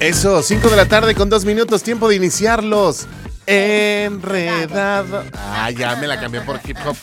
Eso, 0.00 0.42
5 0.42 0.70
de 0.70 0.76
la 0.76 0.86
tarde 0.86 1.14
con 1.14 1.28
dos 1.28 1.44
minutos, 1.44 1.82
tiempo 1.82 2.08
de 2.08 2.16
iniciarlos. 2.16 3.06
Enredado. 3.46 5.24
Ah, 5.34 5.70
ya 5.70 5.96
me 5.96 6.06
la 6.06 6.20
cambié 6.20 6.40
por 6.42 6.60
hip 6.64 6.76
hop. 6.86 6.96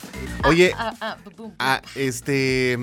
Oye, 0.45 0.71
Ah, 0.77 0.93
ah, 1.01 1.17
pum. 1.35 1.51
ah, 1.59 1.81
este. 1.95 2.77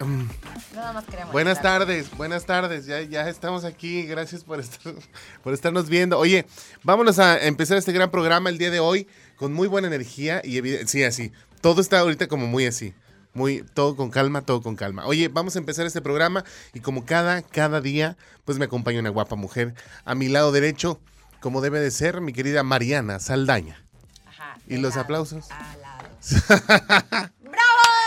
más 0.00 1.04
queremos 1.04 1.32
Buenas 1.32 1.60
tardes, 1.62 2.10
buenas 2.16 2.46
tardes. 2.46 2.86
Ya, 2.86 3.02
ya 3.02 3.28
estamos 3.28 3.64
aquí. 3.64 4.04
Gracias 4.06 4.42
por, 4.44 4.58
estar, 4.60 4.94
por 5.44 5.52
estarnos 5.52 5.88
viendo. 5.88 6.18
Oye, 6.18 6.46
vámonos 6.82 7.18
a 7.18 7.38
empezar 7.46 7.76
este 7.76 7.92
gran 7.92 8.10
programa 8.10 8.48
el 8.50 8.58
día 8.58 8.70
de 8.70 8.80
hoy 8.80 9.06
con 9.36 9.52
muy 9.52 9.68
buena 9.68 9.86
energía 9.88 10.40
y. 10.42 10.60
Sí, 10.86 11.04
así. 11.04 11.32
Todo 11.60 11.82
está 11.82 11.98
ahorita 12.00 12.26
como 12.28 12.46
muy 12.46 12.66
así. 12.66 12.94
Muy, 13.36 13.62
todo 13.74 13.94
con 13.96 14.10
calma, 14.10 14.40
todo 14.40 14.62
con 14.62 14.76
calma. 14.76 15.04
Oye, 15.04 15.28
vamos 15.28 15.56
a 15.56 15.58
empezar 15.58 15.84
este 15.84 16.00
programa 16.00 16.42
y 16.72 16.80
como 16.80 17.04
cada, 17.04 17.42
cada 17.42 17.82
día, 17.82 18.16
pues 18.46 18.56
me 18.58 18.64
acompaña 18.64 18.98
una 18.98 19.10
guapa 19.10 19.36
mujer. 19.36 19.74
A 20.06 20.14
mi 20.14 20.28
lado 20.28 20.52
derecho, 20.52 20.98
como 21.40 21.60
debe 21.60 21.78
de 21.80 21.90
ser, 21.90 22.22
mi 22.22 22.32
querida 22.32 22.62
Mariana 22.62 23.20
Saldaña. 23.20 23.78
Ajá, 24.26 24.56
¿Y 24.66 24.78
los 24.78 24.92
lado 24.94 25.00
aplausos? 25.02 25.48
lado. 25.50 25.66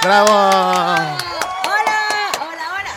¡Bravo! 0.01 0.29
Hola, 0.31 1.17
hola, 2.39 2.65
hola. 2.73 2.95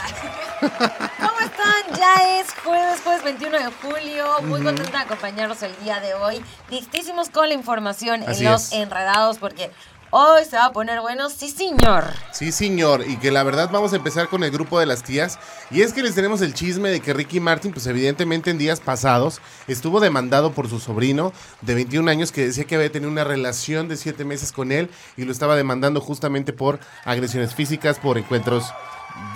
¿Cómo 1.18 1.40
están? 1.40 1.82
Ya 1.98 2.14
es 2.40 2.46
jueves, 2.64 3.00
jueves 3.02 3.24
21 3.24 3.58
de 3.58 3.66
julio. 3.82 4.26
Muy 4.44 4.62
contenta 4.62 4.98
de 4.98 5.04
acompañarlos 5.04 5.62
el 5.62 5.76
día 5.84 6.00
de 6.00 6.14
hoy. 6.14 6.42
Listísimos 6.70 7.28
con 7.28 7.48
la 7.48 7.54
información 7.54 8.22
Así 8.26 8.46
en 8.46 8.52
los 8.52 8.66
es. 8.66 8.72
enredados 8.72 9.36
porque 9.38 9.70
hoy 10.12 10.44
se 10.44 10.56
va 10.56 10.66
a 10.66 10.72
poner 10.72 11.00
bueno. 11.00 11.28
Sí, 11.30 11.48
señor. 11.48 12.04
Sí, 12.32 12.52
señor, 12.52 13.04
y 13.08 13.16
que 13.16 13.32
la 13.32 13.42
verdad 13.42 13.70
vamos 13.72 13.92
a 13.92 13.96
empezar 13.96 14.28
con 14.28 14.44
el 14.44 14.50
grupo 14.50 14.78
de 14.78 14.86
las 14.86 15.02
tías. 15.02 15.38
Y 15.70 15.80
es 15.80 15.92
que 15.92 16.02
les 16.02 16.14
tenemos 16.14 16.42
el 16.42 16.54
chisme 16.54 16.90
de 16.90 17.00
que 17.00 17.14
Ricky 17.14 17.40
Martin, 17.40 17.72
pues 17.72 17.86
evidentemente 17.86 18.50
en 18.50 18.58
días 18.58 18.78
pasados, 18.80 19.40
estuvo 19.66 20.00
demandado 20.00 20.52
por 20.52 20.68
su 20.68 20.78
sobrino 20.78 21.32
de 21.62 21.74
21 21.74 22.10
años 22.10 22.30
que 22.30 22.46
decía 22.46 22.64
que 22.64 22.76
había 22.76 22.92
tenido 22.92 23.10
una 23.10 23.24
relación 23.24 23.88
de 23.88 23.96
7 23.96 24.24
meses 24.24 24.52
con 24.52 24.70
él 24.70 24.90
y 25.16 25.24
lo 25.24 25.32
estaba 25.32 25.56
demandando 25.56 26.00
justamente 26.00 26.52
por 26.52 26.78
agresiones 27.04 27.54
físicas, 27.54 27.98
por 27.98 28.18
encuentros 28.18 28.72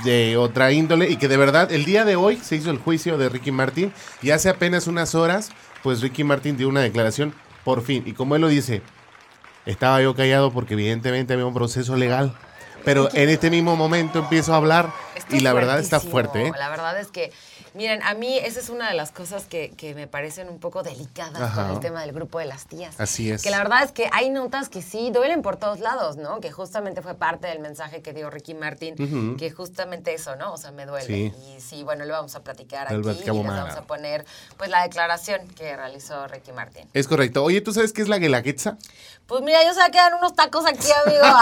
de 0.04 0.36
otra 0.36 0.72
índole 0.72 1.08
y 1.10 1.16
que 1.16 1.28
de 1.28 1.36
verdad 1.36 1.72
el 1.72 1.84
día 1.84 2.04
de 2.04 2.16
hoy 2.16 2.36
se 2.36 2.56
hizo 2.56 2.70
el 2.70 2.78
juicio 2.78 3.18
de 3.18 3.28
Ricky 3.28 3.50
Martin 3.50 3.92
y 4.22 4.30
hace 4.30 4.48
apenas 4.48 4.86
unas 4.86 5.14
horas, 5.14 5.50
pues 5.82 6.00
Ricky 6.00 6.24
Martin 6.24 6.56
dio 6.56 6.68
una 6.68 6.80
declaración 6.80 7.34
por 7.64 7.82
fin. 7.82 8.02
Y 8.06 8.12
como 8.12 8.36
él 8.36 8.42
lo 8.42 8.48
dice, 8.48 8.82
estaba 9.66 10.00
yo 10.00 10.14
callado 10.14 10.52
porque 10.52 10.74
evidentemente 10.74 11.34
había 11.34 11.46
un 11.46 11.54
proceso 11.54 11.96
legal. 11.96 12.34
Pero 12.86 13.08
en 13.14 13.28
este 13.30 13.50
mismo 13.50 13.74
momento 13.74 14.20
empiezo 14.20 14.54
a 14.54 14.58
hablar 14.58 14.92
y 15.30 15.40
la 15.40 15.52
verdad 15.52 15.80
está 15.80 15.98
fuerte, 15.98 16.46
¿eh? 16.46 16.52
La 16.56 16.68
verdad 16.68 17.00
es 17.00 17.08
que, 17.08 17.32
miren, 17.74 18.00
a 18.04 18.14
mí 18.14 18.38
esa 18.38 18.60
es 18.60 18.68
una 18.68 18.88
de 18.88 18.94
las 18.94 19.10
cosas 19.10 19.46
que, 19.46 19.72
que 19.76 19.92
me 19.96 20.06
parecen 20.06 20.48
un 20.48 20.60
poco 20.60 20.84
delicadas 20.84 21.42
Ajá. 21.42 21.64
con 21.64 21.72
el 21.72 21.80
tema 21.80 22.02
del 22.02 22.12
grupo 22.12 22.38
de 22.38 22.44
las 22.44 22.66
tías. 22.66 23.00
Así 23.00 23.28
es. 23.28 23.42
Que 23.42 23.50
la 23.50 23.58
verdad 23.58 23.82
es 23.82 23.90
que 23.90 24.08
hay 24.12 24.30
notas 24.30 24.68
que 24.68 24.82
sí 24.82 25.10
duelen 25.10 25.42
por 25.42 25.56
todos 25.56 25.80
lados, 25.80 26.16
¿no? 26.16 26.38
Que 26.38 26.52
justamente 26.52 27.02
fue 27.02 27.14
parte 27.14 27.48
del 27.48 27.58
mensaje 27.58 28.02
que 28.02 28.12
dio 28.12 28.30
Ricky 28.30 28.54
Martin, 28.54 29.36
que 29.36 29.50
justamente 29.50 30.14
eso, 30.14 30.36
¿no? 30.36 30.52
O 30.52 30.56
sea, 30.56 30.70
me 30.70 30.86
duele. 30.86 31.06
Sí. 31.06 31.32
Y 31.56 31.60
sí, 31.60 31.82
bueno, 31.82 32.04
lo 32.04 32.12
vamos 32.12 32.36
a 32.36 32.44
platicar 32.44 32.86
aquí 32.86 32.94
y 32.94 33.02
les 33.02 33.26
vamos 33.26 33.74
a 33.74 33.82
poner 33.82 34.24
pues 34.56 34.70
la 34.70 34.84
declaración 34.84 35.48
que 35.56 35.74
realizó 35.74 36.28
Ricky 36.28 36.52
Martin. 36.52 36.88
Es 36.92 37.08
correcto. 37.08 37.42
Oye, 37.42 37.60
¿tú 37.62 37.72
sabes 37.72 37.92
qué 37.92 38.02
es 38.02 38.08
la 38.08 38.18
guelaguetza? 38.18 38.76
Pues 39.26 39.42
mira, 39.42 39.58
yo 39.64 39.70
que 39.74 39.90
quedan 39.90 40.14
unos 40.14 40.34
tacos 40.34 40.64
aquí, 40.66 40.88
amigo. 41.04 41.22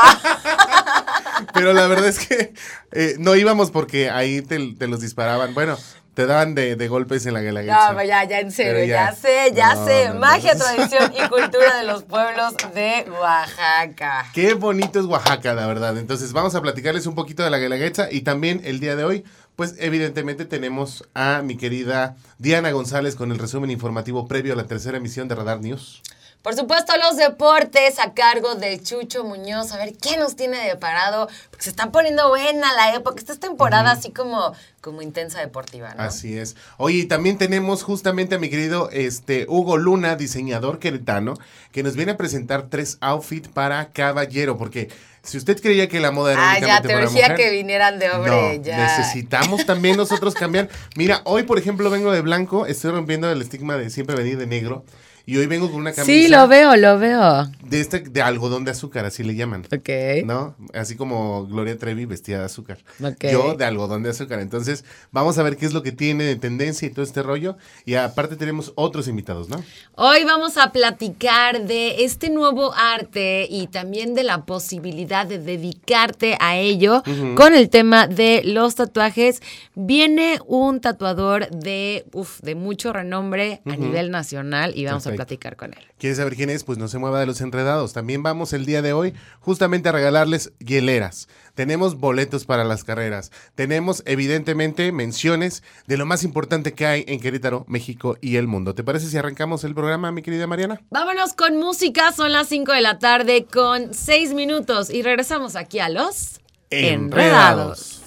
Ah. 1.36 1.46
Pero 1.52 1.72
la 1.72 1.86
verdad 1.88 2.06
es 2.06 2.18
que 2.18 2.54
eh, 2.92 3.16
no 3.18 3.34
íbamos 3.34 3.70
porque 3.70 4.08
ahí 4.10 4.40
te, 4.40 4.74
te 4.74 4.86
los 4.86 5.00
disparaban. 5.00 5.52
Bueno, 5.52 5.76
te 6.14 6.26
daban 6.26 6.54
de, 6.54 6.76
de 6.76 6.88
golpes 6.88 7.26
en 7.26 7.34
la 7.34 7.40
guelaguetza. 7.40 7.92
No, 7.92 8.02
ya, 8.04 8.24
ya, 8.24 8.38
en 8.40 8.52
serio, 8.52 8.84
ya. 8.84 9.10
ya. 9.10 9.14
sé, 9.14 9.52
ya 9.52 9.74
No, 9.74 9.84
sé. 9.86 10.08
no, 10.08 10.14
no. 10.14 10.20
Magia, 10.20 10.56
tradición 10.56 11.12
y 11.12 11.28
cultura 11.28 11.76
de 11.76 11.84
los 11.84 12.04
pueblos 12.04 12.54
de 12.74 13.04
Oaxaca. 13.20 14.26
Qué 14.32 14.54
bonito 14.54 15.00
es 15.00 15.06
Oaxaca, 15.06 15.54
la 15.54 15.66
verdad. 15.66 15.98
Entonces 15.98 16.32
vamos 16.32 16.54
a 16.54 16.62
platicarles 16.62 17.06
un 17.06 17.14
poquito 17.16 17.42
de 17.42 17.50
la 17.50 17.58
guelaguetza 17.58 18.10
y 18.10 18.20
también 18.20 18.60
el 18.64 18.78
día 18.78 18.94
de 18.96 19.04
hoy, 19.04 19.24
pues 19.56 19.74
evidentemente 19.78 20.44
tenemos 20.44 21.04
a 21.14 21.42
mi 21.42 21.56
querida 21.56 22.16
Diana 22.38 22.70
González 22.70 23.16
con 23.16 23.32
el 23.32 23.38
resumen 23.38 23.70
informativo 23.70 24.28
previo 24.28 24.52
a 24.52 24.56
la 24.56 24.66
tercera 24.66 24.98
emisión 24.98 25.26
de 25.26 25.34
Radar 25.34 25.60
News. 25.60 26.00
Por 26.44 26.54
supuesto, 26.54 26.92
los 26.98 27.16
deportes 27.16 27.98
a 27.98 28.12
cargo 28.12 28.54
de 28.54 28.78
Chucho 28.78 29.24
Muñoz. 29.24 29.72
A 29.72 29.78
ver, 29.78 29.94
¿qué 29.96 30.18
nos 30.18 30.36
tiene 30.36 30.58
de 30.58 30.76
parado? 30.76 31.26
Porque 31.48 31.64
se 31.64 31.70
está 31.70 31.90
poniendo 31.90 32.28
buena 32.28 32.70
la 32.74 32.94
época. 32.94 33.16
Esta 33.16 33.32
es 33.32 33.40
temporada 33.40 33.92
así 33.92 34.10
como, 34.10 34.52
como 34.82 35.00
intensa 35.00 35.40
deportiva, 35.40 35.94
¿no? 35.94 36.02
Así 36.02 36.36
es. 36.36 36.54
Oye, 36.76 36.98
y 36.98 37.04
también 37.06 37.38
tenemos 37.38 37.82
justamente 37.82 38.34
a 38.34 38.38
mi 38.38 38.50
querido 38.50 38.90
este, 38.92 39.46
Hugo 39.48 39.78
Luna, 39.78 40.16
diseñador 40.16 40.80
queretano, 40.80 41.32
que 41.72 41.82
nos 41.82 41.96
viene 41.96 42.12
a 42.12 42.18
presentar 42.18 42.68
tres 42.68 42.98
outfits 43.00 43.48
para 43.48 43.92
caballero, 43.92 44.58
porque 44.58 44.90
si 45.22 45.38
usted 45.38 45.58
creía 45.58 45.88
que 45.88 45.98
la 45.98 46.10
moda 46.10 46.34
era 46.34 46.52
Ah, 46.52 46.58
ya, 46.58 46.82
te 46.82 46.94
urgía 46.94 47.36
que 47.36 47.52
vinieran 47.52 47.98
de 47.98 48.10
hombre, 48.10 48.58
no, 48.58 48.62
ya. 48.62 48.76
necesitamos 48.76 49.64
también 49.64 49.96
nosotros 49.96 50.34
cambiar. 50.34 50.68
Mira, 50.94 51.22
hoy 51.24 51.44
por 51.44 51.58
ejemplo 51.58 51.88
vengo 51.88 52.12
de 52.12 52.20
blanco, 52.20 52.66
estoy 52.66 52.90
rompiendo 52.90 53.32
el 53.32 53.40
estigma 53.40 53.78
de 53.78 53.88
siempre 53.88 54.14
venir 54.14 54.36
de 54.36 54.46
negro. 54.46 54.84
Y 55.26 55.38
hoy 55.38 55.46
vengo 55.46 55.70
con 55.70 55.80
una 55.80 55.92
camisa 55.92 56.04
Sí, 56.12 56.28
lo 56.28 56.46
veo, 56.48 56.76
lo 56.76 56.98
veo. 56.98 57.46
de 57.62 57.80
este 57.80 58.00
de 58.00 58.20
algodón 58.20 58.64
de 58.64 58.72
azúcar, 58.72 59.06
así 59.06 59.22
le 59.24 59.34
llaman. 59.34 59.64
Ok. 59.74 59.88
¿No? 60.26 60.54
Así 60.74 60.96
como 60.96 61.46
Gloria 61.46 61.78
Trevi 61.78 62.04
vestida 62.04 62.40
de 62.40 62.44
azúcar. 62.44 62.78
Ok. 63.02 63.24
Yo 63.32 63.54
de 63.54 63.64
algodón 63.64 64.02
de 64.02 64.10
azúcar. 64.10 64.40
Entonces, 64.40 64.84
vamos 65.12 65.38
a 65.38 65.42
ver 65.42 65.56
qué 65.56 65.64
es 65.64 65.72
lo 65.72 65.82
que 65.82 65.92
tiene 65.92 66.24
de 66.24 66.36
tendencia 66.36 66.86
y 66.86 66.90
todo 66.90 67.02
este 67.04 67.22
rollo. 67.22 67.56
Y 67.86 67.94
aparte 67.94 68.36
tenemos 68.36 68.72
otros 68.74 69.08
invitados, 69.08 69.48
¿no? 69.48 69.62
Hoy 69.94 70.24
vamos 70.24 70.58
a 70.58 70.72
platicar 70.72 71.62
de 71.66 72.04
este 72.04 72.28
nuevo 72.28 72.74
arte 72.74 73.46
y 73.48 73.68
también 73.68 74.14
de 74.14 74.24
la 74.24 74.44
posibilidad 74.44 75.26
de 75.26 75.38
dedicarte 75.38 76.36
a 76.40 76.58
ello 76.58 77.02
con 77.36 77.54
el 77.54 77.70
tema 77.70 78.06
de 78.08 78.42
los 78.44 78.74
tatuajes. 78.74 79.40
Viene 79.74 80.38
un 80.46 80.80
tatuador 80.80 81.48
de, 81.48 82.04
uf, 82.12 82.40
de 82.42 82.54
mucho 82.54 82.92
renombre 82.92 83.62
a 83.64 83.76
nivel 83.76 84.10
nacional 84.10 84.72
y 84.76 84.84
vamos 84.84 85.04
Perfecto. 85.04 85.13
a 85.13 85.13
platicar 85.16 85.56
con 85.56 85.74
él. 85.74 85.80
¿Quieres 85.98 86.18
saber 86.18 86.36
quién 86.36 86.50
es? 86.50 86.64
Pues 86.64 86.78
no 86.78 86.88
se 86.88 86.98
mueva 86.98 87.20
de 87.20 87.26
los 87.26 87.40
enredados. 87.40 87.92
También 87.92 88.22
vamos 88.22 88.52
el 88.52 88.66
día 88.66 88.82
de 88.82 88.92
hoy 88.92 89.14
justamente 89.40 89.88
a 89.88 89.92
regalarles 89.92 90.52
hieleras. 90.58 91.28
Tenemos 91.54 91.98
boletos 91.98 92.44
para 92.44 92.64
las 92.64 92.84
carreras. 92.84 93.30
Tenemos 93.54 94.02
evidentemente 94.06 94.90
menciones 94.92 95.62
de 95.86 95.96
lo 95.96 96.06
más 96.06 96.24
importante 96.24 96.74
que 96.74 96.86
hay 96.86 97.04
en 97.06 97.20
Querétaro, 97.20 97.64
México 97.68 98.16
y 98.20 98.36
el 98.36 98.46
mundo. 98.46 98.74
¿Te 98.74 98.84
parece 98.84 99.08
si 99.08 99.16
arrancamos 99.16 99.64
el 99.64 99.74
programa, 99.74 100.12
mi 100.12 100.22
querida 100.22 100.46
Mariana? 100.46 100.80
Vámonos 100.90 101.32
con 101.34 101.56
música, 101.56 102.12
son 102.12 102.32
las 102.32 102.48
5 102.48 102.72
de 102.72 102.80
la 102.80 102.98
tarde 102.98 103.46
con 103.46 103.94
6 103.94 104.34
minutos 104.34 104.90
y 104.90 105.02
regresamos 105.02 105.56
aquí 105.56 105.78
a 105.78 105.88
los 105.88 106.40
Enredados. 106.70 108.00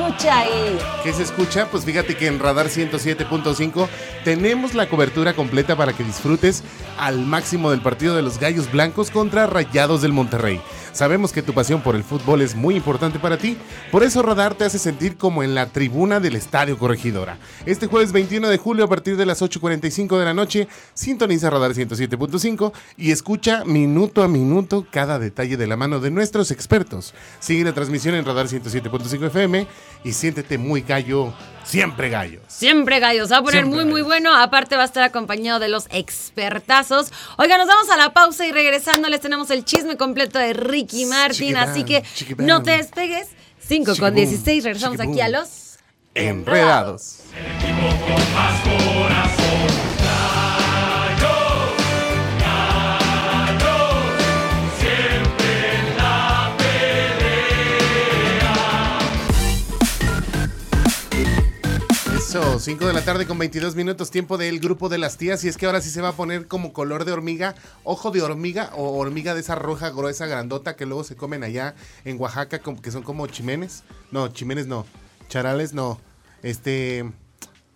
Escucha 0.00 0.38
ahí? 0.38 0.78
¿Qué 1.02 1.12
se 1.12 1.22
escucha? 1.22 1.66
Pues 1.70 1.84
fíjate 1.84 2.16
que 2.16 2.26
en 2.26 2.38
Radar 2.38 2.66
107.5 2.68 3.88
tenemos 4.24 4.74
la 4.74 4.88
cobertura 4.88 5.34
completa 5.34 5.76
para 5.76 5.92
que 5.92 6.04
disfrutes 6.04 6.62
al 6.98 7.18
máximo 7.18 7.70
del 7.70 7.82
partido 7.82 8.16
de 8.16 8.22
los 8.22 8.38
Gallos 8.38 8.70
Blancos 8.70 9.10
contra 9.10 9.46
Rayados 9.46 10.02
del 10.02 10.12
Monterrey. 10.12 10.60
Sabemos 10.92 11.32
que 11.32 11.42
tu 11.42 11.54
pasión 11.54 11.82
por 11.82 11.94
el 11.94 12.04
fútbol 12.04 12.42
es 12.42 12.54
muy 12.54 12.74
importante 12.74 13.18
para 13.18 13.38
ti, 13.38 13.56
por 13.92 14.02
eso 14.02 14.22
Radar 14.22 14.54
te 14.54 14.64
hace 14.64 14.78
sentir 14.78 15.16
como 15.16 15.42
en 15.42 15.54
la 15.54 15.66
tribuna 15.66 16.18
del 16.20 16.36
Estadio 16.36 16.78
Corregidora. 16.78 17.38
Este 17.64 17.86
jueves 17.86 18.12
21 18.12 18.48
de 18.48 18.58
julio 18.58 18.84
a 18.84 18.88
partir 18.88 19.16
de 19.16 19.24
las 19.24 19.40
8.45 19.40 20.18
de 20.18 20.24
la 20.24 20.34
noche, 20.34 20.68
sintoniza 20.94 21.48
Radar 21.48 21.72
107.5 21.72 22.72
y 22.96 23.12
escucha 23.12 23.64
minuto 23.64 24.22
a 24.22 24.28
minuto 24.28 24.86
cada 24.90 25.18
detalle 25.18 25.56
de 25.56 25.66
la 25.66 25.76
mano 25.76 26.00
de 26.00 26.10
nuestros 26.10 26.50
expertos. 26.50 27.14
Sigue 27.38 27.64
la 27.64 27.72
transmisión 27.72 28.14
en 28.14 28.24
Radar 28.24 28.46
107.5 28.46 29.26
FM 29.26 29.66
y 30.04 30.12
siéntete 30.12 30.58
muy 30.58 30.82
gallo, 30.82 31.32
siempre 31.70 32.10
gallo. 32.10 32.40
Siempre 32.48 33.00
gallos, 33.00 33.30
va 33.30 33.38
a 33.38 33.42
poner 33.42 33.62
Siempre 33.62 33.84
muy 33.84 33.90
muy 33.90 34.02
bueno. 34.02 34.34
Aparte 34.36 34.76
va 34.76 34.82
a 34.82 34.86
estar 34.86 35.02
acompañado 35.02 35.60
de 35.60 35.68
los 35.68 35.86
expertazos. 35.90 37.12
Oiga, 37.38 37.58
nos 37.58 37.68
vamos 37.68 37.88
a 37.90 37.96
la 37.96 38.12
pausa 38.12 38.46
y 38.46 38.52
regresando 38.52 39.08
les 39.08 39.20
tenemos 39.20 39.50
el 39.50 39.64
chisme 39.64 39.96
completo 39.96 40.38
de 40.38 40.52
Ricky 40.52 41.06
Martin. 41.06 41.56
Así 41.56 41.84
que 41.84 42.04
no 42.38 42.62
te 42.62 42.72
despegues. 42.72 43.28
5 43.58 43.84
con 43.84 43.94
Chiquibum, 43.94 44.14
16, 44.14 44.64
regresamos 44.64 45.00
aquí 45.00 45.20
a 45.20 45.28
los 45.28 45.70
Enredados. 46.14 47.20
5 62.60 62.86
de 62.86 62.92
la 62.92 63.02
tarde 63.04 63.26
con 63.26 63.38
22 63.38 63.74
minutos, 63.74 64.10
tiempo 64.10 64.36
del 64.36 64.60
grupo 64.60 64.88
de 64.88 64.98
las 64.98 65.16
tías. 65.16 65.42
Y 65.44 65.48
es 65.48 65.56
que 65.56 65.66
ahora 65.66 65.80
sí 65.80 65.90
se 65.90 66.00
va 66.02 66.10
a 66.10 66.12
poner 66.12 66.46
como 66.46 66.72
color 66.72 67.04
de 67.04 67.12
hormiga, 67.12 67.54
ojo 67.84 68.10
de 68.10 68.22
hormiga 68.22 68.70
o 68.74 68.98
hormiga 68.98 69.34
de 69.34 69.40
esa 69.40 69.54
roja, 69.54 69.90
gruesa, 69.90 70.26
grandota 70.26 70.76
que 70.76 70.86
luego 70.86 71.04
se 71.04 71.16
comen 71.16 71.42
allá 71.42 71.74
en 72.04 72.20
Oaxaca, 72.20 72.60
que 72.60 72.90
son 72.90 73.02
como 73.02 73.26
chimenes. 73.26 73.82
No, 74.10 74.28
chimenes 74.28 74.66
no. 74.66 74.84
Charales 75.28 75.72
no. 75.72 76.00
Este. 76.42 77.10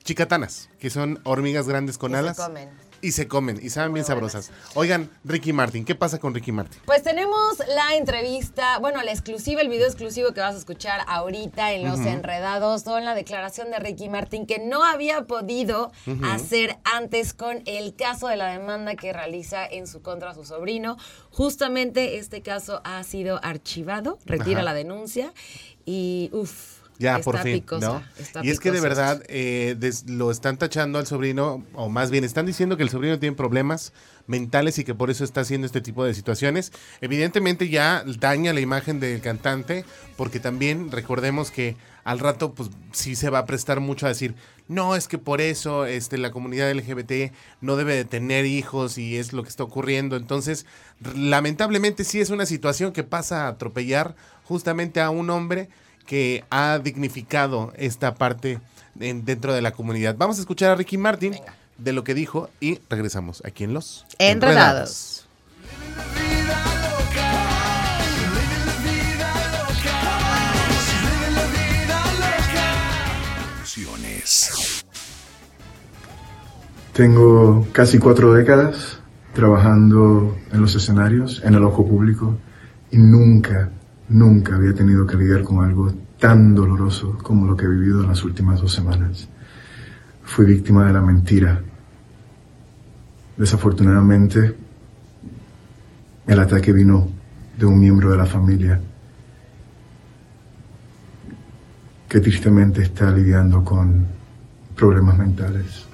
Chicatanas, 0.02 0.68
que 0.78 0.90
son 0.90 1.18
hormigas 1.24 1.66
grandes 1.66 1.96
con 1.96 2.10
Que 2.12 2.16
se 2.16 2.20
alas. 2.20 2.36
comen. 2.36 2.68
Y 3.04 3.12
se 3.12 3.28
comen, 3.28 3.60
y 3.62 3.68
saben 3.68 3.90
Muy 3.90 3.98
bien 3.98 4.06
sabrosas. 4.06 4.50
Oigan, 4.74 5.10
Ricky 5.24 5.52
Martin, 5.52 5.84
¿qué 5.84 5.94
pasa 5.94 6.18
con 6.18 6.32
Ricky 6.32 6.52
Martin? 6.52 6.80
Pues 6.86 7.02
tenemos 7.02 7.58
la 7.68 7.96
entrevista, 7.96 8.78
bueno, 8.78 9.02
la 9.02 9.10
exclusiva, 9.12 9.60
el 9.60 9.68
video 9.68 9.86
exclusivo 9.86 10.32
que 10.32 10.40
vas 10.40 10.54
a 10.54 10.58
escuchar 10.58 11.02
ahorita 11.06 11.74
en 11.74 11.86
Los 11.86 12.00
Enredados, 12.00 12.84
con 12.84 13.04
la 13.04 13.14
declaración 13.14 13.70
de 13.70 13.78
Ricky 13.78 14.08
Martin, 14.08 14.46
que 14.46 14.58
no 14.58 14.84
había 14.84 15.26
podido 15.26 15.92
hacer 16.22 16.78
antes 16.82 17.34
con 17.34 17.62
el 17.66 17.94
caso 17.94 18.28
de 18.28 18.36
la 18.36 18.46
demanda 18.46 18.94
que 18.94 19.12
realiza 19.12 19.66
en 19.66 19.86
su 19.86 20.00
contra 20.00 20.32
su 20.32 20.46
sobrino. 20.46 20.96
Justamente 21.28 22.16
este 22.16 22.40
caso 22.40 22.80
ha 22.84 23.04
sido 23.04 23.38
archivado, 23.44 24.18
retira 24.24 24.60
Ajá. 24.60 24.64
la 24.64 24.72
denuncia 24.72 25.34
y 25.84 26.30
uff. 26.32 26.73
Ya, 26.98 27.12
está 27.18 27.24
por 27.24 27.38
fin, 27.40 27.54
picosa, 27.60 27.86
¿no? 27.86 28.04
está 28.18 28.44
Y 28.44 28.50
es 28.50 28.60
que 28.60 28.70
de 28.70 28.80
verdad 28.80 29.22
eh, 29.28 29.74
des- 29.78 30.08
lo 30.08 30.30
están 30.30 30.56
tachando 30.58 30.98
al 30.98 31.06
sobrino, 31.06 31.64
o 31.74 31.88
más 31.88 32.10
bien 32.10 32.22
están 32.24 32.46
diciendo 32.46 32.76
que 32.76 32.82
el 32.84 32.90
sobrino 32.90 33.18
tiene 33.18 33.34
problemas 33.34 33.92
mentales 34.26 34.78
y 34.78 34.84
que 34.84 34.94
por 34.94 35.10
eso 35.10 35.24
está 35.24 35.40
haciendo 35.42 35.66
este 35.66 35.80
tipo 35.80 36.04
de 36.04 36.14
situaciones. 36.14 36.72
Evidentemente 37.00 37.68
ya 37.68 38.04
daña 38.20 38.52
la 38.52 38.60
imagen 38.60 39.00
del 39.00 39.20
cantante, 39.20 39.84
porque 40.16 40.38
también 40.40 40.90
recordemos 40.92 41.50
que 41.50 41.76
al 42.04 42.18
rato, 42.18 42.52
pues 42.54 42.70
sí 42.92 43.16
se 43.16 43.30
va 43.30 43.38
a 43.40 43.46
prestar 43.46 43.80
mucho 43.80 44.04
a 44.06 44.10
decir, 44.10 44.34
no, 44.68 44.94
es 44.94 45.08
que 45.08 45.16
por 45.18 45.40
eso 45.40 45.86
este, 45.86 46.18
la 46.18 46.30
comunidad 46.30 46.70
LGBT 46.70 47.32
no 47.62 47.76
debe 47.76 47.94
de 47.96 48.04
tener 48.04 48.44
hijos 48.44 48.98
y 48.98 49.16
es 49.16 49.32
lo 49.32 49.42
que 49.42 49.48
está 49.48 49.64
ocurriendo. 49.64 50.16
Entonces, 50.16 50.66
lamentablemente 51.14 52.04
sí 52.04 52.20
es 52.20 52.30
una 52.30 52.46
situación 52.46 52.92
que 52.92 53.04
pasa 53.04 53.44
a 53.46 53.48
atropellar 53.48 54.14
justamente 54.44 55.00
a 55.00 55.10
un 55.10 55.30
hombre 55.30 55.68
que 56.06 56.44
ha 56.50 56.78
dignificado 56.82 57.72
esta 57.76 58.14
parte 58.14 58.60
en- 59.00 59.24
dentro 59.24 59.52
de 59.54 59.62
la 59.62 59.72
comunidad. 59.72 60.14
Vamos 60.18 60.38
a 60.38 60.40
escuchar 60.40 60.70
a 60.70 60.74
Ricky 60.76 60.98
Martin 60.98 61.34
de 61.78 61.92
lo 61.92 62.04
que 62.04 62.14
dijo 62.14 62.50
y 62.60 62.78
regresamos 62.88 63.42
aquí 63.44 63.64
en 63.64 63.74
Los 63.74 64.06
Enredados. 64.18 65.26
Tengo 76.92 77.66
casi 77.72 77.98
cuatro 77.98 78.34
décadas 78.34 78.98
trabajando 79.32 80.36
en 80.52 80.60
los 80.60 80.74
escenarios, 80.76 81.42
en 81.44 81.54
el 81.54 81.64
ojo 81.64 81.86
público, 81.86 82.36
y 82.92 82.98
nunca, 82.98 83.70
nunca 84.08 84.56
había 84.56 84.74
tenido 84.74 85.06
que 85.06 85.16
lidiar 85.16 85.42
con 85.42 85.64
algo 85.64 85.92
tan 86.18 86.54
doloroso 86.54 87.18
como 87.22 87.46
lo 87.46 87.56
que 87.56 87.64
he 87.64 87.68
vivido 87.68 88.02
en 88.02 88.08
las 88.08 88.24
últimas 88.24 88.60
dos 88.60 88.72
semanas. 88.72 89.28
Fui 90.22 90.46
víctima 90.46 90.86
de 90.86 90.92
la 90.92 91.02
mentira. 91.02 91.60
Desafortunadamente, 93.36 94.56
el 96.26 96.40
ataque 96.40 96.72
vino 96.72 97.08
de 97.58 97.66
un 97.66 97.78
miembro 97.78 98.10
de 98.10 98.16
la 98.16 98.26
familia 98.26 98.80
que 102.08 102.20
tristemente 102.20 102.82
está 102.82 103.10
lidiando 103.10 103.64
con 103.64 104.06
problemas 104.76 105.18
mentales. 105.18 105.86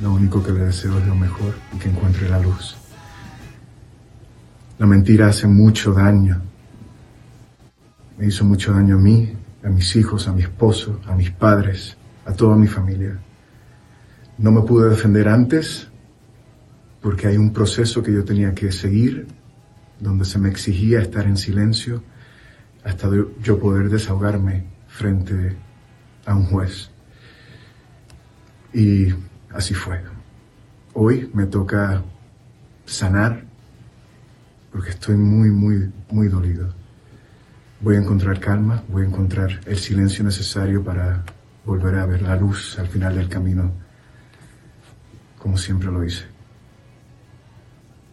Lo 0.00 0.12
único 0.12 0.42
que 0.42 0.52
le 0.52 0.60
deseo 0.66 0.98
es 0.98 1.06
lo 1.06 1.14
mejor 1.14 1.54
y 1.74 1.78
que 1.78 1.88
encuentre 1.88 2.28
la 2.28 2.38
luz. 2.38 2.76
La 4.78 4.86
mentira 4.86 5.28
hace 5.28 5.46
mucho 5.46 5.92
daño. 5.92 6.40
Me 8.18 8.26
hizo 8.26 8.44
mucho 8.44 8.72
daño 8.72 8.96
a 8.96 9.00
mí, 9.00 9.32
a 9.62 9.68
mis 9.68 9.96
hijos, 9.96 10.28
a 10.28 10.32
mi 10.32 10.42
esposo, 10.42 11.00
a 11.06 11.14
mis 11.14 11.30
padres, 11.30 11.96
a 12.24 12.32
toda 12.32 12.56
mi 12.56 12.66
familia. 12.66 13.18
No 14.38 14.52
me 14.52 14.62
pude 14.62 14.90
defender 14.90 15.28
antes 15.28 15.88
porque 17.00 17.26
hay 17.26 17.36
un 17.36 17.52
proceso 17.52 18.02
que 18.02 18.12
yo 18.12 18.24
tenía 18.24 18.54
que 18.54 18.72
seguir 18.72 19.26
donde 20.00 20.24
se 20.24 20.38
me 20.38 20.48
exigía 20.48 21.00
estar 21.00 21.26
en 21.26 21.36
silencio 21.36 22.02
hasta 22.84 23.08
yo 23.42 23.58
poder 23.58 23.88
desahogarme 23.88 24.64
frente 24.88 25.56
a 26.26 26.34
un 26.34 26.46
juez. 26.46 26.90
Y 28.72 29.08
así 29.50 29.74
fue. 29.74 30.02
Hoy 30.92 31.30
me 31.32 31.46
toca 31.46 32.02
sanar 32.84 33.44
porque 34.70 34.90
estoy 34.90 35.16
muy, 35.16 35.50
muy, 35.50 35.90
muy 36.10 36.28
dolido. 36.28 36.83
Voy 37.84 37.96
a 37.96 37.98
encontrar 37.98 38.40
calma, 38.40 38.82
voy 38.88 39.02
a 39.02 39.08
encontrar 39.08 39.60
el 39.66 39.76
silencio 39.76 40.24
necesario 40.24 40.82
para 40.82 41.22
volver 41.66 41.96
a 41.96 42.06
ver 42.06 42.22
la 42.22 42.34
luz 42.34 42.78
al 42.78 42.88
final 42.88 43.14
del 43.14 43.28
camino, 43.28 43.74
como 45.38 45.58
siempre 45.58 45.92
lo 45.92 46.02
hice. 46.02 46.24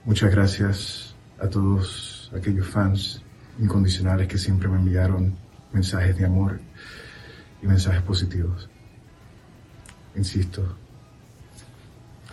Muchas 0.04 0.30
gracias 0.30 1.16
a 1.40 1.48
todos 1.48 2.30
aquellos 2.36 2.68
fans 2.68 3.24
incondicionales 3.60 4.28
que 4.28 4.38
siempre 4.38 4.68
me 4.68 4.76
enviaron 4.76 5.38
mensajes 5.72 6.18
de 6.18 6.26
amor 6.26 6.60
y 7.64 7.66
mensajes 7.66 8.02
positivos. 8.02 8.70
Insisto, 10.18 10.76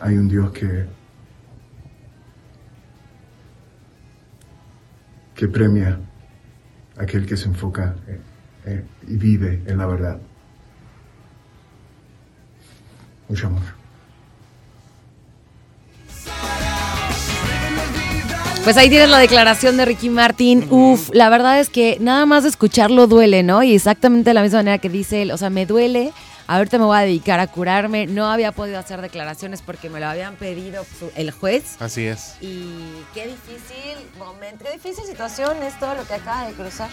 hay 0.00 0.16
un 0.16 0.28
Dios 0.28 0.50
que 0.50 0.86
que 5.36 5.46
premia 5.46 6.00
aquel 6.98 7.26
que 7.26 7.36
se 7.36 7.46
enfoca 7.46 7.96
eh, 8.06 8.20
eh, 8.66 8.84
y 9.06 9.16
vive 9.16 9.62
en 9.66 9.78
la 9.78 9.86
verdad. 9.86 10.18
Mucho 13.28 13.46
amor. 13.46 13.78
Pues 18.64 18.76
ahí 18.76 18.90
tienes 18.90 19.08
la 19.08 19.18
declaración 19.18 19.78
de 19.78 19.86
Ricky 19.86 20.10
Martin. 20.10 20.66
Uf, 20.70 21.08
la 21.14 21.30
verdad 21.30 21.58
es 21.58 21.70
que 21.70 21.96
nada 22.00 22.26
más 22.26 22.42
de 22.42 22.50
escucharlo 22.50 23.06
duele, 23.06 23.42
¿no? 23.42 23.62
Y 23.62 23.74
exactamente 23.74 24.30
de 24.30 24.34
la 24.34 24.42
misma 24.42 24.58
manera 24.58 24.76
que 24.78 24.90
dice 24.90 25.22
él, 25.22 25.30
o 25.30 25.38
sea, 25.38 25.48
me 25.48 25.64
duele. 25.64 26.12
Ahorita 26.50 26.78
me 26.78 26.86
voy 26.86 26.96
a 26.96 27.00
dedicar 27.00 27.40
a 27.40 27.46
curarme. 27.46 28.06
No 28.06 28.26
había 28.30 28.52
podido 28.52 28.78
hacer 28.78 29.02
declaraciones 29.02 29.60
porque 29.60 29.90
me 29.90 30.00
lo 30.00 30.06
habían 30.06 30.34
pedido 30.36 30.86
el 31.14 31.30
juez. 31.30 31.76
Así 31.78 32.06
es. 32.06 32.36
Y 32.40 32.72
qué 33.12 33.26
difícil 33.26 33.98
momento, 34.18 34.64
qué 34.64 34.72
difícil 34.72 35.04
situación 35.04 35.62
es 35.62 35.78
todo 35.78 35.94
lo 35.94 36.06
que 36.06 36.14
acaba 36.14 36.46
de 36.48 36.54
cruzar. 36.54 36.88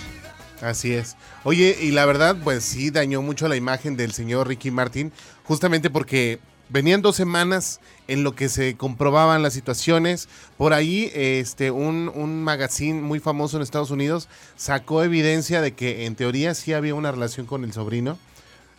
Así 0.62 0.94
es. 0.94 1.16
Oye, 1.46 1.78
y 1.82 1.92
la 1.92 2.06
verdad, 2.06 2.36
pues 2.44 2.66
sí 2.66 2.92
dañó 2.92 3.22
mucho 3.22 3.48
la 3.48 3.56
imagen 3.56 3.96
del 3.96 4.12
señor 4.12 4.50
Ricky 4.50 4.72
Martin, 4.72 5.14
justamente 5.46 5.90
porque 5.90 6.40
venían 6.68 7.02
dos 7.02 7.16
semanas 7.16 7.80
en 8.10 8.26
lo 8.26 8.36
que 8.36 8.50
se 8.50 8.76
comprobaban 8.76 9.42
las 9.42 9.54
situaciones. 9.54 10.28
Por 10.58 10.74
ahí, 10.74 11.10
este, 11.16 11.72
un, 11.72 12.12
un 12.14 12.44
magazine 12.44 13.02
muy 13.02 13.22
famoso 13.22 13.56
en 13.56 13.64
Estados 13.64 13.92
Unidos 13.92 14.28
sacó 14.58 15.02
evidencia 15.02 15.62
de 15.62 15.72
que 15.72 16.06
en 16.06 16.16
teoría 16.16 16.54
sí 16.56 16.74
había 16.74 16.94
una 16.94 17.14
relación 17.14 17.46
con 17.46 17.64
el 17.64 17.72
sobrino 17.72 18.18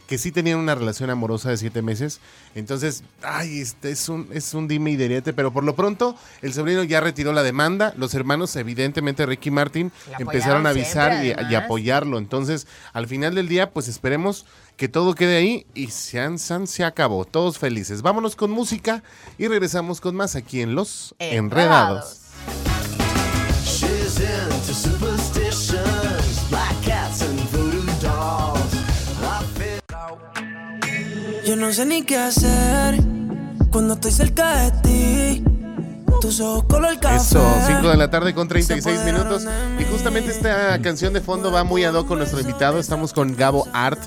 que 0.06 0.18
sí 0.18 0.32
tenían 0.32 0.58
una 0.58 0.74
relación 0.74 1.10
amorosa 1.10 1.50
de 1.50 1.56
siete 1.56 1.82
meses. 1.82 2.20
Entonces, 2.54 3.02
ay, 3.22 3.60
este 3.60 3.90
es 3.90 4.08
un, 4.08 4.28
es 4.32 4.54
un 4.54 4.68
dime 4.68 4.92
y 4.92 4.96
direte, 4.96 5.32
pero 5.32 5.52
por 5.52 5.64
lo 5.64 5.74
pronto 5.74 6.16
el 6.42 6.52
sobrino 6.52 6.84
ya 6.84 7.00
retiró 7.00 7.32
la 7.32 7.42
demanda. 7.42 7.92
Los 7.96 8.14
hermanos, 8.14 8.54
evidentemente, 8.56 9.26
Ricky 9.26 9.50
Martin, 9.50 9.92
empezaron 10.18 10.66
a 10.66 10.70
avisar 10.70 11.24
y, 11.24 11.26
siempre, 11.26 11.46
y 11.50 11.54
apoyarlo. 11.54 12.18
Entonces, 12.18 12.66
al 12.92 13.06
final 13.06 13.34
del 13.34 13.48
día, 13.48 13.70
pues 13.72 13.88
esperemos 13.88 14.46
que 14.76 14.88
todo 14.88 15.14
quede 15.14 15.36
ahí 15.36 15.66
y 15.74 15.88
Sean 15.88 16.38
San 16.38 16.66
se 16.66 16.84
acabó. 16.84 17.24
Todos 17.24 17.58
felices. 17.58 18.02
Vámonos 18.02 18.36
con 18.36 18.50
música 18.50 19.02
y 19.38 19.48
regresamos 19.48 20.00
con 20.00 20.14
más 20.14 20.36
aquí 20.36 20.60
en 20.60 20.74
Los 20.74 21.14
Enredados. 21.18 22.22
She's 23.64 24.95
Yo 31.46 31.54
no 31.54 31.72
sé 31.72 31.86
ni 31.86 32.02
qué 32.02 32.16
hacer 32.16 32.96
cuando 33.70 33.94
estoy 33.94 34.10
cerca 34.10 34.68
de 34.68 34.82
ti. 34.82 35.44
Tus 36.20 36.40
ojos 36.40 36.64
color 36.64 36.98
café. 36.98 37.18
Eso, 37.18 37.40
5 37.68 37.88
de 37.88 37.96
la 37.96 38.10
tarde 38.10 38.34
con 38.34 38.48
36 38.48 39.04
minutos. 39.04 39.46
Y 39.78 39.84
justamente 39.84 40.32
esta 40.32 40.82
canción 40.82 41.12
de 41.12 41.20
fondo 41.20 41.52
va 41.52 41.62
muy 41.62 41.84
ad 41.84 41.94
hoc 41.94 42.08
con 42.08 42.18
nuestro 42.18 42.40
invitado. 42.40 42.80
Estamos 42.80 43.12
con 43.12 43.36
Gabo 43.36 43.68
Art. 43.72 44.00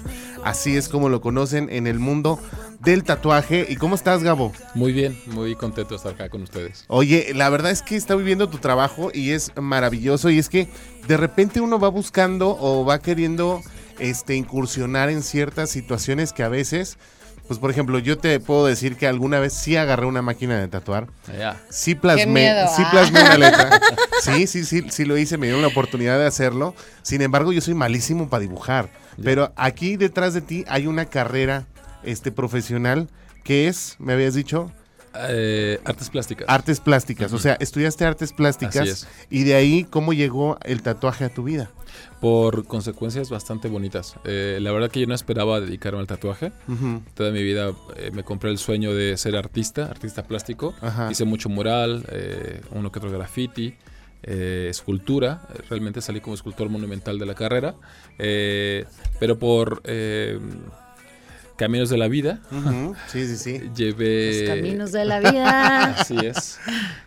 Así 0.44 0.76
es 0.76 0.90
como 0.90 1.08
lo 1.08 1.22
conocen 1.22 1.70
en 1.72 1.88
el 1.88 1.98
mundo 1.98 2.42
del 2.82 3.06
tatuaje. 3.06 3.66
¿Y 3.70 3.78
cómo 3.78 3.96
estás, 3.96 4.22
Gabo? 4.22 4.52
Muy 4.76 4.92
bien, 4.92 5.18
muy 5.28 5.56
contento 5.56 5.92
de 5.92 5.96
estar 5.96 6.16
acá 6.16 6.28
con 6.28 6.42
ustedes. 6.42 6.84
Oye, 6.90 7.32
la 7.34 7.50
verdad 7.50 7.72
es 7.72 7.82
que 7.82 7.96
está 7.96 8.16
viviendo 8.16 8.50
tu 8.50 8.58
trabajo 8.58 9.12
y 9.14 9.32
es 9.32 9.54
maravilloso. 9.56 10.30
Y 10.30 10.40
es 10.40 10.50
que 10.50 10.68
de 11.08 11.16
repente 11.16 11.62
uno 11.62 11.80
va 11.80 11.88
buscando 11.88 12.58
o 12.60 12.84
va 12.84 13.00
queriendo 13.00 13.62
este, 13.98 14.36
incursionar 14.36 15.10
en 15.10 15.24
ciertas 15.24 15.70
situaciones 15.70 16.34
que 16.34 16.44
a 16.44 16.50
veces 16.50 16.98
Pues 17.50 17.58
por 17.58 17.72
ejemplo, 17.72 17.98
yo 17.98 18.20
te 18.20 18.40
puedo 18.40 18.68
decir 18.68 18.96
que 18.96 19.08
alguna 19.08 19.40
vez 19.40 19.54
sí 19.54 19.76
agarré 19.76 20.06
una 20.06 20.22
máquina 20.22 20.60
de 20.60 20.68
tatuar. 20.68 21.08
Sí 21.72 21.96
plasmé, 21.96 22.28
miedo, 22.28 22.68
sí 22.76 22.84
ah. 22.86 22.90
plasmé 22.92 23.22
una 23.22 23.38
letra. 23.38 23.82
Sí, 24.22 24.48
sí, 24.48 24.66
sí, 24.66 24.84
sí 24.90 25.06
lo 25.06 25.18
hice, 25.18 25.38
me 25.38 25.48
dieron 25.48 25.62
la 25.62 25.70
oportunidad 25.70 26.20
de 26.20 26.28
hacerlo. 26.28 26.76
Sin 27.02 27.22
embargo, 27.22 27.54
yo 27.54 27.62
soy 27.62 27.74
malísimo 27.74 28.30
para 28.30 28.42
dibujar. 28.42 28.90
Pero 29.24 29.52
aquí 29.56 29.96
detrás 29.96 30.34
de 30.34 30.42
ti 30.42 30.66
hay 30.68 30.88
una 30.88 31.06
carrera 31.06 31.66
este, 32.04 32.32
profesional 32.32 33.10
que 33.44 33.68
es, 33.68 33.96
me 33.98 34.14
habías 34.14 34.36
dicho, 34.36 34.72
Eh, 35.30 35.80
artes 35.86 36.10
plásticas. 36.10 36.48
artes 36.48 36.80
plásticas. 36.80 37.34
O 37.34 37.40
sea, 37.40 37.58
estudiaste 37.60 38.06
artes 38.06 38.34
plásticas 38.34 39.08
y 39.30 39.44
de 39.44 39.56
ahí 39.56 39.84
cómo 39.84 40.14
llegó 40.14 40.58
el 40.64 40.82
tatuaje 40.82 41.26
a 41.26 41.30
tu 41.30 41.44
vida. 41.44 41.70
por 42.22 42.66
consecuencias 42.66 43.30
bastante 43.30 43.70
bonitas. 43.70 44.16
Eh, 44.26 44.60
la 44.62 44.72
verdad 44.74 44.92
que 44.92 45.00
yo 45.00 45.08
no 45.08 45.16
esperaba 45.16 45.62
dedicarme 45.62 46.00
al 46.00 46.08
tatuaje. 46.08 46.52
Toda 47.14 47.32
mi 47.32 47.42
vida 47.42 47.72
eh, 47.96 48.12
me 48.14 48.24
compré 48.24 48.52
el 48.52 48.58
sueño 48.58 48.94
de 48.94 49.16
ser 49.18 49.38
artista, 49.38 49.86
artista 49.86 50.24
plástico. 50.24 50.76
Ajá. 50.82 51.10
Hice 51.10 51.24
mucho 51.24 51.48
mural, 51.48 52.06
uno 52.72 52.92
que 52.92 53.00
otro 53.00 53.12
graffiti, 53.12 53.76
eh, 54.22 54.68
escultura. 54.70 55.48
Realmente 55.70 56.02
salí 56.02 56.20
como 56.20 56.36
escultor 56.36 56.70
monumental 56.70 57.18
de 57.18 57.26
la 57.26 57.36
carrera. 57.36 57.76
Eh, 58.18 58.86
pero 59.20 59.40
por 59.40 59.82
eh, 59.86 60.38
caminos 61.60 61.90
de 61.90 61.98
la 61.98 62.08
vida. 62.08 62.40
Sí, 63.08 63.28
sí, 63.28 63.38
sí. 63.38 63.70
llevé... 63.76 64.46
Los 64.48 64.56
caminos 64.58 64.92
de 64.92 65.06
la 65.06 65.20
vida. 65.20 65.84
Así 66.00 66.16
es. 66.24 66.58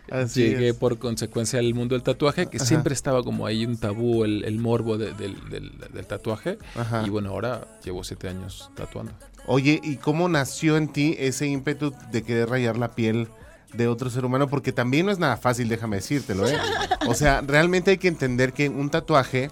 Así 0.09 0.41
Llegué 0.43 0.69
es. 0.69 0.75
por 0.75 0.99
consecuencia 0.99 1.59
al 1.59 1.73
mundo 1.73 1.95
del 1.95 2.03
tatuaje, 2.03 2.45
que 2.45 2.59
siempre 2.59 2.93
estaba 2.93 3.23
como 3.23 3.45
ahí 3.45 3.65
un 3.65 3.77
tabú, 3.77 4.23
el, 4.23 4.45
el 4.45 4.59
morbo 4.59 4.97
de- 4.97 5.13
del, 5.13 5.35
del- 5.49 5.71
del 5.91 6.05
tatuaje. 6.07 6.57
Ajá. 6.75 7.03
Y 7.05 7.09
bueno, 7.09 7.31
ahora 7.31 7.67
llevo 7.83 8.03
siete 8.03 8.29
años 8.29 8.69
tatuando. 8.75 9.11
Oye, 9.47 9.81
¿y 9.83 9.97
cómo 9.97 10.29
nació 10.29 10.77
en 10.77 10.87
ti 10.87 11.15
ese 11.19 11.47
ímpetu 11.47 11.93
de 12.11 12.21
querer 12.23 12.47
rayar 12.49 12.77
la 12.77 12.95
piel 12.95 13.27
de 13.73 13.87
otro 13.87 14.09
ser 14.09 14.23
humano? 14.23 14.47
Porque 14.47 14.71
también 14.71 15.05
no 15.07 15.11
es 15.11 15.19
nada 15.19 15.35
fácil, 15.35 15.67
déjame 15.67 15.97
decírtelo, 15.97 16.47
¿eh? 16.47 16.57
O 17.07 17.13
sea, 17.15 17.41
realmente 17.41 17.91
hay 17.91 17.97
que 17.97 18.07
entender 18.07 18.53
que 18.53 18.69
un 18.69 18.89
tatuaje 18.89 19.49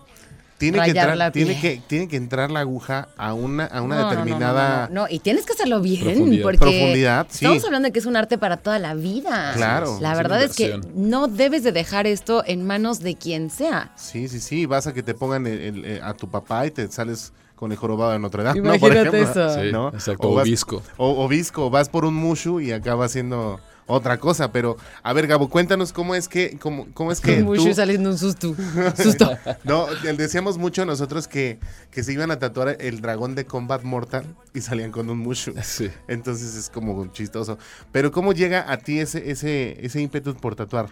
tiene 0.61 0.79
que, 0.81 0.89
entrar, 0.91 1.17
la 1.17 1.31
tiene, 1.31 1.59
que, 1.59 1.81
tiene 1.87 2.07
que 2.07 2.15
entrar 2.15 2.49
la 2.51 2.61
aguja 2.61 3.09
a 3.17 3.33
una, 3.33 3.65
a 3.65 3.81
una 3.81 3.95
No, 3.95 4.01
no, 4.01 4.07
no, 4.07 4.09
determinada... 4.11 4.87
No, 4.87 4.93
no, 4.93 5.01
no, 5.01 5.01
no, 5.07 5.13
y 5.13 5.19
tienes 5.19 5.45
que 5.45 5.51
hacerlo 5.53 5.81
bien, 5.81 6.03
Profundidad. 6.03 6.43
porque 6.43 6.57
Profundidad, 6.59 7.27
sí. 7.29 7.43
estamos 7.45 7.65
hablando 7.65 7.87
de 7.87 7.91
que 7.91 7.99
es 7.99 8.05
un 8.05 8.15
arte 8.15 8.37
para 8.37 8.57
toda 8.57 8.79
la 8.79 8.93
vida. 8.93 9.51
Claro. 9.55 9.97
La 9.99 10.15
verdad 10.15 10.41
es 10.41 10.55
que 10.55 10.79
no 10.95 11.27
debes 11.27 11.63
de 11.63 11.71
dejar 11.73 12.07
esto 12.07 12.43
en 12.45 12.65
manos 12.65 12.99
de 12.99 13.15
quien 13.15 13.49
sea. 13.49 13.91
Sí, 13.97 14.27
sí, 14.29 14.39
sí, 14.39 14.65
vas 14.65 14.87
a 14.87 14.93
que 14.93 15.03
te 15.03 15.13
pongan 15.13 15.45
el- 15.47 15.59
el- 15.59 15.85
eh, 15.85 15.99
a 16.01 16.13
tu 16.13 16.29
papá 16.29 16.65
y 16.65 16.71
te 16.71 16.89
sales 16.91 17.33
con 17.55 17.71
el 17.71 17.77
jorobado 17.77 18.11
de 18.11 18.19
Notre 18.19 18.41
Dame, 18.43 18.59
¿no? 18.61 18.73
Imagínate 18.75 19.05
Por 19.09 19.15
ejemplo, 19.17 19.43
eso. 19.43 19.61
Sí, 19.61 19.71
¿no? 19.71 19.89
exacto, 19.89 20.29
O 20.29 20.33
vas- 20.35 20.45
visco. 20.45 20.81
O, 20.97 21.23
o 21.23 21.27
visco, 21.27 21.69
vas 21.69 21.89
por 21.89 22.05
un 22.05 22.15
mushu 22.15 22.59
y 22.59 22.71
acaba 22.71 23.07
siendo 23.07 23.59
otra 23.91 24.17
cosa. 24.19 24.51
Pero, 24.51 24.77
a 25.03 25.13
ver, 25.13 25.27
Gabo, 25.27 25.49
cuéntanos 25.49 25.93
cómo 25.93 26.15
es 26.15 26.27
que, 26.27 26.57
cómo, 26.59 26.87
cómo 26.93 27.11
es 27.11 27.21
que 27.21 27.41
Mucho 27.43 27.63
tú- 27.65 27.73
saliendo 27.73 28.09
un 28.09 28.17
susto. 28.17 28.55
Susto. 28.95 29.29
No, 29.63 29.87
decíamos 30.17 30.57
mucho 30.57 30.85
nosotros 30.85 31.27
que, 31.27 31.59
que 31.91 32.03
se 32.03 32.13
iban 32.13 32.31
a 32.31 32.39
tatuar 32.39 32.77
el 32.79 33.01
dragón 33.01 33.35
de 33.35 33.45
Combat 33.45 33.83
Mortal 33.83 34.25
y 34.53 34.61
salían 34.61 34.91
con 34.91 35.09
un 35.09 35.17
mushu. 35.19 35.53
Sí. 35.63 35.89
Entonces 36.07 36.55
es 36.55 36.69
como 36.69 37.05
chistoso. 37.13 37.57
Pero 37.91 38.11
¿cómo 38.11 38.33
llega 38.33 38.71
a 38.71 38.77
ti 38.77 38.99
ese, 38.99 39.29
ese, 39.31 39.77
ese 39.85 40.01
ímpetu 40.01 40.35
por 40.35 40.55
tatuar? 40.55 40.89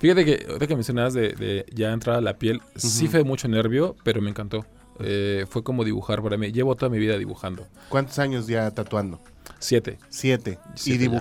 Fíjate 0.00 0.24
que 0.24 0.46
ahorita 0.48 0.66
que 0.66 0.74
mencionabas 0.74 1.12
de, 1.14 1.32
de 1.34 1.66
ya 1.74 1.92
entrar 1.92 2.16
a 2.16 2.20
la 2.20 2.38
piel, 2.38 2.62
sí 2.76 3.08
fue 3.08 3.24
mucho 3.24 3.46
nervio, 3.48 3.94
pero 4.04 4.22
me 4.22 4.30
encantó. 4.30 4.64
Eh, 5.00 5.44
fue 5.50 5.62
como 5.62 5.84
dibujar 5.84 6.22
para 6.22 6.38
mí. 6.38 6.50
Llevo 6.52 6.74
toda 6.76 6.88
mi 6.88 6.98
vida 6.98 7.18
dibujando. 7.18 7.66
¿Cuántos 7.90 8.18
años 8.18 8.46
ya 8.46 8.70
tatuando? 8.70 9.20
Siete, 9.58 9.98
Siete. 10.08 10.58
Siete 10.74 11.04
y 11.04 11.06
ya. 11.06 11.12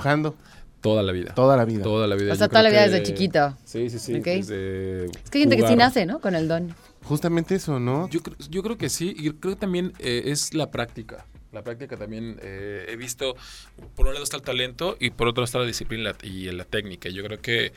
Toda 0.86 1.04
la 1.04 1.12
vida. 1.12 1.34
toda 1.34 1.58
la 1.58 1.66
vida. 1.66 1.84
Toda 1.84 2.08
la 2.08 2.16
vida. 2.16 2.34
O 2.34 2.36
sea, 2.36 2.46
Yo 2.48 2.50
toda 2.50 2.64
la 2.64 2.70
vida 2.70 2.88
desde 2.88 3.04
chiquito. 3.04 3.58
Sí, 3.66 3.90
sí, 3.90 4.00
sí. 4.00 4.14
Desde 4.20 5.06
Es 5.06 5.30
que 5.30 5.38
hay 5.40 5.42
gente 5.42 5.58
que 5.58 5.68
sí 5.68 5.76
nace, 5.76 6.06
¿no? 6.06 6.20
Con 6.20 6.36
el 6.36 6.48
don. 6.48 6.74
Justamente 7.04 7.56
eso, 7.56 7.80
¿no? 7.80 8.08
Yo, 8.10 8.22
creo- 8.22 8.38
yo 8.50 8.64
creo 8.64 8.78
que 8.78 8.90
sí, 8.90 9.16
y 9.18 9.32
creo 9.32 9.54
que 9.56 9.60
también 9.60 9.94
eh, 10.00 10.24
es 10.26 10.54
la 10.54 10.72
práctica. 10.72 11.26
La 11.52 11.64
práctica 11.64 11.96
también 11.98 12.38
eh, 12.42 12.86
he 12.90 12.96
visto, 12.96 13.36
por 13.96 14.08
un 14.08 14.14
lado 14.14 14.24
está 14.24 14.38
el 14.38 14.44
talento 14.44 14.98
y 15.00 15.10
por 15.12 15.28
otro 15.28 15.44
está 15.44 15.58
la 15.60 15.66
disciplina 15.66 16.14
y 16.24 16.52
la 16.52 16.66
técnica. 16.66 17.10
Yo 17.10 17.24
creo 17.24 17.40
que 17.42 17.72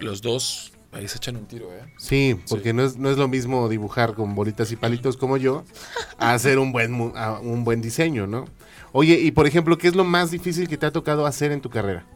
los 0.00 0.22
dos 0.22 0.72
ahí 0.92 1.06
se 1.08 1.18
echan 1.18 1.36
un 1.36 1.46
tiro, 1.46 1.66
¿eh? 1.72 1.82
Sí, 1.98 2.36
porque 2.48 2.70
Sí. 2.70 2.76
No, 2.76 2.84
es, 2.84 2.96
no 2.96 3.10
es 3.10 3.16
lo 3.18 3.28
mismo 3.28 3.68
dibujar 3.68 4.14
con 4.14 4.34
bolitas 4.34 4.72
y 4.72 4.76
palitos 4.76 5.16
como 5.16 5.36
yo 5.36 5.64
a 6.18 6.32
hacer 6.34 6.58
un 6.58 6.72
buen, 6.72 6.92
un 6.94 7.64
buen 7.64 7.80
diseño, 7.82 8.26
¿no? 8.26 8.46
Oye, 8.92 9.20
y 9.20 9.30
por 9.30 9.46
ejemplo, 9.46 9.76
¿qué 9.76 9.88
es 9.88 9.94
lo 9.94 10.04
más 10.04 10.30
difícil 10.30 10.66
que 10.68 10.78
te 10.78 10.86
ha 10.86 10.90
tocado 10.90 11.26
hacer 11.26 11.52
en 11.52 11.60
tu 11.60 11.68
carrera? 11.70 12.06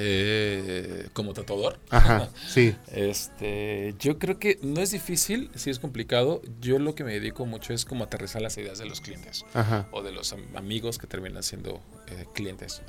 Eh, 0.00 1.08
como 1.12 1.32
tatuador. 1.34 1.78
Ajá, 1.90 2.28
sí. 2.48 2.76
Este, 2.92 3.94
yo 3.98 4.18
creo 4.20 4.38
que 4.38 4.58
no 4.62 4.80
es 4.80 4.92
difícil, 4.92 5.50
sí 5.56 5.70
es 5.70 5.80
complicado. 5.80 6.40
Yo 6.60 6.78
lo 6.78 6.94
que 6.94 7.02
me 7.02 7.12
dedico 7.12 7.46
mucho 7.46 7.72
es 7.74 7.84
como 7.84 8.04
aterrizar 8.04 8.40
las 8.40 8.56
ideas 8.58 8.78
de 8.78 8.86
los 8.86 9.00
clientes 9.00 9.44
Ajá. 9.54 9.88
o 9.90 10.02
de 10.02 10.12
los 10.12 10.32
am- 10.32 10.56
amigos 10.56 10.98
que 10.98 11.08
terminan 11.08 11.42
siendo 11.42 11.80
eh, 12.06 12.26
clientes. 12.32 12.82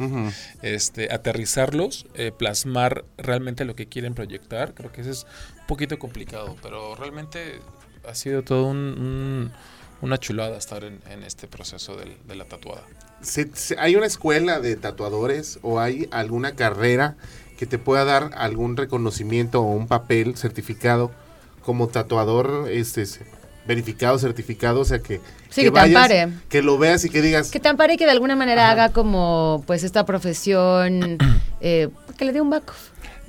Este, 0.61 1.11
aterrizarlos, 1.11 2.05
eh, 2.13 2.31
plasmar 2.31 3.05
realmente 3.17 3.65
lo 3.65 3.75
que 3.75 3.87
quieren 3.87 4.13
proyectar, 4.13 4.75
creo 4.75 4.91
que 4.91 5.01
eso 5.01 5.09
es 5.09 5.25
un 5.61 5.67
poquito 5.67 5.97
complicado, 5.97 6.55
pero 6.61 6.93
realmente 6.95 7.59
ha 8.07 8.13
sido 8.13 8.43
todo 8.43 8.67
un- 8.67 8.77
un- 8.77 9.51
una 10.01 10.17
chulada 10.17 10.57
estar 10.57 10.83
en, 10.83 10.99
en 11.09 11.23
este 11.23 11.47
proceso 11.47 11.95
del- 11.95 12.17
de 12.27 12.35
la 12.35 12.45
tatuada. 12.45 12.83
¿Hay 13.77 13.95
una 13.95 14.05
escuela 14.05 14.59
de 14.59 14.75
tatuadores 14.77 15.59
o 15.61 15.79
hay 15.79 16.07
alguna 16.11 16.55
carrera 16.55 17.15
que 17.57 17.65
te 17.65 17.77
pueda 17.77 18.05
dar 18.05 18.31
algún 18.37 18.77
reconocimiento 18.77 19.61
o 19.61 19.71
un 19.73 19.87
papel 19.87 20.37
certificado 20.37 21.11
como 21.65 21.87
tatuador 21.89 22.67
este, 22.71 23.03
verificado, 23.67 24.17
certificado? 24.19 24.79
O 24.79 24.85
sea, 24.85 24.99
que, 24.99 25.19
Sí, 25.49 25.63
que 25.63 25.71
te 25.71 25.79
ampare. 25.79 26.29
que 26.47 26.61
lo 26.61 26.77
veas 26.77 27.03
y 27.03 27.09
que 27.09 27.21
digas, 27.21 27.51
Que 27.51 27.59
te 27.59 27.67
ampare 27.67 27.95
y 27.95 27.97
que 27.97 28.05
de 28.05 28.11
alguna 28.11 28.35
manera 28.37 28.63
Ajá. 28.65 28.71
haga 28.85 28.93
como 28.93 29.63
pues 29.67 29.83
esta 29.83 30.05
profesión 30.05 31.17
eh, 31.59 31.89
que 32.17 32.23
le 32.25 32.31
dé 32.31 32.39
un 32.39 32.49
back. 32.51 32.71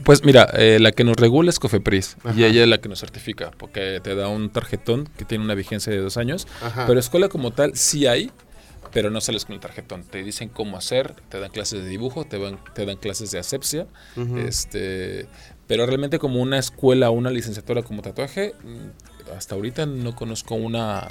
Pues 0.04 0.24
mira, 0.24 0.48
eh, 0.54 0.78
la 0.80 0.92
que 0.92 1.04
nos 1.04 1.16
regula 1.16 1.50
es 1.50 1.58
Cofepris 1.58 2.16
Ajá. 2.24 2.38
y 2.38 2.44
ella 2.44 2.62
es 2.62 2.68
la 2.68 2.78
que 2.78 2.88
nos 2.88 3.00
certifica, 3.00 3.50
porque 3.56 4.00
te 4.02 4.14
da 4.14 4.28
un 4.28 4.50
tarjetón 4.50 5.08
que 5.16 5.24
tiene 5.24 5.44
una 5.44 5.54
vigencia 5.54 5.92
de 5.92 5.98
dos 5.98 6.16
años, 6.16 6.46
Ajá. 6.62 6.86
pero 6.86 6.98
escuela 6.98 7.28
como 7.28 7.52
tal 7.52 7.76
sí 7.76 8.06
hay, 8.06 8.30
pero 8.92 9.10
no 9.10 9.20
sales 9.20 9.44
con 9.44 9.54
el 9.54 9.60
tarjetón. 9.60 10.04
Te 10.04 10.22
dicen 10.22 10.48
cómo 10.48 10.76
hacer, 10.76 11.14
te 11.28 11.38
dan 11.38 11.50
clases 11.50 11.82
de 11.82 11.88
dibujo, 11.88 12.24
te, 12.24 12.38
van, 12.38 12.58
te 12.74 12.86
dan 12.86 12.96
clases 12.96 13.30
de 13.30 13.38
asepsia, 13.38 13.86
este, 14.36 15.28
pero 15.66 15.86
realmente 15.86 16.18
como 16.18 16.40
una 16.40 16.58
escuela 16.58 17.10
o 17.10 17.12
una 17.12 17.30
licenciatura 17.30 17.82
como 17.82 18.02
tatuaje, 18.02 18.54
mm, 18.64 19.36
hasta 19.36 19.54
ahorita 19.54 19.86
no 19.86 20.16
conozco 20.16 20.54
una 20.54 21.08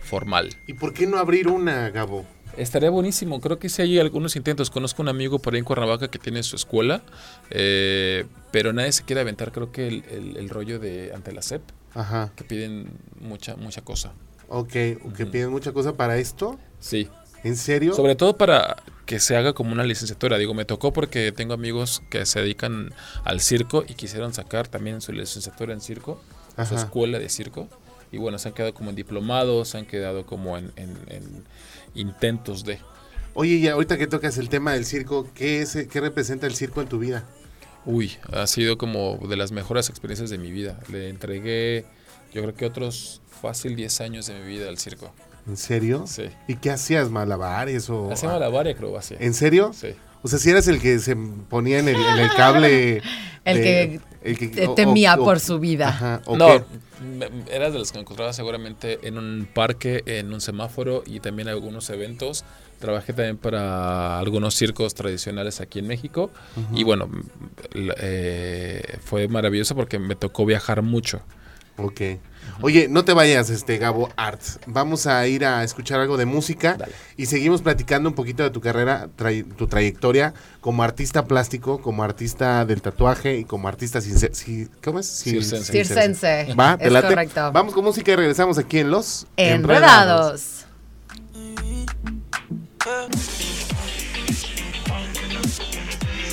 formal. 0.00 0.50
¿y 0.66 0.74
por 0.74 0.92
qué 0.92 1.06
no 1.06 1.18
abrir 1.18 1.48
una, 1.48 1.88
Gabo? 1.90 2.26
Estaría 2.56 2.90
buenísimo, 2.90 3.40
creo 3.40 3.58
que 3.58 3.68
sí 3.68 3.82
hay 3.82 3.98
algunos 3.98 4.36
intentos. 4.36 4.70
Conozco 4.70 5.00
un 5.02 5.08
amigo 5.08 5.38
por 5.38 5.54
ahí 5.54 5.58
en 5.60 5.64
Cuernavaca 5.64 6.08
que 6.08 6.18
tiene 6.18 6.42
su 6.42 6.56
escuela, 6.56 7.02
eh, 7.50 8.26
pero 8.50 8.72
nadie 8.72 8.92
se 8.92 9.04
quiere 9.04 9.20
aventar, 9.22 9.52
creo 9.52 9.72
que 9.72 9.88
el, 9.88 10.04
el- 10.10 10.36
el 10.36 10.48
rollo 10.48 10.78
de 10.78 11.12
ante 11.14 11.32
la 11.32 11.40
SEP, 11.42 11.62
Ajá, 11.94 12.30
que 12.36 12.44
piden 12.44 12.90
mucha, 13.20 13.56
mucha 13.56 13.80
cosa. 13.82 14.12
ok, 14.48 14.68
que 15.16 15.26
piden 15.30 15.50
mucha 15.50 15.72
cosa 15.72 15.94
para 15.96 16.18
esto. 16.18 16.58
Sí, 16.78 17.08
¿En 17.44 17.56
serio? 17.56 17.94
sobre 17.94 18.14
todo 18.16 18.36
para 18.36 18.76
que 19.06 19.18
se 19.18 19.34
haga 19.36 19.52
como 19.54 19.72
una 19.72 19.84
licenciatura. 19.84 20.38
Digo, 20.38 20.54
me 20.54 20.64
tocó 20.64 20.92
porque 20.92 21.32
tengo 21.32 21.54
amigos 21.54 22.02
que 22.10 22.24
se 22.26 22.40
dedican 22.40 22.92
al 23.24 23.40
circo 23.40 23.84
y 23.88 23.94
quisieron 23.94 24.32
sacar 24.34 24.68
también 24.68 25.00
su 25.00 25.12
licenciatura 25.12 25.72
en 25.72 25.80
circo, 25.80 26.20
su 26.68 26.74
escuela 26.74 27.18
de 27.18 27.28
circo. 27.28 27.68
Y 28.12 28.18
bueno, 28.18 28.38
se 28.38 28.48
han 28.48 28.54
quedado 28.54 28.74
como 28.74 28.90
en 28.90 28.96
diplomados, 28.96 29.68
se 29.70 29.78
han 29.78 29.86
quedado 29.86 30.26
como 30.26 30.56
en, 30.58 30.70
en- 30.76 30.96
en 31.08 31.44
intentos 31.94 32.64
de... 32.64 32.78
Oye, 33.34 33.54
y 33.54 33.68
ahorita 33.68 33.96
que 33.96 34.06
tocas 34.06 34.36
el 34.38 34.48
tema 34.50 34.74
del 34.74 34.84
circo, 34.84 35.26
¿qué, 35.34 35.62
es, 35.62 35.76
¿qué 35.90 36.00
representa 36.00 36.46
el 36.46 36.54
circo 36.54 36.82
en 36.82 36.88
tu 36.88 36.98
vida? 36.98 37.24
Uy, 37.86 38.12
ha 38.32 38.46
sido 38.46 38.76
como 38.78 39.18
de 39.28 39.36
las 39.36 39.50
mejores 39.52 39.88
experiencias 39.88 40.28
de 40.30 40.38
mi 40.38 40.50
vida. 40.52 40.78
Le 40.90 41.08
entregué, 41.08 41.86
yo 42.34 42.42
creo 42.42 42.54
que 42.54 42.66
otros 42.66 43.22
fácil 43.40 43.74
10 43.74 44.00
años 44.02 44.26
de 44.26 44.34
mi 44.38 44.46
vida 44.46 44.68
al 44.68 44.78
circo. 44.78 45.12
¿En 45.48 45.56
serio? 45.56 46.04
Sí. 46.06 46.24
¿Y 46.46 46.56
qué 46.56 46.70
hacías? 46.70 47.08
¿Malabares 47.10 47.88
o...? 47.90 48.12
Hacía 48.12 48.28
malabar 48.28 48.66
y 48.66 48.70
acrobacia. 48.70 49.16
¿En 49.18 49.32
serio? 49.34 49.72
Sí. 49.74 49.88
O 50.22 50.28
sea, 50.28 50.38
si 50.38 50.50
eras 50.50 50.68
el 50.68 50.80
que 50.80 50.98
se 51.00 51.16
ponía 51.16 51.78
en 51.80 51.88
el, 51.88 51.96
en 51.96 52.18
el 52.18 52.28
cable... 52.34 53.02
El 53.44 53.56
de- 53.56 53.62
que 53.64 54.00
el 54.24 54.38
que- 54.38 54.66
o- 54.68 54.74
temía 54.74 55.14
o- 55.14 55.24
por 55.24 55.40
su 55.40 55.58
vida. 55.58 55.88
Ajá, 55.88 56.22
¿o 56.26 56.36
No, 56.36 56.46
qué? 56.46 56.64
eras 57.50 57.72
de 57.72 57.78
los 57.80 57.90
que 57.90 57.98
me 57.98 58.02
encontraba 58.02 58.32
seguramente 58.32 59.00
en 59.02 59.18
un 59.18 59.48
parque, 59.52 60.02
en 60.06 60.32
un 60.32 60.40
semáforo 60.40 61.02
y 61.06 61.20
también 61.20 61.48
algunos 61.48 61.90
eventos. 61.90 62.44
Trabajé 62.78 63.12
también 63.12 63.36
para 63.38 64.18
algunos 64.18 64.54
circos 64.54 64.94
tradicionales 64.94 65.60
aquí 65.60 65.78
en 65.78 65.86
México. 65.86 66.30
Y 66.74 66.82
bueno, 66.84 67.08
eh, 67.74 68.82
fue 69.04 69.28
maravilloso 69.28 69.74
porque 69.74 69.98
me 69.98 70.16
tocó 70.16 70.44
viajar 70.44 70.82
mucho. 70.82 71.20
Ok. 71.82 72.00
Oye, 72.60 72.86
no 72.88 73.04
te 73.04 73.12
vayas, 73.12 73.50
este 73.50 73.78
Gabo 73.78 74.10
Art. 74.16 74.40
Vamos 74.66 75.06
a 75.06 75.26
ir 75.26 75.44
a 75.44 75.64
escuchar 75.64 76.00
algo 76.00 76.16
de 76.16 76.26
música 76.26 76.76
y 77.16 77.26
seguimos 77.26 77.62
platicando 77.62 78.08
un 78.08 78.14
poquito 78.14 78.42
de 78.42 78.50
tu 78.50 78.60
carrera, 78.60 79.08
tu 79.56 79.66
trayectoria 79.66 80.34
como 80.60 80.82
artista 80.82 81.24
plástico, 81.24 81.80
como 81.80 82.02
artista 82.04 82.64
del 82.64 82.82
tatuaje 82.82 83.38
y 83.38 83.44
como 83.44 83.68
artista 83.68 84.00
circe- 84.00 84.30
ci- 84.32 84.68
¿cómo 84.84 84.98
es? 85.00 85.06
Cir- 85.26 85.42
Circense. 85.42 85.72
Circense. 85.72 86.54
Va, 86.54 86.76
¿te 86.76 86.86
Es 86.86 86.92
late? 86.92 87.08
correcto. 87.08 87.50
Vamos 87.52 87.74
con 87.74 87.84
música 87.84 88.12
y 88.12 88.16
regresamos 88.16 88.58
aquí 88.58 88.78
en 88.80 88.90
Los 88.90 89.26
Enredados. 89.36 90.66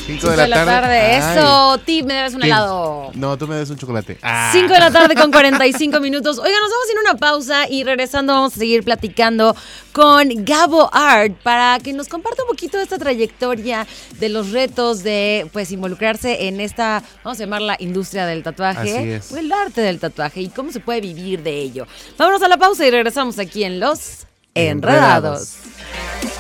Cinco 0.09 0.31
de 0.31 0.47
la 0.47 0.65
tarde. 0.65 0.99
Ay. 0.99 1.37
Eso, 1.37 1.77
Tip, 1.85 2.05
me 2.07 2.15
debes 2.15 2.33
un 2.33 2.41
¿Qué? 2.41 2.47
helado. 2.47 3.11
No, 3.13 3.37
tú 3.37 3.47
me 3.47 3.55
des 3.55 3.69
un 3.69 3.77
chocolate. 3.77 4.17
Ah. 4.23 4.49
5 4.51 4.73
de 4.73 4.79
la 4.79 4.89
tarde 4.89 5.13
con 5.13 5.31
45 5.31 5.99
minutos. 6.01 6.39
Oiga, 6.39 6.57
nos 6.59 6.71
vamos 6.71 6.87
a 6.87 6.91
ir 6.91 6.97
a 6.97 7.01
una 7.11 7.19
pausa 7.19 7.69
y 7.69 7.83
regresando 7.83 8.33
vamos 8.33 8.55
a 8.55 8.59
seguir 8.59 8.83
platicando 8.83 9.55
con 9.91 10.29
Gabo 10.45 10.89
Art 10.91 11.33
para 11.43 11.77
que 11.83 11.93
nos 11.93 12.07
comparta 12.07 12.41
un 12.41 12.49
poquito 12.49 12.77
de 12.77 12.83
esta 12.83 12.97
trayectoria 12.97 13.85
de 14.19 14.29
los 14.29 14.51
retos 14.51 15.03
de 15.03 15.47
pues 15.53 15.71
involucrarse 15.71 16.47
en 16.47 16.59
esta, 16.59 17.03
vamos 17.23 17.39
a 17.39 17.43
llamarla 17.43 17.75
industria 17.79 18.25
del 18.25 18.41
tatuaje 18.41 18.97
Así 18.97 19.09
es. 19.11 19.31
o 19.31 19.37
el 19.37 19.51
arte 19.51 19.81
del 19.81 19.99
tatuaje 19.99 20.41
y 20.41 20.49
cómo 20.49 20.71
se 20.71 20.79
puede 20.79 21.01
vivir 21.01 21.43
de 21.43 21.59
ello. 21.59 21.85
Vámonos 22.17 22.41
a 22.41 22.47
la 22.47 22.57
pausa 22.57 22.83
y 22.85 22.89
regresamos 22.89 23.37
aquí 23.37 23.63
en 23.63 23.79
Los 23.79 24.25
Enredados. 24.55 25.55
Enredados. 25.59 26.38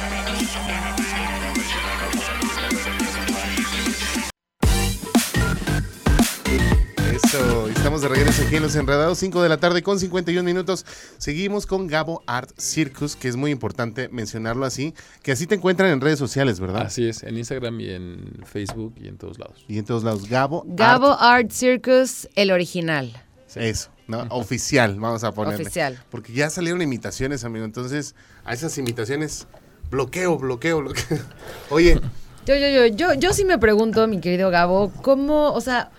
Eso, 7.23 7.67
estamos 7.67 8.01
de 8.01 8.07
regreso 8.07 8.43
aquí 8.45 8.55
en 8.55 8.63
Los 8.63 8.75
Enredados, 8.75 9.17
5 9.17 9.41
de 9.41 9.49
la 9.49 9.57
tarde 9.57 9.81
con 9.83 9.99
51 9.99 10.43
minutos. 10.43 10.85
Seguimos 11.17 11.65
con 11.65 11.87
Gabo 11.87 12.23
Art 12.25 12.49
Circus, 12.57 13.15
que 13.15 13.27
es 13.27 13.35
muy 13.35 13.51
importante 13.51 14.09
mencionarlo 14.09 14.65
así, 14.65 14.93
que 15.21 15.31
así 15.31 15.45
te 15.45 15.55
encuentran 15.55 15.91
en 15.91 16.01
redes 16.01 16.17
sociales, 16.19 16.59
¿verdad? 16.59 16.83
Así 16.83 17.07
es, 17.07 17.23
en 17.23 17.37
Instagram 17.37 17.79
y 17.81 17.89
en 17.89 18.41
Facebook 18.45 18.95
y 19.01 19.07
en 19.07 19.17
todos 19.17 19.37
lados. 19.39 19.63
Y 19.67 19.77
en 19.77 19.85
todos 19.85 20.03
lados, 20.03 20.27
Gabo, 20.29 20.63
Gabo 20.67 21.11
Art, 21.11 21.21
Art 21.21 21.51
Circus, 21.51 22.27
el 22.35 22.51
original. 22.51 23.11
eso, 23.55 23.89
¿no? 24.07 24.25
Oficial, 24.29 24.99
vamos 24.99 25.23
a 25.23 25.31
ponerle. 25.31 25.63
Oficial. 25.63 26.01
Porque 26.09 26.33
ya 26.33 26.49
salieron 26.49 26.81
imitaciones, 26.81 27.43
amigo, 27.43 27.65
entonces 27.65 28.15
a 28.45 28.53
esas 28.53 28.77
imitaciones, 28.77 29.47
bloqueo, 29.91 30.37
bloqueo, 30.37 30.79
bloqueo. 30.81 31.19
Oye, 31.69 31.99
Yo, 32.45 32.55
yo, 32.55 32.67
yo, 32.69 32.85
yo, 32.87 33.13
yo 33.13 33.33
sí 33.33 33.45
me 33.45 33.57
pregunto, 33.57 34.07
mi 34.07 34.19
querido 34.21 34.49
Gabo, 34.49 34.91
¿cómo, 35.03 35.51
o 35.53 35.61
sea, 35.61 35.91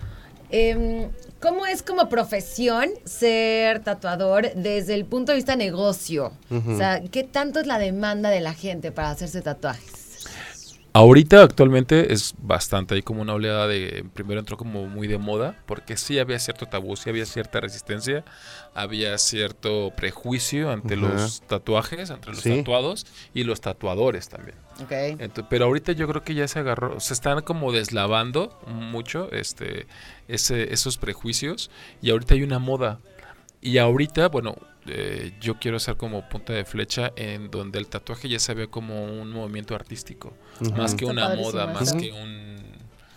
em, 0.50 1.08
cómo 1.40 1.66
es 1.66 1.82
como 1.82 2.08
profesión 2.08 2.88
ser 3.04 3.80
tatuador 3.80 4.52
desde 4.54 4.94
el 4.94 5.04
punto 5.04 5.32
de 5.32 5.36
vista 5.36 5.56
negocio? 5.56 6.32
O 6.50 6.76
sea, 6.76 7.02
¿qué 7.10 7.24
tanto 7.24 7.60
es 7.60 7.66
la 7.66 7.78
demanda 7.78 8.30
de 8.30 8.40
la 8.40 8.54
gente 8.54 8.92
para 8.92 9.10
hacerse 9.10 9.40
tatuajes? 9.42 9.99
Ahorita 10.92 11.44
actualmente 11.44 12.12
es 12.12 12.34
bastante, 12.38 12.96
hay 12.96 13.02
como 13.02 13.22
una 13.22 13.34
oleada 13.34 13.68
de, 13.68 14.04
primero 14.12 14.40
entró 14.40 14.56
como 14.56 14.86
muy 14.88 15.06
de 15.06 15.18
moda, 15.18 15.56
porque 15.66 15.96
sí 15.96 16.18
había 16.18 16.38
cierto 16.40 16.66
tabú, 16.66 16.96
sí 16.96 17.08
había 17.08 17.26
cierta 17.26 17.60
resistencia, 17.60 18.24
había 18.74 19.16
cierto 19.18 19.92
prejuicio 19.96 20.68
ante 20.70 20.96
los 20.96 21.42
tatuajes, 21.42 22.10
entre 22.10 22.32
los 22.32 22.40
Sí. 22.40 22.56
tatuados 22.58 23.06
y 23.34 23.44
los 23.44 23.60
tatuadores 23.60 24.28
también. 24.28 24.56
Pero 25.48 25.66
ahorita 25.66 25.92
yo 25.92 26.08
creo 26.08 26.24
que 26.24 26.34
ya 26.34 26.48
se 26.48 26.58
agarró, 26.58 26.98
se 26.98 27.14
están 27.14 27.42
como 27.42 27.70
deslavando 27.70 28.58
mucho 28.66 29.30
este, 29.30 29.86
ese, 30.26 30.74
esos 30.74 30.98
prejuicios 30.98 31.70
y 32.02 32.10
ahorita 32.10 32.34
hay 32.34 32.42
una 32.42 32.58
moda. 32.58 32.98
Y 33.60 33.78
ahorita, 33.78 34.28
bueno, 34.28 34.56
eh, 34.92 35.32
yo 35.40 35.58
quiero 35.58 35.78
ser 35.78 35.96
como 35.96 36.28
punta 36.28 36.52
de 36.52 36.64
flecha 36.64 37.12
en 37.16 37.50
donde 37.50 37.78
el 37.78 37.86
tatuaje 37.88 38.28
ya 38.28 38.38
se 38.38 38.54
ve 38.54 38.68
como 38.68 39.04
un 39.04 39.30
movimiento 39.30 39.74
artístico, 39.74 40.32
más 40.74 40.94
que 40.94 41.04
Está 41.04 41.12
una 41.12 41.34
moda, 41.36 41.66
más 41.66 41.92
que 41.92 42.12
un 42.12 42.56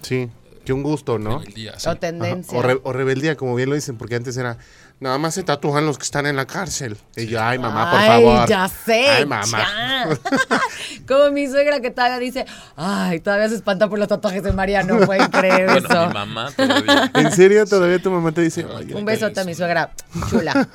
sí, 0.01 0.29
que 0.65 0.71
un 0.73 0.83
gusto, 0.83 1.19
¿no? 1.19 1.39
rebeldía, 1.39 1.77
sí. 1.79 1.87
O 1.87 1.91
Ajá, 1.91 1.99
tendencia. 1.99 2.57
O, 2.57 2.61
re- 2.61 2.79
o 2.83 2.93
rebeldía, 2.93 3.35
como 3.35 3.55
bien 3.55 3.69
lo 3.69 3.75
dicen, 3.75 3.97
porque 3.97 4.15
antes 4.15 4.37
era, 4.37 4.57
nada 5.03 5.17
más 5.17 5.33
se 5.35 5.43
tatúan 5.43 5.85
los 5.85 5.97
que 5.97 6.03
están 6.05 6.25
en 6.25 6.35
la 6.37 6.45
cárcel. 6.47 6.97
Y 7.15 7.27
yo, 7.27 7.41
ay, 7.43 7.59
mamá, 7.59 7.91
por 7.91 7.99
Ay, 7.99 8.07
favor. 8.07 8.47
ya 8.49 8.67
sé. 8.69 9.07
Ay, 9.09 9.25
mamá. 9.25 9.57
ya. 9.59 10.07
Como 11.07 11.29
mi 11.31 11.47
suegra 11.47 11.81
que 11.81 11.91
todavía 11.91 12.17
dice, 12.19 12.45
ay, 12.77 13.19
todavía 13.19 13.49
se 13.49 13.55
espanta 13.55 13.87
por 13.89 13.99
los 13.99 14.07
tatuajes 14.07 14.41
de 14.43 14.53
María, 14.53 14.81
no 14.83 14.99
pueden 15.05 15.27
creer 15.31 15.65
Bueno, 15.69 15.87
eso. 15.89 16.07
mi 16.07 16.13
mamá 16.13 16.51
todavía. 16.51 17.11
¿En 17.13 17.31
serio 17.33 17.65
todavía 17.65 18.01
tu 18.01 18.09
mamá 18.09 18.31
te 18.31 18.41
dice? 18.41 18.65
Ay, 18.69 18.85
"Oye, 18.85 18.95
Un 18.95 19.05
besote 19.05 19.39
a 19.39 19.43
mi 19.43 19.53
suegra, 19.53 19.91
chula. 20.29 20.67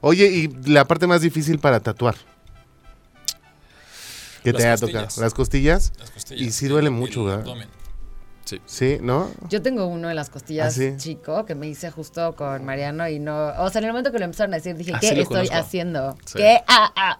Oye, 0.00 0.26
y 0.26 0.48
la 0.70 0.84
parte 0.86 1.06
más 1.06 1.20
difícil 1.20 1.58
para 1.58 1.80
tatuar. 1.80 2.14
¿Qué 4.44 4.52
te 4.52 4.68
ha 4.68 4.76
tocado? 4.76 5.08
¿Las 5.18 5.34
costillas? 5.34 5.92
Las 5.98 6.10
costillas 6.10 6.40
Y 6.42 6.50
sí 6.52 6.68
duele 6.68 6.88
el 6.88 6.94
mucho, 6.94 7.24
¿verdad? 7.24 7.44
Sí. 8.44 8.60
Sí, 8.66 8.98
¿no? 9.00 9.30
Yo 9.48 9.62
tengo 9.62 9.86
uno 9.86 10.10
en 10.10 10.16
las 10.16 10.28
costillas 10.30 10.66
¿Ah, 10.66 10.70
sí? 10.70 10.94
chico 10.98 11.44
que 11.46 11.54
me 11.54 11.66
hice 11.66 11.90
justo 11.90 12.34
con 12.36 12.64
Mariano 12.64 13.08
y 13.08 13.18
no. 13.18 13.48
O 13.58 13.70
sea, 13.70 13.78
en 13.78 13.86
el 13.86 13.92
momento 13.92 14.12
que 14.12 14.18
lo 14.18 14.24
empezaron 14.26 14.52
a 14.52 14.56
decir, 14.58 14.76
dije, 14.76 14.92
Ah, 14.94 14.98
¿qué 15.00 15.08
estoy 15.08 15.24
conozco. 15.24 15.56
haciendo? 15.56 16.16
Sí. 16.26 16.38
¿Qué? 16.38 16.62
Ah, 16.68 16.92
ah. 16.94 17.18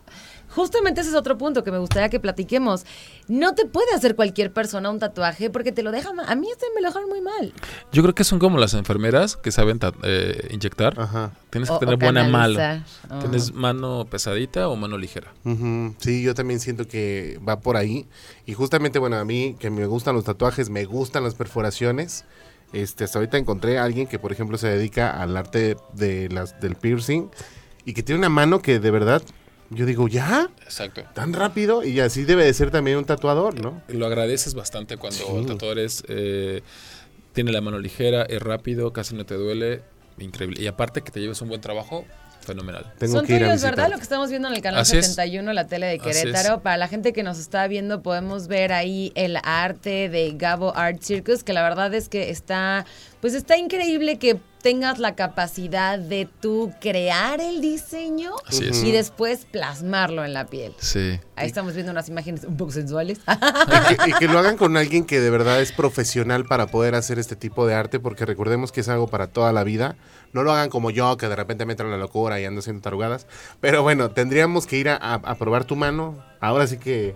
Justamente 0.55 1.01
ese 1.01 1.11
es 1.11 1.17
otro 1.17 1.37
punto 1.37 1.65
que 1.65 1.71
me 1.73 1.79
gustaría 1.79 2.09
que 2.09 2.21
platiquemos. 2.21 2.85
No 3.29 3.55
te 3.55 3.67
puede 3.67 3.93
hacer 3.95 4.15
cualquier 4.15 4.53
persona 4.53 4.91
un 4.91 4.99
tatuaje 4.99 5.51
porque 5.51 5.73
te 5.73 5.83
lo 5.83 5.91
deja 5.91 6.13
mal. 6.13 6.27
A 6.29 6.35
mí 6.35 6.49
este 6.51 6.67
me 6.75 6.81
lo 6.81 6.89
dejaron 6.89 7.09
muy 7.09 7.21
mal. 7.21 7.53
Yo 7.93 8.03
creo 8.03 8.15
que 8.15 8.25
son 8.25 8.39
como 8.39 8.59
las 8.59 8.75
enfermeras 8.75 9.37
que 9.37 9.51
saben 9.51 9.81
eh, 10.03 10.49
inyectar. 10.53 10.99
Ajá. 10.99 11.33
Tienes 11.51 11.69
que 11.71 11.75
O- 11.77 11.79
tener 11.79 11.95
o 11.95 11.99
buena 11.99 12.25
mano. 12.29 12.59
Ah. 13.11 13.19
¿Tienes 13.21 13.53
mano 13.53 14.07
pesadita 14.09 14.69
o 14.69 14.77
mano 14.77 14.97
ligera? 14.99 15.33
Sí, 15.99 16.23
yo 16.23 16.35
también 16.35 16.61
siento 16.61 16.87
que 16.87 17.39
va 17.47 17.61
por 17.61 17.77
ahí. 17.77 18.07
Y 18.47 18.53
justamente, 18.55 18.99
bueno, 18.99 19.17
a 19.17 19.25
mí 19.25 19.57
que 19.59 19.71
me 19.71 19.87
gustan 19.87 20.15
los 20.15 20.25
tatuajes, 20.25 20.71
me 20.71 20.85
gustan 20.85 21.25
las 21.25 21.35
perforaciones. 21.35 22.25
Este, 22.73 23.05
hasta 23.05 23.19
ahorita 23.19 23.39
encontré 23.39 23.79
a 23.79 23.85
alguien 23.85 24.07
que, 24.09 24.19
por 24.19 24.33
ejemplo, 24.33 24.59
se 24.59 24.67
dedica 24.69 25.21
al 25.23 25.37
arte 25.37 25.77
de 25.93 26.29
las, 26.31 26.61
del 26.61 26.75
piercing 26.75 27.29
y 27.85 27.93
que 27.95 28.03
tiene 28.03 28.19
una 28.19 28.29
mano 28.29 28.61
que 28.61 28.81
de 28.81 28.91
verdad, 28.91 29.23
yo 29.75 29.87
digo, 29.87 30.09
¿ya? 30.09 30.51
Exacto. 30.63 31.03
¿Tan 31.15 31.33
rápido? 31.33 31.83
Y 31.85 32.01
así 32.01 32.25
debe 32.25 32.45
de 32.45 32.55
ser 32.55 32.71
también 32.71 32.97
un 32.99 33.05
tatuador, 33.05 33.61
¿no? 33.61 33.83
Lo 33.89 34.07
agradeces 34.07 34.55
bastante 34.55 34.97
cuando 34.97 35.19
Sí. 35.19 35.25
el 35.37 35.47
tatuador 35.47 35.79
es, 35.79 36.03
eh, 36.09 36.63
tiene 37.33 37.53
la 37.53 37.61
mano 37.61 37.79
ligera, 37.79 38.23
es 38.23 38.41
rápido, 38.43 38.93
casi 38.93 39.15
no 39.15 39.25
te 39.27 39.35
duele. 39.35 39.83
Increíble. 40.19 40.63
Y 40.63 40.67
aparte 40.69 41.03
que 41.03 41.11
te 41.11 41.21
lleves 41.21 41.41
un 41.43 41.49
buen 41.49 41.61
trabajo, 41.61 42.05
fenomenal. 42.45 42.93
Tengo 42.99 43.15
Son 43.17 43.27
que 43.27 43.37
ir 43.37 43.45
a 43.45 43.49
tuyos. 43.49 43.63
¿verdad? 43.63 43.91
Lo 43.91 43.97
que 43.97 44.03
estamos 44.03 44.29
viendo 44.31 44.49
en 44.49 44.55
el 44.55 44.61
canal 44.61 44.81
Así 44.81 44.97
es. 44.99 45.07
71, 45.07 45.53
la 45.53 45.67
tele 45.67 45.87
de 45.87 45.95
es. 45.95 46.03
Querétaro. 46.03 46.61
Para 46.61 46.77
la 46.77 46.89
gente 46.89 47.13
que 47.13 47.23
nos 47.23 47.39
está 47.39 47.67
viendo, 47.67 48.03
podemos 48.03 48.49
ver 48.49 48.73
ahí 48.73 49.13
el 49.15 49.39
arte 49.43 50.09
de 50.09 50.33
Gabo 50.37 50.77
Art 50.77 51.01
Circus, 51.03 51.43
que 51.43 51.53
la 51.53 51.63
verdad 51.63 51.93
es 51.95 52.09
que 52.09 52.31
está, 52.31 52.85
pues 53.21 53.35
está 53.35 53.57
increíble 53.57 54.19
que 54.19 54.39
tengas 54.65 54.99
la 54.99 55.15
capacidad 55.15 55.99
de 55.99 56.27
tú 56.41 56.73
crear 56.81 57.41
el 57.41 57.61
diseño 57.61 58.33
Así 58.49 58.67
es. 58.69 58.83
y 58.83 58.91
después 58.91 59.45
plasmarlo 59.45 60.25
en 60.25 60.33
la 60.33 60.47
piel. 60.47 60.75
Sí. 60.81 61.21
Ahí 61.37 61.47
estamos 61.47 61.75
viendo 61.75 61.93
unas 61.93 62.09
imágenes 62.09 62.45
un 62.45 62.57
poco 62.57 62.73
sensuales. 62.73 63.21
Y 63.29 63.95
que, 63.97 64.11
y 64.11 64.13
que 64.15 64.27
lo 64.27 64.39
hagan 64.39 64.57
con 64.57 64.77
alguien 64.77 65.05
que 65.05 65.21
de 65.21 65.29
verdad 65.31 65.61
es 65.61 65.71
profesional 65.71 66.47
para 66.47 66.67
poder 66.67 66.95
hacer 66.95 67.19
este 67.19 67.37
tipo 67.37 67.67
de 67.67 67.75
arte, 67.75 68.01
porque 68.01 68.25
recordemos 68.25 68.73
que 68.73 68.81
es 68.81 68.89
algo 68.89 69.07
para 69.07 69.27
toda 69.29 69.53
la 69.53 69.65
vida. 69.65 69.97
No 70.33 70.43
lo 70.43 70.53
hagan 70.53 70.71
como 70.71 70.91
yo, 70.91 71.17
que 71.19 71.29
de 71.29 71.37
repente 71.37 71.67
me 71.67 71.75
entra 71.75 71.87
la 71.87 71.99
locura 71.99 72.41
y 72.41 72.45
ando 72.47 72.61
haciendo 72.61 72.81
tarugadas. 72.83 73.27
Pero 73.61 73.83
bueno, 73.83 74.11
tendríamos 74.13 74.67
que 74.67 74.79
ir 74.79 74.89
a, 74.89 74.97
a- 74.97 75.15
a 75.15 75.35
probar 75.37 75.65
tu 75.65 75.77
mano. 75.77 76.25
Ahora 76.41 76.67
sí 76.67 76.79
que 76.79 77.15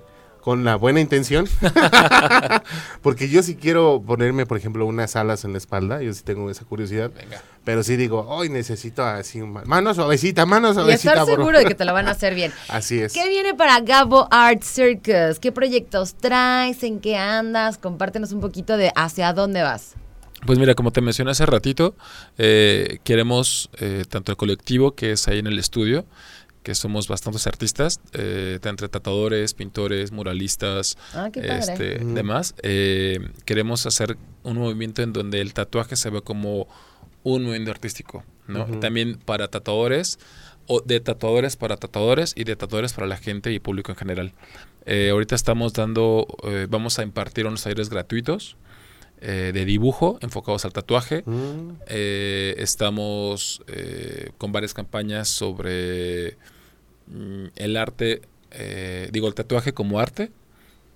con 0.49 0.65
la 0.65 0.77
buena 0.77 0.99
intención. 0.99 1.47
porque 3.03 3.29
yo 3.29 3.43
sí 3.43 3.57
quiero 3.57 4.03
ponerme, 4.07 4.47
por 4.47 4.57
ejemplo, 4.57 4.87
unas 4.87 5.15
alas 5.15 5.45
en 5.45 5.53
la 5.53 5.59
espalda. 5.59 6.01
Yo 6.01 6.15
sí 6.15 6.23
tengo 6.23 6.51
esa 6.51 6.65
curiosidad. 6.65 7.11
Venga. 7.15 7.43
Pero 7.65 7.83
sí 7.83 7.97
digo, 7.97 8.27
hoy 8.27 8.49
necesito 8.49 9.05
así 9.05 9.43
mano 9.43 9.93
suavecita, 9.93 10.47
mano 10.47 10.71
y 10.71 10.73
suavecita. 10.73 11.11
estar 11.11 11.27
por 11.27 11.35
seguro 11.35 11.45
favor". 11.49 11.59
de 11.59 11.65
que 11.67 11.75
te 11.75 11.85
lo 11.85 11.93
van 11.93 12.09
a 12.09 12.13
hacer 12.13 12.35
bien. 12.35 12.51
Así 12.69 12.99
es. 12.99 13.13
¿Qué 13.13 13.29
viene 13.29 13.53
para 13.53 13.79
Gabo 13.81 14.27
Art 14.31 14.63
Circus? 14.63 15.39
¿Qué 15.39 15.53
proyectos 15.53 16.15
traes? 16.15 16.83
¿En 16.83 17.01
qué 17.01 17.19
andas? 17.19 17.77
Compártenos 17.77 18.33
un 18.33 18.41
poquito 18.41 18.79
de 18.79 18.91
hacia 18.97 19.35
dónde 19.35 19.61
vas. 19.61 19.97
Pues 20.47 20.59
mira, 20.59 20.75
como 20.75 20.93
te 20.93 21.01
mencioné 21.01 21.33
hace 21.33 21.45
ratito, 21.45 21.95
eh, 22.39 23.01
queremos 23.05 23.69
eh, 23.81 24.05
tanto 24.09 24.33
el 24.33 24.39
colectivo 24.39 24.95
que 24.95 25.13
es 25.13 25.27
ahí 25.29 25.41
en 25.41 25.49
el 25.49 25.59
estudio, 25.59 26.07
que 26.62 26.75
somos 26.75 27.09
bastantes 27.09 27.47
artistas, 27.47 28.01
eh, 28.12 28.59
entre 28.62 28.88
tatuadores, 28.88 29.55
pintores, 29.55 30.12
muralistas, 30.12 30.99
Ah, 31.14 31.31
este, 31.35 31.99
demás. 31.99 32.55
eh, 32.62 33.21
queremos 33.44 33.87
hacer 33.87 34.16
un 34.42 34.59
movimiento 34.59 35.03
en 35.03 35.12
donde 35.12 35.40
el 35.40 35.55
tatuaje 35.55 35.97
se 35.97 36.11
ve 36.11 36.23
como 36.23 36.68
un 37.23 37.42
movimiento 37.44 37.71
artístico, 37.71 38.25
¿no? 38.47 38.66
También 38.81 39.18
para 39.25 39.49
tatuadores, 39.49 40.18
o 40.66 40.81
de 40.83 41.01
tatuadores 41.01 41.57
para 41.57 41.77
tatuadores 41.77 42.35
y 42.37 42.44
de 42.44 42.55
tatuadores 42.55 42.92
para 42.92 43.07
la 43.07 43.16
gente 43.16 43.53
y 43.53 43.59
público 43.59 43.92
en 43.92 43.97
general. 43.97 44.33
Eh, 44.85 45.11
ahorita 45.11 45.35
estamos 45.35 45.73
dando, 45.73 46.27
eh, 46.44 46.66
vamos 46.68 46.99
a 46.99 47.03
impartir 47.03 47.47
unos 47.47 47.62
talleres 47.62 47.88
gratuitos 47.88 48.57
eh, 49.20 49.50
de 49.52 49.64
dibujo 49.64 50.18
enfocados 50.20 50.64
al 50.64 50.72
tatuaje. 50.72 51.22
Mm. 51.26 51.70
Eh, 51.88 52.54
estamos 52.59 53.62
eh, 53.66 54.31
con 54.38 54.52
varias 54.52 54.74
campañas 54.74 55.28
sobre 55.28 56.37
mm, 57.09 57.46
el 57.57 57.76
arte, 57.76 58.22
eh, 58.50 59.09
digo, 59.12 59.28
el 59.28 59.35
tatuaje 59.35 59.72
como 59.72 59.98
arte. 60.00 60.31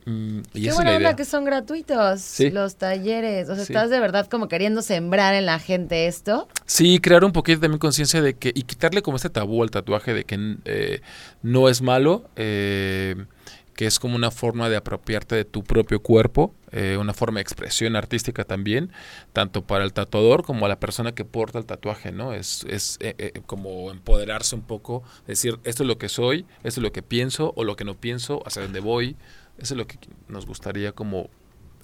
Mm, 0.05 0.41
y 0.55 0.63
Qué 0.63 0.69
es 0.71 0.75
buena 0.75 0.91
onda 0.91 1.01
idea. 1.01 1.17
que 1.17 1.25
son 1.25 1.45
gratuitos 1.45 2.21
Sí. 2.23 2.51
los 2.51 2.75
talleres. 2.77 3.49
O 3.49 3.55
sea, 3.55 3.65
Sí. 3.65 3.73
estás 3.73 3.89
de 3.89 4.01
verdad 4.01 4.27
como 4.29 4.49
queriendo 4.49 4.83
sembrar 4.83 5.35
en 5.35 5.47
la 5.47 5.61
gente 5.61 6.07
esto. 6.09 6.49
Sí, 6.67 6.99
crear 6.99 7.25
un 7.25 7.31
poquito 7.33 7.61
también 7.61 7.79
conciencia 7.79 8.21
de 8.21 8.35
que, 8.35 8.51
y 8.55 8.63
quitarle 8.63 9.03
como 9.03 9.17
este 9.17 9.31
tabú 9.31 9.63
al 9.63 9.71
tatuaje 9.71 10.13
de 10.13 10.25
que 10.25 10.57
eh, 10.65 11.01
no 11.43 11.69
es 11.69 11.83
malo, 11.83 12.25
eh, 12.35 13.15
que 13.75 13.87
es 13.87 13.99
como 13.99 14.17
una 14.17 14.31
forma 14.31 14.69
de 14.69 14.77
apropiarte 14.77 15.35
de 15.35 15.45
tu 15.45 15.65
propio 15.65 16.01
cuerpo, 16.03 16.55
eh, 16.73 16.97
una 17.01 17.15
forma 17.15 17.39
de 17.39 17.43
expresión 17.43 17.97
artística 17.97 18.45
también, 18.45 18.93
tanto 19.33 19.67
para 19.67 19.85
el 19.85 19.93
tatuador 19.93 20.45
como 20.45 20.67
a 20.67 20.69
la 20.69 20.79
persona 20.79 21.13
que 21.15 21.25
porta 21.25 21.59
el 21.59 21.65
tatuaje, 21.65 22.13
¿no? 22.13 22.33
Es, 22.35 22.65
es 22.69 22.99
eh, 23.01 23.15
eh, 23.19 23.41
como 23.47 23.91
empoderarse 23.91 24.55
un 24.55 24.63
poco, 24.63 25.03
decir, 25.27 25.59
esto 25.65 25.83
es 25.83 25.87
lo 25.87 25.99
que 25.99 26.09
soy, 26.09 26.47
esto 26.63 26.81
es 26.81 26.83
lo 26.83 26.93
que 26.93 27.03
pienso 27.03 27.53
o 27.57 27.65
lo 27.65 27.77
que 27.77 27.85
no 27.85 27.95
pienso, 27.95 28.43
hacia 28.47 28.63
dónde 28.63 28.81
voy, 28.81 29.17
eso 29.59 29.75
es 29.75 29.79
lo 29.79 29.87
que 29.87 29.99
nos 30.29 30.47
gustaría 30.47 30.93
como 30.93 31.31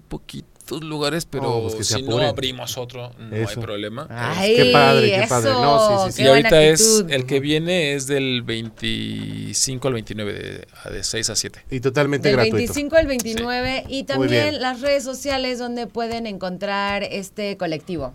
poquitos 0.64 0.88
lugares, 0.88 1.26
pero 1.26 1.56
Oh, 1.56 1.62
pues 1.62 1.74
que 1.74 1.84
si 1.84 2.02
no 2.02 2.18
abrimos 2.18 2.76
otro, 2.78 3.12
no 3.18 3.36
Eso. 3.36 3.60
hay 3.60 3.64
problema. 3.66 4.06
Ay, 4.10 4.56
qué 4.56 4.64
padre, 4.72 5.10
qué 5.20 5.26
padre. 5.28 5.50
eso, 5.50 5.62
No, 5.62 5.78
sí, 5.78 6.06
sí, 6.06 6.12
sí. 6.12 6.16
qué 6.18 6.22
y 6.24 6.26
ahorita 6.28 6.62
es, 6.64 7.04
el 7.08 7.26
que 7.26 7.40
viene 7.40 7.94
es 7.94 8.06
del 8.06 8.42
25 8.42 9.88
al 9.88 9.94
29, 9.94 10.32
de, 10.32 10.66
de 10.92 11.04
6 11.04 11.30
a 11.30 11.36
7. 11.36 11.64
Y 11.70 11.80
totalmente 11.80 12.28
Del 12.28 12.36
gratuito. 12.36 12.56
25 12.56 12.96
al 12.96 13.06
29 13.06 13.84
y 13.88 14.04
también 14.04 14.60
las 14.60 14.80
redes 14.80 15.04
sociales 15.04 15.58
donde 15.58 15.86
pueden 15.86 16.26
encontrar 16.26 17.02
este 17.04 17.56
colectivo. 17.56 18.14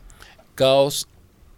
Caos 0.55 1.07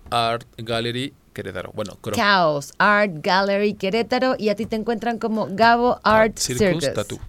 Art 0.10 0.45
Gallery 0.58 1.13
Querétaro. 1.34 1.71
Bueno, 1.73 1.97
creo. 2.01 2.15
Chaos 2.15 2.73
Art 2.77 3.13
Gallery 3.21 3.73
Querétaro 3.75 4.36
y 4.38 4.49
a 4.49 4.56
ti 4.56 4.65
te 4.65 4.75
encuentran 4.75 5.17
como 5.17 5.47
Gabo 5.49 5.99
Art 6.04 6.38
Circus 6.38 6.65
Circus. 6.84 6.93
Tattoo. 6.93 7.19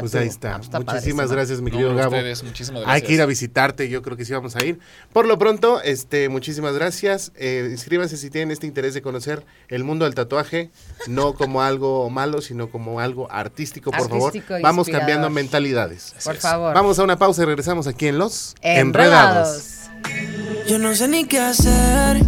Pues 0.00 0.14
ahí 0.14 0.28
está. 0.28 0.50
Ah, 0.50 0.56
pues 0.56 0.66
está 0.66 0.78
Muchísimas 0.80 1.26
padrísimo. 1.28 1.28
gracias, 1.36 1.60
mi 1.60 1.70
No, 1.70 1.76
querido 1.76 1.90
a 1.92 1.94
Gabo. 1.94 2.16
ustedes, 2.16 2.42
muchísimas 2.44 2.80
Hay 2.80 2.86
gracias. 2.86 3.06
que 3.08 3.12
ir 3.14 3.22
a 3.22 3.26
visitarte, 3.26 3.88
yo 3.88 4.02
creo 4.02 4.16
que 4.16 4.24
sí 4.24 4.32
vamos 4.32 4.56
a 4.56 4.64
ir. 4.64 4.78
Por 5.12 5.26
lo 5.26 5.38
pronto, 5.38 5.80
este, 5.82 6.28
muchísimas 6.28 6.74
gracias. 6.74 7.32
Eh, 7.36 7.68
inscríbanse 7.70 8.16
si 8.16 8.30
tienen 8.30 8.50
este 8.50 8.66
interés 8.66 8.94
de 8.94 9.02
conocer 9.02 9.44
el 9.68 9.84
mundo 9.84 10.04
del 10.04 10.14
tatuaje, 10.14 10.70
no 11.06 11.34
como 11.34 11.62
algo 11.62 12.08
malo, 12.10 12.40
sino 12.40 12.70
como 12.70 13.00
algo 13.00 13.30
artístico, 13.30 13.90
por 13.90 14.00
Artístico, 14.00 14.46
favor. 14.48 14.62
Vamos 14.62 14.88
cambiando 14.88 15.30
mentalidades. 15.30 16.14
Por 16.24 16.34
es. 16.36 16.40
favor. 16.40 16.74
Vamos 16.74 16.98
a 16.98 17.02
una 17.04 17.16
pausa 17.18 17.42
y 17.42 17.46
regresamos 17.46 17.86
aquí 17.86 18.08
en 18.08 18.18
Los 18.18 18.54
Enredados. 18.62 19.80
Yo 20.66 20.78
no 20.78 20.94
sé 20.94 21.08
ni 21.08 21.24
qué 21.26 21.38
hacer 21.40 22.18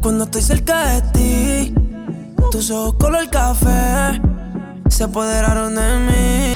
cuando 0.00 0.24
estoy 0.24 0.42
cerca 0.42 1.00
de 1.00 1.02
ti. 1.12 1.74
Tus 2.50 2.70
ojos 2.70 2.94
color 2.98 3.30
café 3.30 4.20
se 4.88 5.04
apoderaron 5.04 5.74
de 5.74 5.98
mí. 6.00 6.54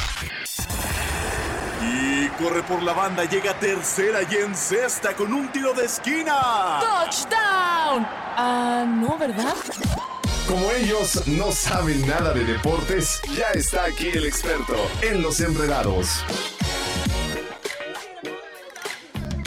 Corre 2.39 2.63
por 2.65 2.83
la 2.83 2.93
banda, 2.93 3.25
llega 3.25 3.59
tercera 3.59 4.21
y 4.31 4.35
en 4.37 4.55
sexta 4.55 5.15
con 5.15 5.33
un 5.33 5.51
tiro 5.53 5.73
de 5.73 5.87
esquina. 5.87 6.81
¡Touchdown! 6.81 8.07
Ah, 8.37 8.85
no, 8.87 9.17
¿verdad? 9.17 9.55
Como 10.47 10.71
ellos 10.73 11.27
no 11.27 11.51
saben 11.51 12.07
nada 12.07 12.35
de 12.35 12.45
deportes, 12.45 13.23
ya 13.35 13.49
está 13.55 13.85
aquí 13.87 14.11
el 14.13 14.27
experto 14.27 14.77
en 15.01 15.23
los 15.23 15.41
enredados. 15.41 16.23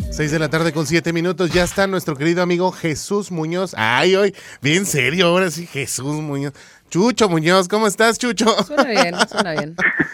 6 0.10 0.32
de 0.32 0.40
la 0.40 0.50
tarde 0.50 0.74
con 0.74 0.88
7 0.88 1.14
minutos. 1.14 1.52
Ya 1.52 1.64
está 1.64 1.86
nuestro 1.86 2.18
querido 2.18 2.42
amigo 2.42 2.72
Jesús 2.72 3.32
Muñoz. 3.32 3.74
Ay, 3.78 4.16
hoy, 4.16 4.36
bien 4.62 4.86
serio, 4.88 5.28
ahora 5.28 5.52
sí, 5.52 5.68
Jesús 5.68 6.16
Muñoz. 6.16 6.54
Chucho 6.90 7.30
Muñoz, 7.30 7.68
¿cómo 7.68 7.86
estás, 7.86 8.18
Chucho? 8.18 8.64
Suena 8.64 8.84
bien, 8.84 9.16
suena 9.30 9.52
bien. 9.52 9.76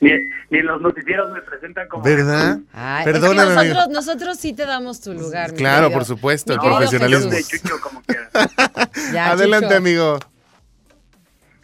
Ni, 0.00 0.10
ni 0.50 0.58
en 0.58 0.66
los 0.66 0.80
noticieros 0.80 1.32
me 1.32 1.40
presentan 1.42 1.88
como. 1.88 2.04
¿Verdad? 2.04 2.58
Ay, 2.72 3.04
Perdóname, 3.04 3.52
es 3.54 3.58
que 3.60 3.68
nosotros, 3.74 3.88
nosotros 3.94 4.38
sí 4.38 4.52
te 4.52 4.64
damos 4.66 5.00
tu 5.00 5.12
lugar. 5.12 5.52
mi 5.52 5.58
Claro, 5.58 5.84
querido. 5.88 5.98
por 5.98 6.04
supuesto, 6.06 6.52
el 6.52 6.58
Mi 6.58 6.62
querido 6.62 6.78
profesionalismo. 6.78 7.30
De. 7.30 7.44
Chucho, 7.44 7.80
como 7.80 8.02
quieras. 8.02 8.30
Ya, 9.12 9.32
Adelante, 9.32 9.66
Chucho. 9.68 9.76
amigo. 9.78 10.18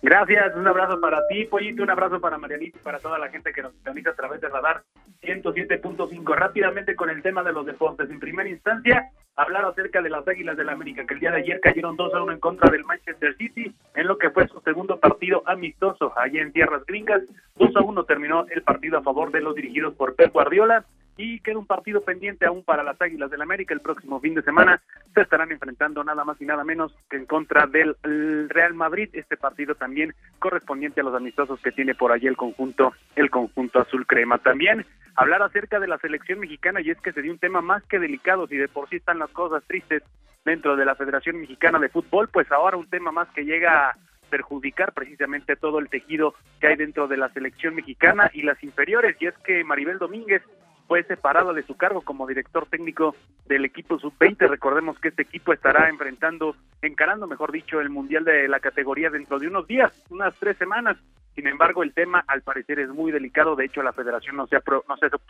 Gracias, 0.04 0.54
un 0.54 0.66
abrazo 0.66 1.00
para 1.00 1.26
ti, 1.28 1.46
Pollito, 1.46 1.82
un 1.82 1.88
abrazo 1.88 2.20
para 2.20 2.36
Marianita 2.36 2.76
y 2.76 2.82
para 2.82 2.98
toda 2.98 3.18
la 3.18 3.30
gente 3.30 3.54
que 3.54 3.62
nos 3.62 3.72
sintoniza 3.72 4.10
a 4.10 4.14
través 4.14 4.38
de 4.38 4.50
Radar 4.50 4.82
107.5. 5.22 6.36
Rápidamente 6.36 6.94
con 6.94 7.08
el 7.08 7.22
tema 7.22 7.42
de 7.42 7.54
los 7.54 7.64
deportes. 7.64 8.10
En 8.10 8.20
primera 8.20 8.46
instancia, 8.46 9.10
hablar 9.34 9.64
acerca 9.64 10.02
de 10.02 10.10
las 10.10 10.28
Águilas 10.28 10.58
del 10.58 10.66
la 10.66 10.72
América, 10.72 11.06
que 11.06 11.14
el 11.14 11.20
día 11.20 11.30
de 11.30 11.38
ayer 11.38 11.58
cayeron 11.58 11.96
2 11.96 12.12
a 12.12 12.22
1 12.22 12.32
en 12.32 12.38
contra 12.38 12.70
del 12.70 12.84
Manchester 12.84 13.34
City, 13.38 13.74
en 13.94 14.06
lo 14.06 14.18
que 14.18 14.28
fue 14.28 14.46
su 14.46 14.60
segundo 14.60 15.00
partido 15.00 15.42
amistoso 15.46 16.12
allá 16.18 16.42
en 16.42 16.52
Tierras 16.52 16.84
Gringas. 16.84 17.22
2 17.56 17.74
a 17.74 17.80
1 17.80 18.04
terminó 18.04 18.44
el 18.50 18.60
partido 18.60 18.98
a 18.98 19.02
favor 19.02 19.32
de 19.32 19.40
los 19.40 19.54
dirigidos 19.54 19.94
por 19.94 20.16
Pep 20.16 20.34
Guardiola. 20.34 20.84
Y 21.16 21.40
queda 21.40 21.58
un 21.58 21.66
partido 21.66 22.02
pendiente 22.02 22.44
aún 22.44 22.64
para 22.64 22.82
las 22.82 23.00
Águilas 23.00 23.30
del 23.30 23.42
América. 23.42 23.72
El 23.72 23.80
próximo 23.80 24.20
fin 24.20 24.34
de 24.34 24.42
semana 24.42 24.82
se 25.14 25.20
estarán 25.20 25.52
enfrentando 25.52 26.02
nada 26.02 26.24
más 26.24 26.40
y 26.40 26.44
nada 26.44 26.64
menos 26.64 26.94
que 27.08 27.16
en 27.16 27.26
contra 27.26 27.66
del 27.66 27.96
el 28.02 28.48
Real 28.48 28.74
Madrid. 28.74 29.08
Este 29.12 29.36
partido 29.36 29.74
también 29.74 30.14
correspondiente 30.38 31.00
a 31.00 31.04
los 31.04 31.14
amistosos 31.14 31.60
que 31.60 31.72
tiene 31.72 31.94
por 31.94 32.10
allí 32.10 32.26
el 32.26 32.36
conjunto, 32.36 32.94
el 33.14 33.30
conjunto 33.30 33.80
azul 33.80 34.06
crema. 34.06 34.38
También 34.38 34.84
hablar 35.14 35.42
acerca 35.42 35.78
de 35.78 35.86
la 35.86 35.98
selección 35.98 36.40
mexicana 36.40 36.80
y 36.80 36.90
es 36.90 37.00
que 37.00 37.12
se 37.12 37.22
dio 37.22 37.32
un 37.32 37.38
tema 37.38 37.60
más 37.60 37.84
que 37.84 37.98
delicado. 37.98 38.46
Si 38.48 38.56
de 38.56 38.68
por 38.68 38.88
sí 38.88 38.96
están 38.96 39.18
las 39.18 39.30
cosas 39.30 39.62
tristes 39.64 40.02
dentro 40.44 40.76
de 40.76 40.84
la 40.84 40.94
Federación 40.94 41.40
Mexicana 41.40 41.78
de 41.78 41.88
Fútbol, 41.88 42.28
pues 42.28 42.50
ahora 42.52 42.76
un 42.76 42.88
tema 42.88 43.12
más 43.12 43.28
que 43.30 43.44
llega 43.44 43.90
a 43.90 43.96
perjudicar 44.28 44.92
precisamente 44.92 45.56
todo 45.56 45.78
el 45.78 45.88
tejido 45.88 46.34
que 46.60 46.66
hay 46.66 46.76
dentro 46.76 47.06
de 47.06 47.16
la 47.16 47.28
selección 47.28 47.74
mexicana 47.74 48.30
y 48.32 48.42
las 48.42 48.62
inferiores. 48.62 49.16
Y 49.20 49.26
es 49.26 49.34
que 49.38 49.64
Maribel 49.64 49.98
Domínguez 49.98 50.42
fue 50.86 51.02
separado 51.04 51.52
de 51.52 51.62
su 51.62 51.76
cargo 51.76 52.02
como 52.02 52.26
director 52.26 52.66
técnico 52.66 53.14
del 53.46 53.64
equipo 53.64 53.98
sub-20. 53.98 54.48
Recordemos 54.48 54.98
que 54.98 55.08
este 55.08 55.22
equipo 55.22 55.52
estará 55.52 55.88
enfrentando, 55.88 56.56
encarando, 56.82 57.26
mejor 57.26 57.52
dicho, 57.52 57.80
el 57.80 57.90
Mundial 57.90 58.24
de 58.24 58.48
la 58.48 58.60
categoría 58.60 59.10
dentro 59.10 59.38
de 59.38 59.48
unos 59.48 59.66
días, 59.66 59.92
unas 60.10 60.34
tres 60.38 60.56
semanas. 60.56 60.96
Sin 61.34 61.48
embargo, 61.48 61.82
el 61.82 61.92
tema 61.92 62.22
al 62.28 62.42
parecer 62.42 62.78
es 62.78 62.88
muy 62.90 63.10
delicado. 63.10 63.56
De 63.56 63.64
hecho, 63.64 63.82
la 63.82 63.92
federación 63.92 64.36
no 64.36 64.46
se 64.46 64.56
ha, 64.56 64.62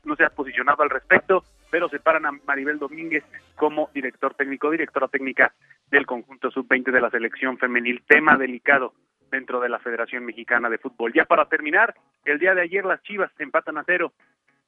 no 0.04 0.16
se 0.16 0.24
ha 0.24 0.30
posicionado 0.30 0.82
al 0.82 0.90
respecto, 0.90 1.44
pero 1.70 1.88
separan 1.88 2.26
a 2.26 2.32
Maribel 2.46 2.78
Domínguez 2.78 3.24
como 3.56 3.88
director 3.94 4.34
técnico, 4.34 4.70
directora 4.70 5.08
técnica 5.08 5.54
del 5.90 6.04
conjunto 6.04 6.50
sub-20 6.50 6.92
de 6.92 7.00
la 7.00 7.10
selección 7.10 7.56
femenil. 7.56 8.02
Tema 8.06 8.36
delicado 8.36 8.92
dentro 9.30 9.60
de 9.60 9.68
la 9.68 9.78
Federación 9.78 10.24
Mexicana 10.24 10.68
de 10.68 10.78
Fútbol. 10.78 11.12
Ya 11.12 11.24
para 11.24 11.46
terminar, 11.46 11.94
el 12.24 12.38
día 12.38 12.54
de 12.54 12.62
ayer 12.62 12.84
las 12.84 13.02
Chivas 13.02 13.32
empatan 13.38 13.78
a 13.78 13.84
cero 13.84 14.12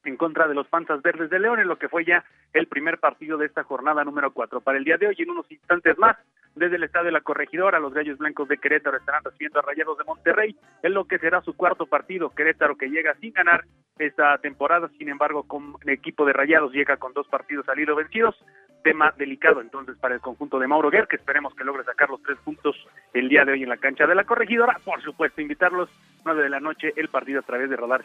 en 0.06 0.16
contra 0.16 0.48
de 0.48 0.54
los 0.54 0.66
Panzas 0.68 1.02
Verdes 1.02 1.30
de 1.30 1.38
León, 1.38 1.60
en 1.60 1.68
lo 1.68 1.78
que 1.78 1.88
fue 1.88 2.04
ya 2.04 2.24
el 2.52 2.66
primer 2.66 2.98
partido 2.98 3.36
de 3.38 3.46
esta 3.46 3.64
jornada 3.64 4.04
número 4.04 4.32
4. 4.32 4.60
Para 4.60 4.78
el 4.78 4.84
día 4.84 4.96
de 4.96 5.08
hoy, 5.08 5.16
en 5.18 5.30
unos 5.30 5.50
instantes 5.50 5.98
más, 5.98 6.16
desde 6.54 6.76
el 6.76 6.84
estadio 6.84 7.06
de 7.06 7.12
la 7.12 7.20
Corregidora, 7.20 7.78
los 7.78 7.92
Gallos 7.92 8.18
Blancos 8.18 8.48
de 8.48 8.56
Querétaro 8.56 8.96
estarán 8.96 9.22
recibiendo 9.22 9.58
a 9.58 9.62
Rayados 9.62 9.98
de 9.98 10.04
Monterrey, 10.04 10.56
en 10.82 10.94
lo 10.94 11.04
que 11.04 11.18
será 11.18 11.42
su 11.42 11.54
cuarto 11.54 11.86
partido. 11.86 12.30
Querétaro 12.30 12.76
que 12.76 12.88
llega 12.88 13.14
sin 13.16 13.32
ganar 13.32 13.64
esta 13.98 14.38
temporada, 14.38 14.88
sin 14.98 15.08
embargo, 15.08 15.42
con 15.44 15.74
equipo 15.86 16.24
de 16.24 16.32
Rayados 16.32 16.72
llega 16.72 16.96
con 16.96 17.12
dos 17.12 17.26
partidos 17.28 17.68
al 17.68 17.78
hilo 17.78 17.96
vencidos. 17.96 18.34
Tema 18.82 19.12
delicado 19.18 19.60
entonces 19.60 19.96
para 19.98 20.14
el 20.14 20.20
conjunto 20.20 20.58
de 20.58 20.68
Mauro 20.68 20.90
Guerra, 20.90 21.06
que 21.06 21.16
esperemos 21.16 21.54
que 21.54 21.64
logre 21.64 21.84
sacar 21.84 22.08
los 22.08 22.22
tres 22.22 22.38
puntos 22.38 22.76
el 23.12 23.28
día 23.28 23.44
de 23.44 23.52
hoy 23.52 23.62
en 23.62 23.68
la 23.68 23.78
cancha 23.78 24.06
de 24.06 24.14
la 24.14 24.24
Corregidora. 24.24 24.78
Por 24.84 25.02
supuesto, 25.02 25.40
invitarlos 25.40 25.90
9 26.24 26.42
de 26.42 26.50
la 26.50 26.60
noche 26.60 26.92
el 26.96 27.08
partido 27.08 27.40
a 27.40 27.42
través 27.42 27.68
de 27.68 27.76
Radar 27.76 28.04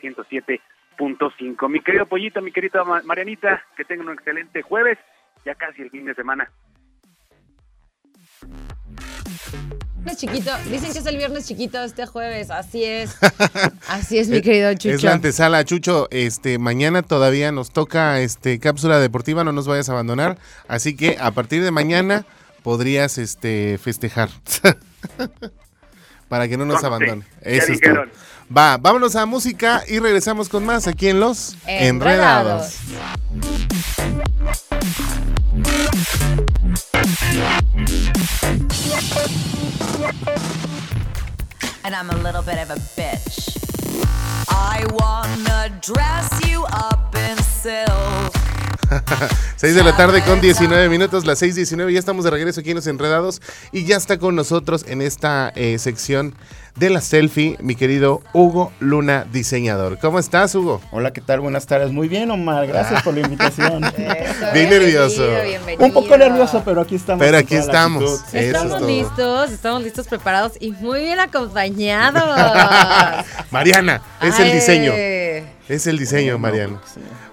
107.5. 0.97 1.69
Mi 1.69 1.82
querido 1.82 2.06
Pollito, 2.06 2.41
mi 2.41 2.51
querida 2.51 2.84
Ma- 2.84 3.01
Marianita, 3.04 3.63
que 3.75 3.84
tengan 3.86 4.08
un 4.08 4.13
excelente 4.13 4.62
jueves, 4.62 4.97
ya 5.45 5.56
casi 5.56 5.82
el 5.82 5.89
fin 5.89 6.06
de 6.06 6.13
semana. 6.15 6.51
Viernes 9.95 10.17
chiquito. 10.17 10.51
Dicen 10.69 10.91
que 10.93 10.99
es 10.99 11.06
el 11.06 11.17
viernes 11.17 11.47
chiquito 11.47 11.82
este 11.84 12.06
jueves. 12.08 12.49
Así 12.49 12.84
es. 12.84 13.17
Así 13.88 14.17
es, 14.17 14.30
mi 14.30 14.41
querido 14.41 14.73
Chucho. 14.73 14.95
Es 14.95 15.04
la 15.04 15.13
antesala, 15.13 15.63
Chucho. 15.63 16.08
Este, 16.10 16.58
mañana 16.58 17.04
todavía 17.04 17.51
nos 17.51 17.71
toca 17.71 18.19
este 18.19 18.60
cápsula 18.60 18.99
deportiva, 18.99 19.43
no 19.43 19.51
nos 19.51 19.67
vayas 19.67 19.89
a 19.89 19.93
abandonar. 19.93 20.38
Así 20.67 20.95
que 20.95 21.17
a 21.19 21.32
partir 21.32 21.63
de 21.63 21.69
mañana 21.71 22.25
podrías 22.63 23.17
este 23.19 23.77
festejar. 23.77 24.30
Para 26.32 26.48
que 26.48 26.56
no 26.56 26.63
nos 26.63 26.76
Conste, 26.76 26.88
abandone. 26.88 27.26
Eso 27.41 27.74
es 27.74 27.82
todo. 27.82 28.06
Va, 28.56 28.78
vámonos 28.78 29.17
a 29.17 29.26
música 29.26 29.84
y 29.86 30.00
regresamos 30.00 30.48
con 30.48 30.65
más 30.65 30.88
aquí 30.88 31.10
en 31.10 31.20
Los 31.20 31.58
Enredados. 31.67 32.78
Enredados. 32.86 33.52
and 41.84 41.94
I'm 41.94 42.10
a 42.10 42.15
little 42.24 42.41
bit 42.41 42.60
of 42.60 42.70
a 42.70 42.80
bitch. 42.96 43.58
I 44.48 44.86
wanna 44.94 45.70
dress 45.82 46.30
you 46.48 46.63
up 46.63 47.13
in 47.13 47.36
silk. 47.44 48.51
6 49.56 49.75
de 49.75 49.84
la 49.84 49.95
tarde 49.95 50.21
con 50.21 50.41
19 50.41 50.89
minutos, 50.89 51.25
las 51.25 51.41
6.19, 51.41 51.91
ya 51.91 51.99
estamos 51.99 52.25
de 52.25 52.32
regreso 52.32 52.62
aquí 52.62 52.71
en 52.71 52.75
Los 52.75 52.88
Enredados 52.88 53.41
y 53.71 53.86
ya 53.86 53.95
está 53.97 54.17
con 54.17 54.36
nosotros 54.36 54.86
en 54.88 55.01
esta 55.01 55.51
eh, 55.56 55.77
sección 55.80 56.36
de 56.75 56.89
la 56.89 57.01
selfie 57.01 57.58
mi 57.60 57.75
querido 57.75 58.21
Hugo 58.34 58.71
Luna, 58.80 59.25
diseñador. 59.32 59.97
¿Cómo 59.99 60.19
estás, 60.19 60.56
Hugo? 60.56 60.82
Hola, 60.91 61.12
¿qué 61.12 61.19
tal? 61.21 61.41
Buenas 61.41 61.65
tardes. 61.65 61.91
Muy 61.91 62.08
bien, 62.08 62.32
Omar. 62.32 62.65
Gracias 62.65 63.04
por 63.04 63.13
la 63.13 63.21
invitación. 63.21 63.82
Bien 64.54 64.69
nervioso. 64.69 65.27
bienvenido. 65.43 65.86
Un 65.86 65.91
poco 65.91 66.17
nervioso, 66.17 66.62
pero 66.63 66.82
aquí 66.82 66.95
estamos. 66.95 67.23
Pero 67.25 67.38
aquí 67.38 67.56
estamos. 67.56 68.23
es 68.34 68.45
Estamos 68.45 68.82
listos, 68.82 69.51
estamos 69.51 69.84
listos, 69.84 70.08
preparados 70.08 70.54
y 70.60 70.71
muy 70.71 71.01
bien 71.01 71.19
acompañados. 71.19 72.23
Mariana, 73.51 74.01
es 74.21 74.39
el 74.39 74.51
diseño. 74.51 74.93
Es 75.71 75.88
el 75.88 75.97
diseño, 75.97 76.38
Mariana. 76.38 76.81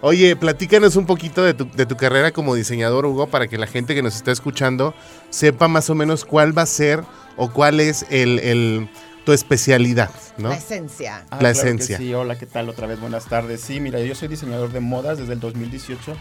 Oye, 0.01 0.37
platícanos 0.37 0.94
un 0.96 1.07
poquito 1.07 1.42
de 1.42 1.55
tu, 1.55 1.68
de 1.70 1.87
tu 1.87 1.96
carrera 1.96 2.31
como 2.33 2.55
diseñador, 2.55 3.05
Hugo, 3.07 3.27
para 3.27 3.48
que 3.48 3.59
la 3.59 3.66
gente 3.66 3.94
que 3.94 4.03
nos 4.03 4.14
está 4.14 4.31
escuchando 4.31 4.94
sepa 5.31 5.66
más 5.66 5.90
o 5.90 5.94
menos 5.96 6.24
cuál 6.24 6.57
va 6.57 6.62
a 6.62 6.66
ser 6.66 7.03
o 7.37 7.51
cuál 7.53 7.81
es 7.81 8.07
el, 8.11 8.38
el- 8.38 8.88
tu 9.24 9.33
especialidad, 9.33 10.11
¿no? 10.38 10.48
La 10.51 10.55
esencia. 10.57 11.24
Ah, 11.31 11.35
La 11.42 11.53
claro 11.53 11.59
esencia. 11.59 11.98
Sí, 11.98 12.14
hola, 12.14 12.38
¿qué 12.38 12.46
tal? 12.46 12.68
Otra 12.70 12.87
vez, 12.87 12.98
buenas 12.98 13.27
tardes. 13.27 13.61
Sí, 13.61 13.79
mira, 13.81 14.01
yo 14.01 14.14
soy 14.14 14.29
diseñador 14.29 14.72
de 14.72 14.81
modas 14.81 15.18
desde 15.18 15.35
el 15.35 15.40
2018. 15.40 16.16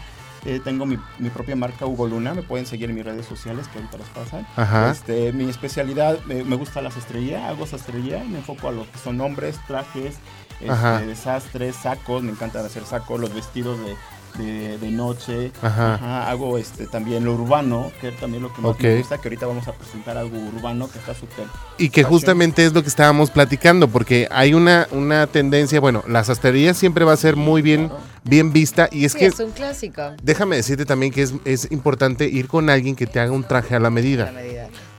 Eh, 0.48 0.60
tengo 0.64 0.86
mi, 0.86 0.98
mi 1.18 1.28
propia 1.28 1.56
marca 1.56 1.84
Hugo 1.84 2.06
Luna, 2.06 2.32
me 2.32 2.42
pueden 2.42 2.64
seguir 2.64 2.88
en 2.88 2.96
mis 2.96 3.04
redes 3.04 3.26
sociales 3.26 3.68
que 3.68 3.78
ahorita 3.78 3.98
las 3.98 4.08
pasan. 4.08 4.46
Ajá. 4.56 4.90
Este, 4.90 5.30
mi 5.34 5.44
especialidad, 5.44 6.18
me, 6.24 6.42
me 6.42 6.56
gusta 6.56 6.80
la 6.80 6.90
sastrería, 6.90 7.48
hago 7.48 7.66
sastrería 7.66 8.24
y 8.24 8.28
me 8.28 8.38
enfoco 8.38 8.68
a 8.68 8.72
lo 8.72 8.90
que 8.90 8.96
son 8.96 9.20
hombres, 9.20 9.60
trajes, 9.66 10.16
este, 10.60 11.06
desastres, 11.06 11.76
sacos, 11.76 12.22
me 12.22 12.30
encanta 12.30 12.60
hacer 12.60 12.84
sacos, 12.86 13.20
los 13.20 13.34
vestidos 13.34 13.78
de, 13.78 13.94
de, 14.36 14.78
de 14.78 14.90
noche. 14.90 15.52
Ajá. 15.62 16.28
Hago 16.28 16.58
este, 16.58 16.86
también 16.86 17.24
lo 17.24 17.34
urbano, 17.34 17.90
que 18.00 18.08
es 18.08 18.16
también 18.16 18.42
lo 18.42 18.52
que 18.52 18.60
más 18.60 18.78
me 18.80 18.98
gusta, 18.98 19.18
que 19.18 19.28
ahorita 19.28 19.46
vamos 19.46 19.66
a 19.68 19.72
presentar 19.72 20.16
algo 20.16 20.38
urbano 20.38 20.90
que 20.90 20.98
está 20.98 21.14
súper 21.14 21.46
Y 21.78 21.88
que 21.90 22.02
fashion. 22.02 22.10
justamente 22.10 22.64
es 22.64 22.72
lo 22.72 22.82
que 22.82 22.88
estábamos 22.88 23.30
platicando, 23.30 23.88
porque 23.88 24.28
hay 24.30 24.54
una, 24.54 24.86
una 24.90 25.26
tendencia, 25.26 25.80
bueno, 25.80 26.02
la 26.06 26.24
sastrería 26.24 26.74
siempre 26.74 27.04
va 27.04 27.12
a 27.12 27.16
ser 27.16 27.36
muy 27.36 27.62
bien, 27.62 27.90
bien 28.24 28.52
vista 28.52 28.88
y 28.92 29.04
es 29.04 29.12
Sí, 29.12 29.18
que 29.18 29.26
es 29.26 29.40
un 29.40 29.50
clásico. 29.52 30.02
déjame 30.22 30.56
decirte 30.56 30.84
también 30.84 31.12
que 31.12 31.22
es, 31.22 31.34
es 31.44 31.70
importante 31.70 32.26
ir 32.26 32.48
con 32.48 32.68
alguien 32.70 32.94
que 32.96 33.06
te 33.06 33.20
haga 33.20 33.32
un 33.32 33.44
traje 33.44 33.74
a 33.74 33.80
la 33.80 33.90
medida. 33.90 34.32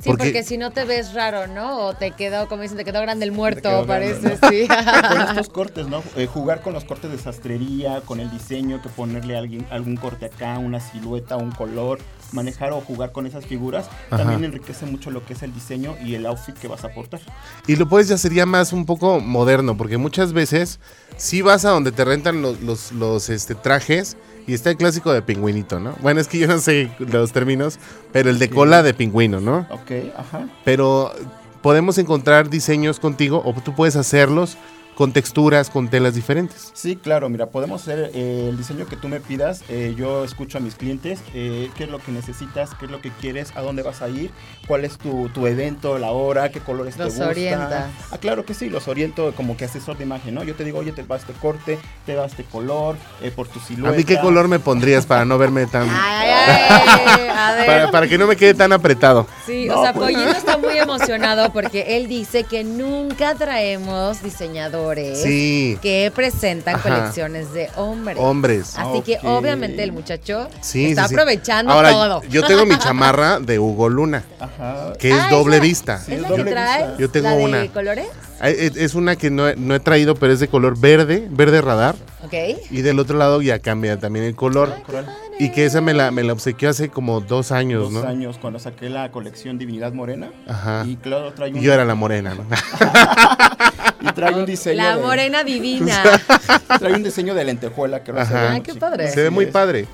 Sí, 0.10 0.18
Porque- 0.18 0.24
porque, 0.26 0.44
si 0.44 0.58
no 0.58 0.72
te 0.72 0.86
ves 0.86 1.14
raro, 1.14 1.48
¿no? 1.48 1.86
O 1.88 1.94
te 1.94 2.12
quedó, 2.12 2.48
como 2.48 2.64
dicen, 2.64 2.78
te 2.78 2.84
quedó 2.86 3.02
grande 3.02 3.26
el 3.26 3.32
muerto, 3.32 3.70
grande, 3.86 3.88
parece, 3.88 4.40
¿no? 4.42 4.50
sí. 4.50 4.68
con 4.68 5.22
estos 5.30 5.50
cortes, 5.50 5.88
¿no? 5.88 6.04
Eh, 6.16 6.26
jugar 6.26 6.62
con 6.62 6.74
los 6.74 6.84
cortes 6.86 7.12
de 7.12 7.18
sastrería, 7.18 8.02
con 8.02 8.20
el 8.20 8.30
diseño, 8.32 8.82
que 8.82 8.90
ponerle 8.90 9.36
a 9.36 9.40
alguien, 9.40 9.66
algún 9.70 9.96
corte 9.98 10.26
acá, 10.26 10.58
una 10.58 10.80
silueta, 10.80 11.38
un 11.38 11.52
color, 11.52 12.00
manejar 12.32 12.72
o 12.74 12.82
jugar 12.82 13.12
con 13.12 13.26
esas 13.26 13.46
figuras, 13.46 13.88
Ajá. 14.10 14.18
también 14.24 14.44
enriquece 14.46 14.86
mucho 14.86 15.12
lo 15.12 15.26
que 15.26 15.34
es 15.34 15.44
el 15.44 15.54
diseño 15.54 15.96
y 16.04 16.16
el 16.16 16.26
outfit 16.26 16.56
que 16.56 16.68
vas 16.68 16.84
a 16.84 16.88
aportar. 16.88 17.20
Y 17.68 17.76
lo 17.76 17.88
puedes 17.88 18.08
ya 18.08 18.18
sería 18.18 18.46
más 18.46 18.74
un 18.74 18.86
poco 18.86 19.20
moderno, 19.20 19.78
porque 19.78 19.98
muchas 19.98 20.34
veces 20.34 20.80
sí 21.18 21.42
vas 21.42 21.66
a 21.66 21.70
donde 21.70 21.92
te 21.92 22.06
rentan 22.06 22.42
los, 22.42 22.62
los, 22.62 22.92
los, 22.92 23.30
este, 23.30 23.56
trajes 23.56 24.18
y 24.50 24.56
está 24.56 24.72
el 24.72 24.78
clásico 24.78 25.14
de 25.14 25.22
pingüinito, 25.22 25.80
¿no? 25.80 25.96
Bueno, 26.02 26.20
es 26.20 26.28
que 26.28 26.40
yo 26.40 26.48
no 26.48 26.58
sé 26.58 26.90
los 26.98 27.32
términos, 27.32 27.78
pero 28.12 28.32
el 28.32 28.40
de 28.40 28.50
cola 28.50 28.82
de 28.82 28.96
pingüino, 28.96 29.40
¿no? 29.40 29.68
Ok, 29.70 29.92
ajá. 30.18 30.48
Pero 30.66 31.14
podemos 31.62 32.00
encontrar 32.00 32.50
diseños 32.50 33.00
contigo 33.00 33.44
o 33.46 33.54
tú 33.62 33.76
puedes 33.76 33.96
hacerlos 33.96 34.58
con 35.00 35.14
texturas, 35.14 35.70
con 35.70 35.88
telas 35.88 36.14
diferentes. 36.14 36.72
Sí, 36.74 36.98
claro, 36.98 37.30
mira, 37.30 37.46
podemos 37.46 37.82
hacer 37.84 38.12
eh, 38.14 38.48
el 38.50 38.58
diseño 38.58 38.86
que 38.86 38.98
tú 38.98 39.08
me 39.08 39.22
pidas. 39.22 39.62
eh, 39.70 39.96
yo 39.98 40.26
escucho 40.26 40.58
a 40.58 40.62
mis 40.62 40.76
clientes, 40.76 41.22
eh, 41.34 41.72
qué 41.78 41.86
es 41.86 41.90
lo 41.90 42.00
que 42.00 42.12
necesitas, 42.12 42.72
qué 42.78 42.84
es 42.86 42.92
lo 42.92 43.00
que 43.00 43.10
quieres, 43.10 43.54
a 43.56 43.62
dónde 43.62 43.82
vas 43.82 44.02
a 44.02 44.10
ir, 44.10 44.30
cuál 44.68 44.84
es 44.84 44.98
tu, 44.98 45.30
tu 45.30 45.48
evento, 45.48 45.98
la 46.00 46.12
hora, 46.12 46.50
qué 46.52 46.60
colores 46.60 46.98
Los 46.98 47.08
te 47.08 47.12
gustan. 47.14 47.30
orientas. 47.30 47.86
Ah, 48.12 48.18
claro 48.18 48.44
que 48.44 48.54
sí, 48.54 48.70
los 48.70 48.90
oriento 48.90 49.34
como 49.38 49.56
que 49.56 49.64
asesor 49.64 49.98
de 49.98 50.04
imagen, 50.04 50.36
¿no? 50.36 50.44
Yo 50.44 50.54
te 50.56 50.66
digo, 50.66 50.80
oye, 50.80 50.92
te 50.92 51.04
va 51.04 51.16
este 51.16 51.32
corte, 51.32 51.80
te 52.06 52.16
va 52.18 52.26
este 52.26 52.44
color, 52.44 52.98
eh, 53.22 53.32
por 53.32 53.48
tu 53.48 53.60
¿A 53.60 53.64
silueta. 53.64 53.96
mí 53.96 54.04
qué 54.04 54.20
color 54.20 54.50
me 54.50 54.60
pondrías 54.60 55.06
para 55.06 55.24
no 55.24 55.38
verme 55.38 55.66
tan... 55.68 55.88
Ay, 55.90 56.30
ay, 56.30 57.28
a 57.30 57.54
ver. 57.56 57.66
para, 57.66 57.92
para 57.92 58.08
que 58.10 58.18
no 58.18 58.28
me 58.28 58.36
quede 58.36 58.54
tan 58.54 58.74
apretado. 58.74 59.28
Sí, 59.46 59.64
No, 59.66 59.80
o 59.80 59.82
sea, 59.82 59.94
pues. 59.94 60.14
Pollito 60.14 60.32
está 60.38 60.58
muy 60.58 60.78
emocionado 60.78 61.54
porque 61.54 61.96
él 61.96 62.10
dice 62.10 62.44
que 62.44 62.66
nunca 62.66 63.36
traemos 63.36 64.22
diseñadores 64.96 65.22
Sí. 65.22 65.78
que 65.82 66.12
presentan 66.14 66.76
Ajá. 66.76 66.84
colecciones 66.90 67.54
de 67.54 67.70
hombres. 67.76 68.18
Hombres. 68.20 68.74
Así 68.78 69.02
que 69.02 69.18
obviamente 69.24 69.84
el 69.84 69.92
muchacho 69.92 70.48
Sí, 70.62 70.88
está 70.88 71.04
sí, 71.04 71.10
sí. 71.10 71.16
aprovechando 71.16 71.72
Ahora, 71.74 71.92
todo. 71.92 72.22
yo 72.30 72.44
tengo 72.44 72.66
mi 72.66 72.78
chamarra 72.78 73.40
de 73.40 73.60
Hugo 73.60 73.90
Luna, 73.90 74.24
Ajá. 74.40 74.94
que 75.00 75.10
es 75.10 75.16
Ah, 75.20 75.28
doble 75.30 75.58
esa- 75.58 75.64
vista. 75.64 75.98
Sí, 76.00 76.14
¿Es 76.14 76.22
la 76.22 76.30
doble 76.30 76.44
que 76.46 76.52
traes? 76.52 76.88
vista. 76.88 76.98
Yo 77.00 77.10
tengo 77.10 77.30
¿La 77.30 77.36
de 77.36 77.44
una. 77.44 77.68
colores? 77.74 78.08
Ay, 78.42 78.56
Es 78.58 78.78
es 78.78 78.96
una 78.96 79.16
que 79.18 79.30
no 79.30 79.50
he, 79.50 79.56
no 79.58 79.76
he 79.76 79.80
traído, 79.82 80.16
pero 80.16 80.32
es 80.34 80.40
de 80.40 80.48
color 80.48 80.80
verde, 80.80 81.28
verde 81.30 81.62
radar. 81.62 81.96
Ok. 82.24 82.34
Y 82.72 82.82
del 82.82 83.00
otro 83.00 83.18
lado 83.18 83.42
ya 83.42 83.60
cambia 83.60 84.00
también 84.00 84.26
el 84.26 84.36
color. 84.36 84.74
Y 85.40 85.52
que 85.52 85.66
esa 85.66 85.80
me 85.82 85.94
la, 85.94 86.12
me 86.12 86.24
la 86.24 86.34
obsequió 86.34 86.70
hace 86.70 86.90
como 86.90 87.22
dos 87.22 87.52
años, 87.54 87.92
Dos 87.94 88.04
¿no? 88.04 88.10
años 88.10 88.38
cuando 88.42 88.60
saqué 88.60 88.90
la 88.90 89.10
colección 89.12 89.58
Divinidad 89.58 89.94
Morena. 89.94 90.32
Ajá. 90.48 90.84
Y 90.86 90.98
claro, 90.98 91.34
trae 91.34 91.52
yo 91.54 91.74
era 91.74 91.86
la 91.86 91.96
morena, 91.96 92.34
¿no? 92.36 92.44
y 94.02 94.12
trae 94.14 94.34
un 94.34 94.46
diseño. 94.46 94.78
La 94.82 94.96
de- 94.98 95.02
morena 95.04 95.44
divina. 95.44 96.02
Trae 96.80 96.94
un 96.94 97.04
diseño 97.04 97.34
de 97.36 97.44
lentejuela 97.44 98.04
que 98.04 98.14
lo 98.14 98.22
hace 98.22 98.34
Ajá. 98.34 98.42
ver 98.44 98.52
Ay, 98.52 98.58
muy 98.58 98.64
qué 98.64 98.76
padre. 98.76 99.12
Se 99.12 99.24
ve 99.24 99.30
muy 99.30 99.48
padre. 99.48 99.86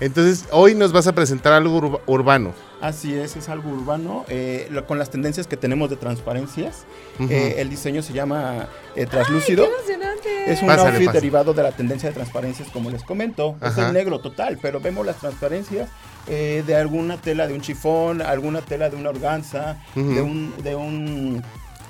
Entonces, 0.00 0.46
hoy 0.50 0.74
nos 0.74 0.92
vas 0.92 1.06
a 1.06 1.12
presentar 1.14 1.52
algo 1.52 1.76
urba- 1.80 2.00
urbano. 2.06 2.52
Así 2.80 3.14
es, 3.14 3.36
es 3.36 3.48
algo 3.48 3.70
urbano. 3.70 4.24
eh, 4.28 4.66
lo- 4.70 4.86
con 4.86 4.98
las 4.98 5.10
tendencias 5.10 5.46
que 5.46 5.56
tenemos 5.56 5.90
de 5.90 5.96
transparencias, 5.96 6.84
eh, 7.28 7.56
el 7.58 7.68
diseño 7.70 8.02
se 8.02 8.12
llama 8.12 8.66
eh, 8.96 9.06
traslúcido. 9.06 9.66
emocionante. 9.66 10.50
Es 10.52 10.60
un 10.62 10.68
Pásale, 10.68 10.88
outfit 10.88 11.06
pásale. 11.06 11.20
derivado 11.20 11.54
de 11.54 11.62
la 11.62 11.70
tendencia 11.72 12.08
de 12.08 12.14
transparencias, 12.14 12.68
como 12.70 12.90
les 12.90 13.04
comento. 13.04 13.56
Es 13.62 13.78
el 13.78 13.92
negro 13.92 14.18
total, 14.18 14.58
pero 14.60 14.80
vemos 14.80 15.06
las 15.06 15.16
transparencias 15.16 15.88
eh, 16.26 16.64
de 16.66 16.74
alguna 16.76 17.16
tela 17.18 17.46
de 17.46 17.54
un 17.54 17.60
chifón, 17.60 18.22
alguna 18.22 18.60
tela 18.62 18.90
de 18.90 18.96
una 18.96 19.10
organza, 19.10 19.76
de 19.94 20.20
un 20.22 20.52
de 20.62 20.74
un 20.74 21.42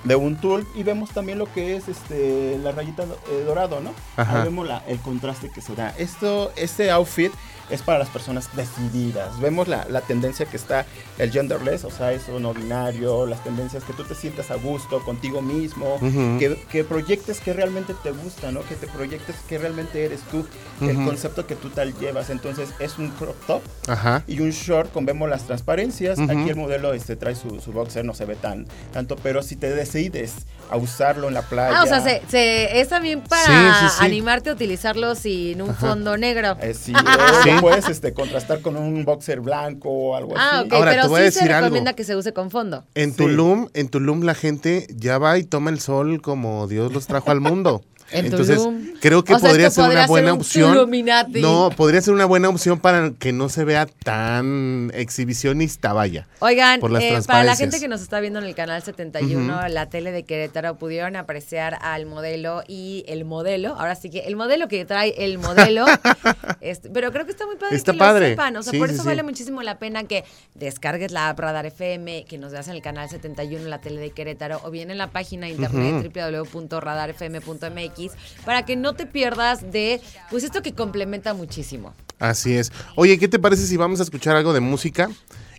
de 0.05 0.17
un 0.17 0.37
tul 0.37 0.67
y 0.75 0.83
vemos 0.83 1.11
también 1.11 1.39
lo 1.39 1.51
que 1.53 1.77
es 1.77 1.89
este 1.89 2.59
la 2.63 2.73
rayita 2.73 3.05
eh, 3.05 3.45
dorado, 3.47 3.81
¿no? 3.81 3.93
Ajá. 4.17 4.39
Ahí 4.39 4.45
vemos 4.45 4.67
la- 4.67 4.83
el 4.89 4.99
contraste 4.99 5.51
que 5.55 5.61
se 5.61 5.75
da. 5.75 5.95
Esto 5.99 6.53
este 6.57 6.91
outfit 6.91 7.33
es 7.71 7.81
para 7.81 7.99
las 7.99 8.09
personas 8.09 8.49
decididas. 8.55 9.39
Vemos 9.41 9.67
la, 9.69 9.87
la 9.89 10.01
tendencia 10.03 10.45
que 10.47 10.57
está 10.59 10.85
el 11.19 11.31
genderless, 11.31 11.85
o 11.85 11.91
sea, 11.91 12.13
eso 12.13 12.39
no 12.39 12.53
binario, 12.53 13.25
las 13.25 13.43
tendencias 13.45 13.85
que 13.85 13.93
tú 13.95 14.05
te 14.05 14.15
sientas 14.15 14.51
a 14.51 14.57
gusto 14.57 15.03
contigo 15.05 15.41
mismo, 15.41 15.95
Ujú. 15.95 16.39
que, 16.39 16.59
que 16.71 16.85
proyectes 16.85 17.41
que 17.41 17.53
realmente 17.55 17.95
te 18.03 18.11
gusta, 18.11 18.51
¿no? 18.53 18.63
Que 18.65 18.75
te 18.75 18.87
proyectes 18.89 19.37
que 19.49 19.57
realmente 19.57 20.05
eres 20.05 20.21
tú, 20.31 20.45
el 20.83 20.97
Ujú. 20.99 21.07
concepto 21.07 21.47
que 21.47 21.55
tú 21.57 21.71
tal 21.71 21.97
llevas. 21.99 22.29
Entonces 22.29 22.71
es 22.79 22.99
un 22.99 23.09
crop 23.11 23.37
top 23.47 23.63
Ajá. 23.89 24.23
y 24.27 24.41
un 24.41 24.51
short 24.51 24.93
con 24.93 25.07
vemos 25.07 25.31
las 25.31 25.47
transparencias. 25.47 26.19
Ujú. 26.19 26.31
Aquí 26.31 26.51
el 26.51 26.57
modelo 26.57 26.93
este 26.93 27.17
trae 27.17 27.35
su, 27.37 27.59
su 27.61 27.73
boxer, 27.73 28.05
no 28.05 28.13
se 28.13 28.27
ve 28.27 28.35
tan 28.37 28.67
tanto, 28.93 29.17
pero 29.17 29.43
si 29.43 29.57
te 29.57 29.71
decides 29.93 30.35
a 30.71 30.77
usarlo 30.77 31.29
en 31.29 31.35
la 31.35 31.43
playa. 31.43 31.81
Ah, 31.81 31.85
o 31.85 31.87
sea, 31.87 32.01
se, 32.01 32.23
se- 32.31 32.81
es 32.81 32.89
también 32.89 33.21
para 33.21 33.45
Sí, 33.45 33.53
sí, 33.89 33.95
sí. 33.99 34.05
animarte 34.07 34.49
a 34.49 34.55
utilizarlo 34.55 35.15
sin 35.15 35.61
un 35.61 35.75
fondo 35.75 36.17
negro. 36.17 36.57
eh, 36.63 36.73
sí, 36.73 36.95
eh, 37.47 37.57
puedes 37.61 37.91
este, 37.91 38.15
contrastar 38.15 38.63
con 38.63 38.77
un 38.79 39.05
boxer 39.05 39.41
blanco 39.41 39.91
o 39.91 40.17
algo 40.17 40.33
Ah, 40.35 40.61
así. 40.61 40.67
ok, 40.69 40.73
Ahora, 40.73 40.91
te 40.93 40.97
pero 40.97 41.09
voy 41.11 41.21
a 41.21 41.25
se 41.25 41.41
decir 41.41 41.53
algo. 41.53 41.67
recomienda 41.67 41.93
que 41.93 42.05
se 42.05 42.17
use 42.17 42.33
con 42.33 42.51
fondo. 42.51 42.85
En 42.95 43.11
Sí. 43.11 43.19
Tulum, 43.19 43.69
en 43.75 43.89
Tulum 43.91 44.23
la 44.23 44.35
gente 44.35 44.87
ya 44.97 45.19
va 45.19 45.37
y 45.37 45.45
toma 45.45 45.69
el 45.69 45.79
sol 45.79 46.23
como 46.23 46.67
Dios 46.69 46.91
los 46.93 47.07
trajo 47.07 47.31
al 47.31 47.41
mundo. 47.41 47.83
En 48.13 48.27
Entonces, 48.27 48.57
Tulum. 48.59 48.87
creo 49.01 49.25
que 49.25 49.35
O 49.35 49.39
sea, 49.39 49.49
podría 49.51 49.71
ser 49.71 49.85
podría 49.85 50.01
una 50.01 50.07
buena 50.09 50.27
ser 50.29 50.35
un 50.35 50.41
opción. 50.41 50.73
Tuluminati. 50.75 51.41
No, 51.41 51.71
podría 51.77 52.01
ser 52.01 52.15
una 52.15 52.25
buena 52.27 52.49
opción 52.49 52.79
para 52.81 53.11
que 53.19 53.33
no 53.33 53.49
se 53.49 53.65
vea 53.65 53.87
tan 53.87 54.91
exhibicionista, 54.95 55.93
vaya. 55.93 56.29
Oigan, 56.41 56.81
por 56.81 56.91
las 56.91 57.03
eh, 57.03 57.19
para 57.27 57.45
la 57.45 57.57
gente 57.57 57.81
que 57.81 57.89
nos 57.89 58.01
está 58.03 58.21
viendo 58.21 58.39
en 58.39 58.45
el 58.47 58.55
canal 58.55 58.83
71, 58.83 59.69
la 59.69 59.89
tele 59.89 60.13
de 60.13 60.25
Querétaro, 60.25 60.77
pudieron 60.79 61.17
apreciar 61.17 61.79
al 61.83 62.07
modelo 62.07 62.63
y 62.69 63.05
el 63.09 63.25
modelo. 63.25 63.75
Ahora 63.79 63.95
sí 63.95 64.11
que 64.11 64.21
el 64.21 64.37
modelo 64.37 64.69
que 64.69 64.85
trae 64.85 65.15
el 65.25 65.39
modelo. 65.39 65.85
este, 66.61 66.91
pero 66.91 67.13
creo 67.13 67.25
que 67.25 67.33
está 67.33 67.47
muy 67.47 67.57
padre 67.57 67.77
Está 67.77 67.93
que 67.93 67.99
padre. 67.99 68.21
lo 68.29 68.33
sepan. 68.33 68.57
O 68.57 68.63
sea, 68.63 68.73
Sí, 68.73 68.79
por 68.79 68.91
eso 68.91 69.03
sí. 69.03 69.09
vale 69.09 69.23
muchísimo 69.23 69.63
la 69.63 69.79
pena 69.79 70.05
que 70.05 70.25
descargues 70.55 71.13
la 71.13 71.29
app 71.31 71.39
Radar 71.39 71.67
FM, 71.67 72.25
que 72.29 72.39
nos 72.39 72.53
veas 72.53 72.69
en 72.69 72.75
el 72.75 72.83
canal 72.83 73.09
71, 73.09 73.69
la 73.69 73.81
tele 73.81 74.01
de 74.01 74.11
Querétaro, 74.11 74.61
o 74.65 74.71
bien 74.71 74.91
en 74.91 74.99
la 74.99 75.09
página 75.11 75.47
de 75.47 75.53
internet 75.53 76.11
www.radarfm.mx, 76.15 78.02
para 78.45 78.65
que 78.65 78.77
no 78.77 78.95
te 78.95 79.07
pierdas 79.07 79.73
de 79.73 80.01
pues 80.31 80.45
esto 80.45 80.63
que 80.63 80.75
complementa 80.75 81.35
muchísimo. 81.35 81.95
Así 82.19 82.57
es. 82.57 82.73
Oye, 82.95 83.19
¿qué 83.19 83.29
te 83.29 83.39
parece 83.39 83.67
si 83.67 83.77
vamos 83.77 84.01
a 84.01 84.03
escuchar 84.05 84.37
algo 84.37 84.53
de 84.53 84.61
música 84.61 85.11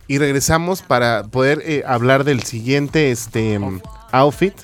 y 0.06 0.18
regresamos 0.18 0.82
para 0.82 1.24
poder 1.24 1.62
eh, 1.64 1.82
hablar 1.86 2.24
del 2.24 2.42
siguiente 2.42 3.10
este 3.10 3.58
outfit 4.12 4.54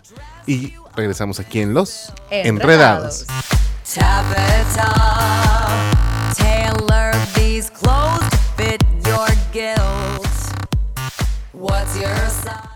y 0.46 0.74
regresamos 0.94 1.40
aquí 1.40 1.60
en 1.60 1.74
los 1.74 2.12
enredados. 2.30 3.26
Tabitha, 3.94 4.94
tailor 6.36 7.12
these 7.34 7.70
clothes 7.70 8.30
to 8.30 8.36
fit 8.56 8.82
your 9.04 9.28
gills. 9.52 10.52
What's 11.52 11.98
your 12.00 12.14
size? 12.28 12.69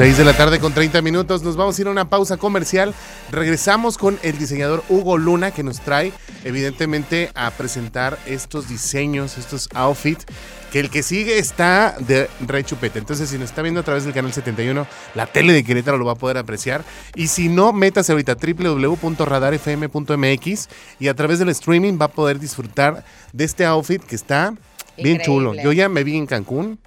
6 0.00 0.16
de 0.16 0.24
la 0.24 0.34
tarde 0.34 0.58
con 0.60 0.72
30 0.72 1.02
minutos, 1.02 1.42
nos 1.42 1.58
vamos 1.58 1.78
a 1.78 1.82
ir 1.82 1.86
a 1.86 1.90
una 1.90 2.08
pausa 2.08 2.38
comercial. 2.38 2.94
Regresamos 3.30 3.98
con 3.98 4.18
el 4.22 4.38
diseñador 4.38 4.82
Hugo 4.88 5.18
Luna 5.18 5.50
que 5.50 5.62
nos 5.62 5.80
trae 5.80 6.14
evidentemente 6.42 7.30
a 7.34 7.50
presentar 7.50 8.18
estos 8.24 8.66
diseños, 8.66 9.36
estos 9.36 9.68
outfits, 9.74 10.24
que 10.72 10.80
el 10.80 10.88
que 10.88 11.02
sigue 11.02 11.38
está 11.38 11.96
de 11.98 12.30
re 12.40 12.64
chupete. 12.64 12.98
Entonces 12.98 13.28
si 13.28 13.36
nos 13.36 13.50
está 13.50 13.60
viendo 13.60 13.80
a 13.80 13.82
través 13.82 14.04
del 14.04 14.14
canal 14.14 14.32
71, 14.32 14.86
la 15.14 15.26
tele 15.26 15.52
de 15.52 15.64
Querétaro 15.64 15.98
lo 15.98 16.06
va 16.06 16.12
a 16.12 16.14
poder 16.14 16.38
apreciar. 16.38 16.82
Y 17.14 17.26
si 17.26 17.50
no, 17.50 17.74
métase 17.74 18.12
ahorita 18.12 18.36
www.radarfm.mx 18.36 20.68
y 20.98 21.08
a 21.08 21.14
través 21.14 21.40
del 21.40 21.50
streaming 21.50 21.98
va 22.00 22.06
a 22.06 22.12
poder 22.12 22.38
disfrutar 22.38 23.04
de 23.34 23.44
este 23.44 23.66
outfit 23.66 24.02
que 24.02 24.14
está 24.14 24.54
bien 24.96 25.20
chulo. 25.20 25.52
Yo 25.62 25.72
ya 25.72 25.90
me 25.90 26.04
vi 26.04 26.16
en 26.16 26.24
Cancún. 26.24 26.78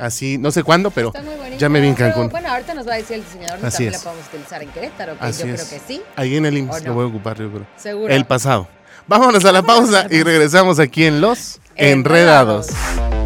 Así, 0.00 0.38
no 0.38 0.50
sé 0.50 0.62
cuándo, 0.62 0.90
pero 0.90 1.08
Está 1.08 1.22
muy 1.22 1.34
bonito. 1.34 1.56
ya 1.58 1.68
me 1.68 1.80
vi 1.80 1.88
en 1.88 1.94
Pero, 1.94 2.08
Cancún. 2.14 2.28
bueno, 2.30 2.48
ahorita 2.50 2.74
nos 2.74 2.88
va 2.88 2.94
a 2.94 2.96
decir 2.96 3.16
el 3.16 3.24
diseñador 3.24 3.60
si 3.60 3.66
Así 3.66 3.76
también 3.76 3.94
es. 3.94 3.98
la 4.04 4.04
podemos 4.10 4.28
utilizar 4.28 4.62
en 4.62 4.68
Querétaro, 4.70 5.18
que 5.18 5.24
Así 5.24 5.42
yo 5.46 5.54
es. 5.54 5.64
creo 5.64 5.80
que 5.80 5.86
sí. 5.86 6.02
Ahí 6.16 6.36
en 6.36 6.46
el 6.46 6.54
¿O 6.54 6.58
IMSS 6.58 6.82
no? 6.82 6.88
lo 6.88 6.94
voy 6.94 7.04
a 7.04 7.08
ocupar, 7.08 7.38
yo 7.38 7.50
creo. 7.50 7.66
Seguro. 7.76 8.12
El 8.12 8.24
pasado. 8.24 8.68
Vámonos 9.06 9.44
a 9.44 9.52
la 9.52 9.62
pausa 9.62 10.06
y 10.10 10.22
regresamos 10.22 10.78
aquí 10.78 11.04
en 11.04 11.20
Los 11.20 11.60
Enredados. 11.76 12.68
I 12.70 13.19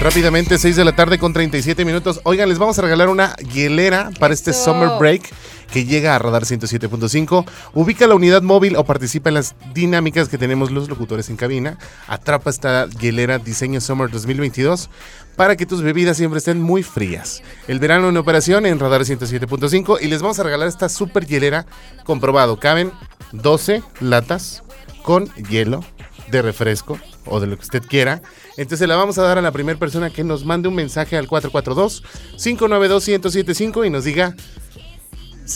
Rápidamente, 0.00 0.56
6 0.56 0.76
de 0.76 0.84
la 0.86 0.96
tarde 0.96 1.18
con 1.18 1.34
37 1.34 1.84
minutos. 1.84 2.20
Oigan, 2.24 2.48
les 2.48 2.58
vamos 2.58 2.78
a 2.78 2.82
regalar 2.82 3.10
una 3.10 3.36
hielera 3.36 4.10
para 4.18 4.32
este 4.32 4.52
Eso. 4.52 4.64
Summer 4.64 4.98
Break 4.98 5.30
que 5.70 5.84
llega 5.84 6.16
a 6.16 6.18
Radar 6.18 6.44
107.5. 6.44 7.44
Ubica 7.74 8.06
la 8.06 8.14
unidad 8.14 8.40
móvil 8.40 8.76
o 8.76 8.84
participa 8.84 9.28
en 9.28 9.34
las 9.34 9.54
dinámicas 9.74 10.30
que 10.30 10.38
tenemos 10.38 10.70
los 10.70 10.88
locutores 10.88 11.28
en 11.28 11.36
cabina. 11.36 11.76
Atrapa 12.08 12.48
esta 12.48 12.88
hielera 12.88 13.38
Diseño 13.38 13.82
Summer 13.82 14.10
2022 14.10 14.88
para 15.36 15.54
que 15.56 15.66
tus 15.66 15.82
bebidas 15.82 16.16
siempre 16.16 16.38
estén 16.38 16.62
muy 16.62 16.82
frías. 16.82 17.42
El 17.68 17.78
verano 17.78 18.08
en 18.08 18.16
operación 18.16 18.64
en 18.64 18.78
Radar 18.78 19.02
107.5 19.02 19.98
y 20.00 20.08
les 20.08 20.22
vamos 20.22 20.38
a 20.38 20.44
regalar 20.44 20.66
esta 20.66 20.88
super 20.88 21.26
hielera 21.26 21.66
comprobado. 22.04 22.58
Caben 22.58 22.90
12 23.32 23.82
latas 24.00 24.62
con 25.02 25.26
hielo 25.34 25.84
de 26.30 26.40
refresco 26.40 26.98
o 27.30 27.40
de 27.40 27.46
lo 27.46 27.56
que 27.56 27.62
usted 27.62 27.82
quiera. 27.82 28.20
Entonces 28.58 28.86
la 28.86 28.96
vamos 28.96 29.16
a 29.18 29.22
dar 29.22 29.38
a 29.38 29.42
la 29.42 29.52
primera 29.52 29.78
persona 29.78 30.10
que 30.10 30.24
nos 30.24 30.44
mande 30.44 30.68
un 30.68 30.74
mensaje 30.74 31.16
al 31.16 31.26
442-592-1075 31.28 33.86
y 33.86 33.90
nos 33.90 34.04
diga 34.04 34.34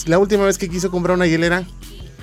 la 0.07 0.17
última 0.19 0.45
vez 0.45 0.57
que 0.57 0.69
quiso 0.69 0.91
comprar 0.91 1.15
una 1.15 1.27
hielera, 1.27 1.63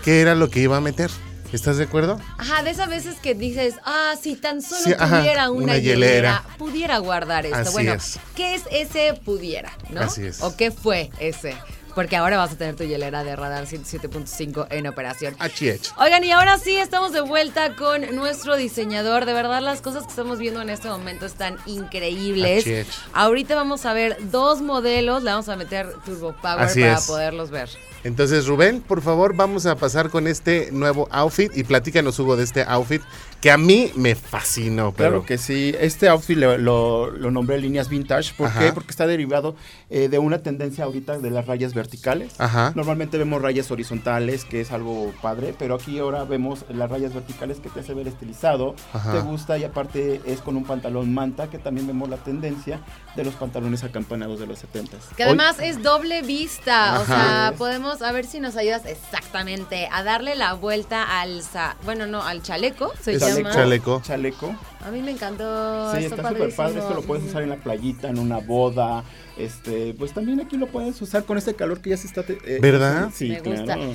qué 0.05 0.21
era 0.21 0.35
lo 0.35 0.51
que 0.51 0.61
iba 0.61 0.77
a 0.77 0.81
meter. 0.81 1.11
¿Estás 1.53 1.77
de 1.77 1.85
acuerdo? 1.85 2.19
Ajá, 2.39 2.63
de 2.63 2.71
esas 2.71 2.89
veces 2.89 3.17
que 3.23 3.35
dices, 3.35 3.75
ah, 3.85 4.15
si 4.21 4.37
tan 4.37 4.63
solo 4.63 4.81
Sí, 4.85 4.95
ajá, 4.99 5.19
tuviera 5.19 5.51
una, 5.51 5.65
una 5.65 5.77
hielera, 5.77 6.41
hielera. 6.41 6.45
pudiera 6.57 6.97
guardar 6.99 7.45
esto. 7.45 7.59
Así 7.59 7.73
bueno, 7.73 7.93
es. 7.93 8.19
¿qué 8.35 8.55
es 8.55 8.63
ese 8.71 9.13
pudiera, 9.23 9.71
no? 9.91 10.01
Así 10.01 10.25
es. 10.25 10.41
¿O 10.43 10.57
qué 10.57 10.71
fue 10.71 11.11
ese? 11.21 11.55
Porque 11.95 12.17
ahora 12.17 12.39
vas 12.39 12.53
a 12.53 12.57
tener 12.57 12.75
tu 12.75 12.85
hielera 12.85 13.23
de 13.23 13.37
radar 13.37 13.67
107.5 13.67 14.67
en 14.71 14.87
operación. 14.87 15.35
HH. 15.39 15.95
Oigan, 15.99 16.25
y 16.25 16.31
ahora 16.31 16.59
sí 16.59 16.77
estamos 16.77 17.13
de 17.13 17.21
vuelta 17.21 17.77
con 17.77 18.15
nuestro 18.17 18.57
diseñador. 18.57 19.27
De 19.27 19.33
verdad, 19.35 19.61
las 19.61 19.83
cosas 19.83 20.05
que 20.05 20.11
estamos 20.11 20.39
viendo 20.39 20.63
en 20.63 20.71
este 20.71 20.89
momento 20.89 21.27
están 21.27 21.59
increíbles. 21.67 22.67
Es. 22.67 22.87
Ahorita 23.13 23.55
vamos 23.55 23.85
a 23.87 23.93
ver 23.93 24.17
dos 24.31 24.63
modelos. 24.63 25.23
Le 25.23 25.31
vamos 25.31 25.49
a 25.49 25.57
meter 25.57 25.93
Turbo 26.05 26.33
Power 26.41 26.61
Así 26.63 26.81
para 26.81 26.95
es. 26.95 27.07
poderlos 27.07 27.51
ver. 27.51 27.69
Entonces, 28.05 28.47
Rubén, 28.47 28.81
por 28.81 29.01
favor, 29.03 29.35
vamos 29.37 29.67
a 29.67 29.77
pasar 29.77 30.11
con 30.11 30.27
este 30.27 30.71
nuevo 30.73 31.07
outfit 31.11 31.57
y 31.57 31.63
platícanos, 31.65 32.19
Hugo, 32.19 32.37
de 32.37 32.45
este 32.45 32.65
outfit 32.67 33.03
que 33.41 33.51
a 33.51 33.59
mí 33.59 33.91
me 33.97 34.15
fascinó. 34.15 34.93
Pero 34.93 35.11
Claro 35.11 35.27
que 35.27 35.37
sí. 35.39 35.75
Este 35.81 36.09
outfit 36.09 36.37
lo, 36.39 36.59
lo- 36.59 37.11
lo 37.11 37.31
nombré 37.31 37.59
líneas 37.59 37.89
vintage. 37.89 38.35
¿Por 38.35 38.49
Ajá. 38.49 38.61
qué? 38.61 38.73
Porque 38.73 38.91
está 38.91 39.07
derivado 39.07 39.57
eh, 39.91 40.09
de 40.09 40.19
una 40.19 40.39
tendencia 40.43 40.85
ahorita 40.85 41.19
de 41.19 41.31
las 41.31 41.47
rayas 41.47 41.75
verticales. 41.75 42.35
Ajá. 42.39 42.73
Normalmente 42.77 43.19
vemos 43.19 43.43
rayas 43.43 43.71
horizontales, 43.71 44.45
que 44.45 44.61
es 44.61 44.71
algo 44.73 45.13
padre, 45.23 45.55
pero 45.59 45.75
aquí 45.75 45.99
ahora 45.99 46.25
vemos 46.25 46.65
las 46.71 46.89
rayas 46.91 47.15
verticales 47.15 47.59
que 47.59 47.69
te 47.69 47.81
hace 47.81 47.95
ver 47.95 48.07
estilizado, 48.09 48.75
Ajá. 48.93 49.13
te 49.13 49.21
gusta 49.21 49.59
y 49.59 49.65
aparte 49.65 50.21
es 50.25 50.41
con 50.41 50.57
un 50.57 50.65
pantalón 50.65 51.13
manta, 51.13 51.51
que 51.51 51.59
también 51.59 51.87
vemos 51.87 52.09
la 52.09 52.17
tendencia 52.19 52.81
de 53.17 53.25
los 53.25 53.35
pantalones 53.35 53.83
acampanados 53.85 54.39
de 54.41 54.47
los 54.47 54.59
70 54.61 54.97
Que 55.17 55.25
además 55.25 55.57
es 55.61 55.83
doble 55.83 56.23
vista, 56.23 57.01
o 57.01 57.05
sea, 57.07 57.53
podemos, 57.59 57.92
a 58.01 58.13
ver 58.13 58.25
si 58.25 58.41
nos 58.41 58.57
ayudas 58.57 58.87
exactamente 58.87 59.89
a 59.93 60.03
darle 60.03 60.35
la 60.37 60.55
vuelta 60.55 61.21
al, 61.21 61.43
sa- 61.43 61.77
bueno, 61.85 62.07
no, 62.07 62.23
al 62.23 62.43
chaleco, 62.43 62.93
se 63.01 63.19
Chaleco. 63.19 63.39
llama. 63.41 63.53
Chaleco. 63.55 64.03
Chaleco. 64.03 64.57
A 64.87 64.91
mí 64.91 65.03
me 65.03 65.11
encantó, 65.11 65.95
Sí, 65.95 66.05
está, 66.07 66.29
súper 66.29 66.55
padre, 66.55 66.79
esto 66.79 66.95
lo 66.95 67.03
puedes 67.03 67.25
usar 67.25 67.43
en 67.43 67.51
la 67.51 67.57
playita, 67.57 68.09
en 68.09 68.19
una 68.19 68.39
boda, 68.39 69.05
este, 69.37 69.95
pues 69.99 70.13
también 70.13 70.41
aquí 70.41 70.57
lo 70.57 70.67
puedes 70.69 71.01
usar 71.03 71.25
con 71.25 71.37
este 71.37 71.55
calor 71.55 71.81
que 71.83 71.91
ya 71.91 71.97
se 71.97 72.07
está... 72.07 72.23
eh, 72.23 72.59
¿Verdad? 72.63 73.11
Sí, 73.15 73.29
Me 73.29 73.41
gusta. 73.41 73.65
claro. 73.65 73.95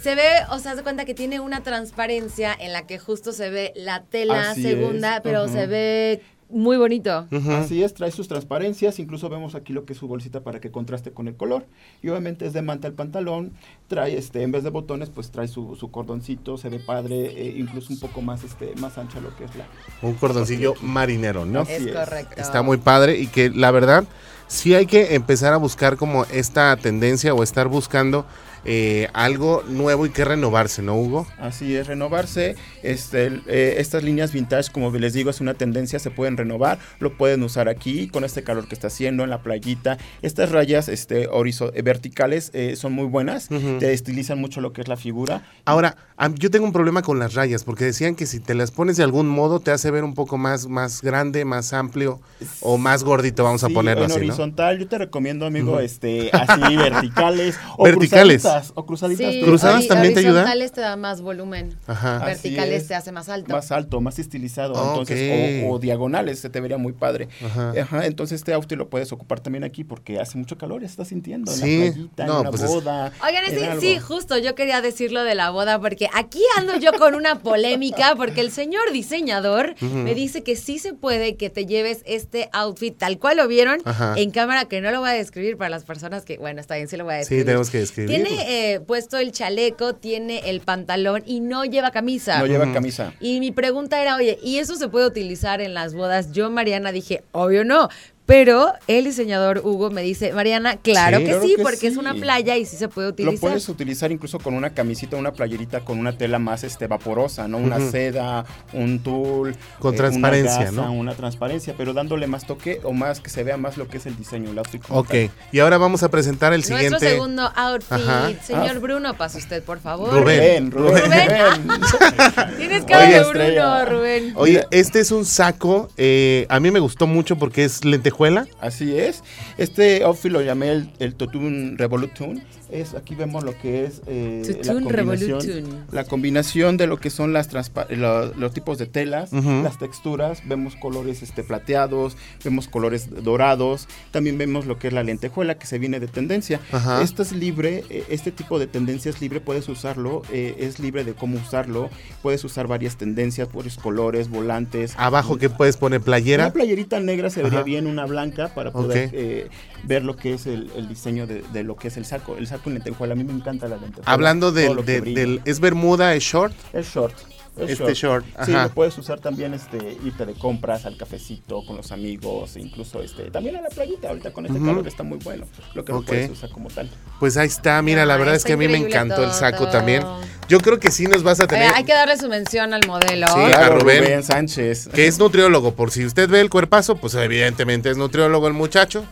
Se 0.00 0.14
ve, 0.14 0.28
o 0.50 0.58
sea, 0.60 0.76
se 0.76 0.82
cuenta 0.84 1.04
que 1.04 1.14
tiene 1.14 1.40
una 1.40 1.62
transparencia 1.64 2.54
en 2.58 2.72
la 2.72 2.86
que 2.86 2.98
justo 3.00 3.32
se 3.32 3.50
ve 3.50 3.72
la 3.74 4.02
tela 4.04 4.50
Así 4.50 4.62
segunda, 4.62 5.16
es, 5.16 5.22
pero 5.22 5.48
se 5.48 5.66
ve 5.66 6.22
muy 6.50 6.76
bonito. 6.76 7.26
Así 7.50 7.82
es, 7.82 7.94
trae 7.94 8.10
sus 8.10 8.28
transparencias, 8.28 8.98
incluso 8.98 9.28
vemos 9.28 9.54
aquí 9.54 9.72
lo 9.72 9.84
que 9.84 9.92
es 9.92 9.98
su 9.98 10.08
bolsita 10.08 10.40
para 10.40 10.60
que 10.60 10.70
contraste 10.70 11.12
con 11.12 11.28
el 11.28 11.36
color. 11.36 11.66
Y 12.02 12.08
obviamente 12.08 12.46
es 12.46 12.52
de 12.52 12.62
manta 12.62 12.88
el 12.88 12.94
pantalón, 12.94 13.52
trae 13.86 14.16
este, 14.16 14.42
en 14.42 14.52
vez 14.52 14.64
de 14.64 14.70
botones, 14.70 15.10
pues 15.10 15.30
trae 15.30 15.48
su, 15.48 15.76
su 15.76 15.90
cordoncito, 15.90 16.56
se 16.56 16.68
ve 16.68 16.78
padre, 16.78 17.26
eh, 17.36 17.54
incluso 17.58 17.92
un 17.92 18.00
poco 18.00 18.22
más, 18.22 18.44
este, 18.44 18.74
más 18.76 18.96
ancha 18.98 19.20
lo 19.20 19.36
que 19.36 19.44
es 19.44 19.56
la. 19.56 19.66
un 20.02 20.14
cordoncillo 20.14 20.74
marinero, 20.82 21.44
¿no? 21.44 21.60
Así 21.60 21.72
Es 21.72 21.94
correcto. 21.94 22.40
Está 22.40 22.62
muy 22.62 22.78
padre 22.78 23.18
y 23.18 23.26
que 23.26 23.50
la 23.50 23.70
verdad 23.70 24.04
sí 24.46 24.74
hay 24.74 24.86
que 24.86 25.14
empezar 25.14 25.52
a 25.52 25.58
buscar 25.58 25.96
como 25.96 26.24
esta 26.26 26.76
tendencia 26.76 27.34
o 27.34 27.42
estar 27.42 27.68
buscando 27.68 28.24
eh, 28.70 29.08
algo 29.14 29.64
nuevo 29.66 30.04
y 30.04 30.10
que 30.10 30.26
renovarse, 30.26 30.82
¿no, 30.82 30.94
Hugo? 30.94 31.26
Así 31.38 31.74
es, 31.74 31.86
renovarse. 31.86 32.54
Este, 32.82 33.40
eh, 33.46 33.76
estas 33.78 34.02
líneas 34.02 34.30
vintage, 34.30 34.70
como 34.70 34.90
les 34.90 35.14
digo, 35.14 35.30
es 35.30 35.40
una 35.40 35.54
tendencia, 35.54 35.98
se 35.98 36.10
pueden 36.10 36.36
renovar, 36.36 36.78
lo 37.00 37.16
pueden 37.16 37.42
usar 37.42 37.70
aquí 37.70 38.08
con 38.08 38.24
este 38.24 38.42
calor 38.44 38.68
que 38.68 38.74
está 38.74 38.88
haciendo 38.88 39.24
en 39.24 39.30
la 39.30 39.42
playita. 39.42 39.96
Estas 40.20 40.52
rayas 40.52 40.88
este, 40.88 41.24
eh, 41.24 41.82
verticales 41.82 42.50
eh, 42.52 42.76
son 42.76 42.92
muy 42.92 43.06
buenas, 43.06 43.48
te 43.48 43.94
estilizan 43.94 44.38
mucho 44.38 44.60
lo 44.60 44.74
que 44.74 44.82
es 44.82 44.88
la 44.88 44.98
figura. 44.98 45.42
Ahora, 45.64 45.96
yo 46.34 46.50
tengo 46.50 46.66
un 46.66 46.72
problema 46.72 47.00
con 47.00 47.18
las 47.18 47.32
rayas, 47.34 47.64
porque 47.64 47.86
decían 47.86 48.16
que 48.16 48.26
si 48.26 48.38
te 48.38 48.54
las 48.54 48.70
pones 48.70 48.98
de 48.98 49.04
algún 49.04 49.28
modo 49.28 49.60
te 49.60 49.70
hace 49.70 49.90
ver 49.90 50.04
un 50.04 50.14
poco 50.14 50.36
más, 50.36 50.66
más 50.66 51.00
grande, 51.00 51.46
más 51.46 51.72
amplio 51.72 52.20
o 52.60 52.76
más 52.76 53.02
gordito, 53.02 53.44
vamos 53.44 53.64
a 53.64 53.68
ponerlo 53.68 54.04
en 54.04 54.10
así, 54.10 54.20
¿no? 54.20 54.26
horizontal. 54.26 54.78
Yo 54.78 54.88
te 54.88 54.98
recomiendo, 54.98 55.46
amigo, 55.46 55.80
este, 55.80 56.30
así 56.34 56.76
verticales 56.76 57.58
o 57.78 57.84
Verticales. 57.84 58.42
cruzaditas, 58.42 58.57
o 58.74 58.86
cruzaditas. 58.86 59.32
Sí, 59.32 59.42
¿Cruzadas 59.42 59.86
también 59.88 60.14
te 60.14 60.20
ayuda? 60.20 60.40
Horizontales 60.42 60.72
te 60.72 60.80
da 60.80 60.96
más 60.96 61.20
volumen. 61.20 61.76
Ajá. 61.86 62.18
Verticales 62.24 62.82
es. 62.82 62.88
te 62.88 62.94
hace 62.94 63.12
más 63.12 63.28
alto. 63.28 63.52
Más 63.52 63.70
alto, 63.72 64.00
más 64.00 64.18
estilizado. 64.18 64.74
Ok. 64.74 64.88
Entonces, 65.10 65.64
o, 65.66 65.72
o 65.72 65.78
diagonales, 65.78 66.38
se 66.40 66.50
te 66.50 66.60
vería 66.60 66.78
muy 66.78 66.92
padre. 66.92 67.28
Ajá. 67.44 67.72
Ajá. 67.80 68.06
entonces 68.06 68.36
este 68.36 68.52
outfit 68.52 68.76
lo 68.78 68.88
puedes 68.88 69.12
ocupar 69.12 69.40
también 69.40 69.64
aquí 69.64 69.84
porque 69.84 70.18
hace 70.20 70.36
mucho 70.38 70.56
calor, 70.58 70.84
estás 70.84 71.08
sintiendo. 71.08 71.52
En 71.52 71.58
Sí. 71.58 71.78
la 71.86 71.92
playita, 71.92 72.26
No, 72.26 72.34
en 72.34 72.40
una 72.40 72.50
pues 72.50 72.62
es- 72.62 72.68
boda. 72.70 73.12
Oigan, 73.26 73.44
sí, 73.46 73.80
sí, 73.80 73.98
justo, 73.98 74.38
yo 74.38 74.54
quería 74.54 74.80
decirlo 74.80 75.22
de 75.24 75.34
la 75.34 75.50
boda 75.50 75.80
porque 75.80 76.08
aquí 76.14 76.40
ando 76.56 76.76
yo 76.78 76.92
con 76.98 77.14
una 77.14 77.38
polémica 77.40 78.14
porque 78.16 78.40
el 78.40 78.50
señor 78.50 78.92
diseñador 78.92 79.74
me 79.80 80.14
dice 80.14 80.42
que 80.42 80.56
sí 80.56 80.78
se 80.78 80.94
puede 80.94 81.36
que 81.36 81.50
te 81.50 81.66
lleves 81.66 82.02
este 82.06 82.48
outfit 82.52 82.96
tal 82.96 83.18
cual 83.18 83.36
lo 83.38 83.48
vieron 83.48 83.80
Ajá. 83.84 84.14
en 84.16 84.30
cámara, 84.30 84.66
que 84.66 84.80
no 84.80 84.90
lo 84.90 85.00
voy 85.00 85.10
a 85.10 85.12
describir 85.14 85.56
para 85.56 85.70
las 85.70 85.84
personas 85.84 86.24
que, 86.24 86.38
bueno, 86.38 86.60
está 86.60 86.76
bien, 86.76 86.88
sí 86.88 86.96
lo 86.96 87.04
voy 87.04 87.14
a 87.14 87.16
Sí, 87.16 87.20
describir. 87.20 87.44
tenemos 87.46 87.70
que 87.70 87.78
describirlo. 87.78 88.24
Tiene 88.26 88.37
eh, 88.74 88.80
puesto 88.80 89.18
el 89.18 89.32
chaleco, 89.32 89.94
tiene 89.94 90.50
el 90.50 90.60
pantalón 90.60 91.22
y 91.26 91.40
no 91.40 91.64
lleva 91.64 91.90
camisa. 91.90 92.38
No 92.38 92.46
lleva 92.46 92.72
camisa. 92.72 93.12
Y 93.20 93.40
mi 93.40 93.52
pregunta 93.52 94.00
era, 94.00 94.16
oye, 94.16 94.38
¿y 94.42 94.58
eso 94.58 94.76
se 94.76 94.88
puede 94.88 95.06
utilizar 95.06 95.60
en 95.60 95.74
las 95.74 95.94
bodas? 95.94 96.32
Yo, 96.32 96.50
Mariana, 96.50 96.92
dije, 96.92 97.24
obvio 97.32 97.64
no. 97.64 97.88
Pero 98.28 98.74
el 98.88 99.06
diseñador 99.06 99.62
Hugo 99.64 99.90
me 99.90 100.02
dice, 100.02 100.34
Mariana, 100.34 100.76
claro 100.76 101.16
Sí, 101.16 101.24
que 101.24 101.30
claro 101.30 101.42
sí, 101.46 101.54
que 101.56 101.62
porque 101.62 101.86
es 101.86 101.96
una 101.96 102.12
playa 102.12 102.58
y 102.58 102.66
sí 102.66 102.76
se 102.76 102.86
puede 102.88 103.06
Lo 103.08 103.12
utilizar. 103.12 103.40
puedes 103.40 103.66
utilizar 103.70 104.12
incluso 104.12 104.38
con 104.38 104.52
una 104.52 104.74
camisita, 104.74 105.16
una 105.16 105.32
playerita 105.32 105.80
con 105.80 105.98
una 105.98 106.12
tela 106.12 106.38
más 106.38 106.62
este 106.62 106.86
vaporosa, 106.88 107.48
¿no? 107.48 107.56
Una 107.56 107.80
seda, 107.80 108.44
un 108.74 108.98
tul. 109.02 109.56
Con 109.78 109.94
eh, 109.94 109.96
transparencia, 109.96 110.56
una 110.56 110.64
gasa, 110.66 110.72
¿no? 110.72 110.92
Una 110.92 111.14
transparencia, 111.14 111.72
pero 111.78 111.94
dándole 111.94 112.26
más 112.26 112.46
toque 112.46 112.80
o 112.84 112.92
más 112.92 113.20
que 113.20 113.30
se 113.30 113.44
vea 113.44 113.56
más 113.56 113.78
lo 113.78 113.88
que 113.88 113.96
es 113.96 114.04
el 114.04 114.14
diseño, 114.18 114.50
el 114.50 114.58
outfit. 114.58 114.82
como 114.82 115.00
Ok, 115.00 115.08
tal. 115.08 115.30
y 115.50 115.60
ahora 115.60 115.78
vamos 115.78 116.02
a 116.02 116.10
presentar 116.10 116.52
el 116.52 116.58
Nuestro 116.60 116.76
siguiente. 116.76 117.08
segundo 117.08 117.50
outfit. 117.56 117.92
Ajá. 117.92 118.30
Señor 118.44 118.76
Ah. 118.76 118.78
Bruno, 118.78 119.16
pasa 119.16 119.38
usted, 119.38 119.62
por 119.62 119.80
favor. 119.80 120.12
Rubén. 120.12 120.70
Rubén, 120.70 121.00
Rubén. 121.00 121.04
Rubén. 121.06 121.68
Rubén. 121.70 122.56
Tienes 122.58 122.84
cara 122.84 123.04
Oye, 123.06 123.14
de 123.14 123.20
Bruno, 123.20 123.40
estrella. 123.40 123.84
Rubén. 123.86 124.32
Oye, 124.36 124.66
este 124.70 125.00
es 125.00 125.12
un 125.12 125.24
saco, 125.24 125.88
eh, 125.96 126.44
a 126.50 126.60
mí 126.60 126.70
me 126.70 126.80
gustó 126.80 127.06
mucho 127.06 127.36
porque 127.38 127.64
es 127.64 127.86
lentejuela. 127.86 128.17
Así 128.60 128.98
es. 128.98 129.22
Este 129.58 130.02
outfit 130.02 130.32
lo 130.32 130.42
llamé 130.42 130.72
el, 130.72 130.90
el 130.98 131.14
Totun 131.14 131.78
Revolution. 131.78 132.42
Es, 132.70 132.94
aquí 132.94 133.14
vemos 133.14 133.44
lo 133.44 133.56
que 133.58 133.84
es 133.84 134.02
eh, 134.06 134.42
la, 134.64 134.74
combinación, 134.74 135.86
la 135.90 136.04
combinación 136.04 136.76
de 136.76 136.86
lo 136.86 136.98
que 136.98 137.08
son 137.10 137.32
las 137.32 137.48
lo- 137.90 138.34
los 138.34 138.52
tipos 138.52 138.76
de 138.78 138.86
telas, 138.86 139.32
las 139.32 139.78
texturas. 139.78 140.42
Vemos 140.46 140.76
colores 140.76 141.22
este, 141.22 141.42
plateados, 141.42 142.16
vemos 142.44 142.68
colores 142.68 143.08
dorados. 143.24 143.88
También 144.10 144.36
vemos 144.36 144.66
lo 144.66 144.78
que 144.78 144.88
es 144.88 144.92
la 144.92 145.02
lentejuela 145.02 145.56
que 145.58 145.66
se 145.66 145.78
viene 145.78 145.98
de 146.00 146.08
tendencia. 146.08 146.60
Ajá. 146.72 147.02
Esto 147.02 147.22
es 147.22 147.32
libre, 147.32 147.84
eh, 147.88 148.04
este 148.10 148.32
tipo 148.32 148.58
de 148.58 148.66
tendencia 148.66 149.08
es 149.10 149.20
libre, 149.20 149.40
puedes 149.40 149.68
usarlo, 149.68 150.22
eh, 150.32 150.56
es 150.58 150.78
libre 150.78 151.04
de 151.04 151.14
cómo 151.14 151.38
usarlo. 151.38 151.88
Puedes 152.22 152.44
usar 152.44 152.66
varias 152.66 152.96
tendencias, 152.96 153.50
varios 153.52 153.78
colores, 153.78 154.28
volantes. 154.28 154.92
Abajo 154.98 155.38
que 155.38 155.48
puedes 155.48 155.76
poner 155.78 156.00
playera. 156.02 156.44
Una 156.44 156.52
playerita 156.52 157.00
negra 157.00 157.30
se 157.30 157.42
vería 157.42 157.60
Ajá. 157.60 157.64
bien, 157.64 157.86
una 157.86 158.04
blanca, 158.04 158.48
para 158.54 158.72
poder 158.72 159.10
eh, 159.12 159.48
ver 159.84 160.04
lo 160.04 160.16
que 160.16 160.34
es 160.34 160.46
el, 160.46 160.70
el 160.76 160.86
diseño 160.88 161.26
de, 161.26 161.42
de 161.52 161.62
lo 161.64 161.76
que 161.76 161.88
es 161.88 161.96
el 161.96 162.04
saco. 162.04 162.36
El 162.36 162.46
saco 162.46 162.57
en 162.66 162.74
lentejuela, 162.74 163.12
a 163.14 163.16
mí 163.16 163.24
me 163.24 163.32
encanta 163.32 163.68
la 163.68 163.76
lentejuela. 163.76 164.10
Hablando 164.10 164.52
del, 164.52 164.84
de- 164.84 165.00
del- 165.00 165.40
¿Es 165.44 165.60
bermuda, 165.60 166.14
es 166.14 166.22
short? 166.24 166.52
Es 166.72 166.86
short. 166.94 167.14
es 167.56 167.70
Este 167.70 167.92
short, 167.92 168.24
Sí, 168.44 168.52
ajá. 168.52 168.62
lo 168.64 168.68
puedes 168.70 168.96
usar 168.98 169.18
también, 169.18 169.52
este, 169.52 169.96
irte 170.04 170.24
de 170.24 170.34
compras 170.34 170.86
al 170.86 170.96
cafecito 170.96 171.64
con 171.66 171.76
los 171.76 171.90
amigos, 171.90 172.56
incluso 172.56 173.02
este, 173.02 173.32
también 173.32 173.56
a 173.56 173.60
la 173.62 173.68
playita. 173.68 174.10
Ahorita 174.10 174.32
con 174.32 174.46
este 174.46 174.58
Ujú. 174.58 174.66
calor 174.68 174.86
está 174.86 175.02
muy 175.02 175.18
bueno. 175.18 175.44
Lo 175.74 175.84
que 175.84 175.90
no 175.92 175.98
Ok. 175.98 176.06
puedes 176.06 176.30
usar 176.30 176.50
como 176.50 176.68
tal. 176.68 176.88
Pues 177.18 177.36
ahí 177.36 177.48
está, 177.48 177.82
mira, 177.82 178.06
la 178.06 178.14
Ay, 178.14 178.20
verdad 178.20 178.36
es 178.36 178.44
que 178.44 178.52
a 178.52 178.56
mí 178.56 178.68
me 178.68 178.78
encantó 178.78 179.24
el 179.24 179.32
saco 179.32 179.64
todo. 179.64 179.70
también. 179.72 180.04
Yo 180.48 180.60
creo 180.60 180.78
que 180.78 180.92
sí 180.92 181.08
nos 181.08 181.24
vas 181.24 181.40
a 181.40 181.48
tener, 181.48 181.74
hay 181.74 181.82
que 181.82 181.92
darle 181.94 182.16
su 182.16 182.28
mención 182.28 182.72
al 182.74 182.86
modelo. 182.86 183.26
Sí, 183.26 183.40
a 183.40 183.46
Claro, 183.48 183.80
Rubén. 183.80 184.22
Sánchez. 184.22 184.88
que 184.94 185.08
es 185.08 185.18
nutriólogo. 185.18 185.74
Por 185.74 185.90
si 185.90 186.06
usted 186.06 186.28
ve 186.30 186.40
el 186.40 186.50
cuerpazo, 186.50 186.94
pues 186.94 187.14
evidentemente 187.16 187.90
es 187.90 187.96
nutriólogo 187.96 188.46
el 188.46 188.54
muchacho. 188.54 189.04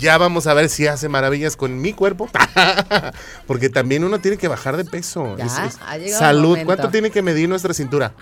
Ya 0.00 0.16
vamos 0.18 0.46
a 0.46 0.54
ver 0.54 0.68
si 0.68 0.86
hace 0.86 1.08
maravillas 1.08 1.56
con 1.56 1.80
mi 1.80 1.92
cuerpo. 1.92 2.28
Porque 3.46 3.68
también 3.68 4.02
uno 4.04 4.18
tiene 4.18 4.36
que 4.38 4.48
bajar 4.48 4.76
de 4.76 4.84
peso. 4.84 5.36
Ya, 5.36 5.44
Es- 5.44 5.52
es 5.52 5.78
ha 5.86 5.96
llegado 5.98 6.04
el 6.04 6.10
salud. 6.18 6.58
¿Cuánto 6.64 6.88
tiene 6.88 7.10
que 7.10 7.22
medir 7.22 7.48
nuestra 7.48 7.74
cintura? 7.74 8.12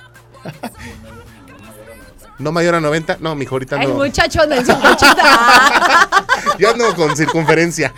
¿No 2.39 2.53
mayor 2.53 2.77
a 2.77 2.81
90? 2.81 3.19
No, 3.21 3.35
mijo, 3.35 3.57
ahorita 3.57 3.83
El 3.83 3.89
no. 3.89 3.95
muchacho 3.97 4.41
anda 4.43 4.57
en 4.57 4.65
180. 4.65 6.09
Yo 6.61 6.71
ando 6.71 6.95
con 6.95 7.17
circunferencia. 7.17 7.93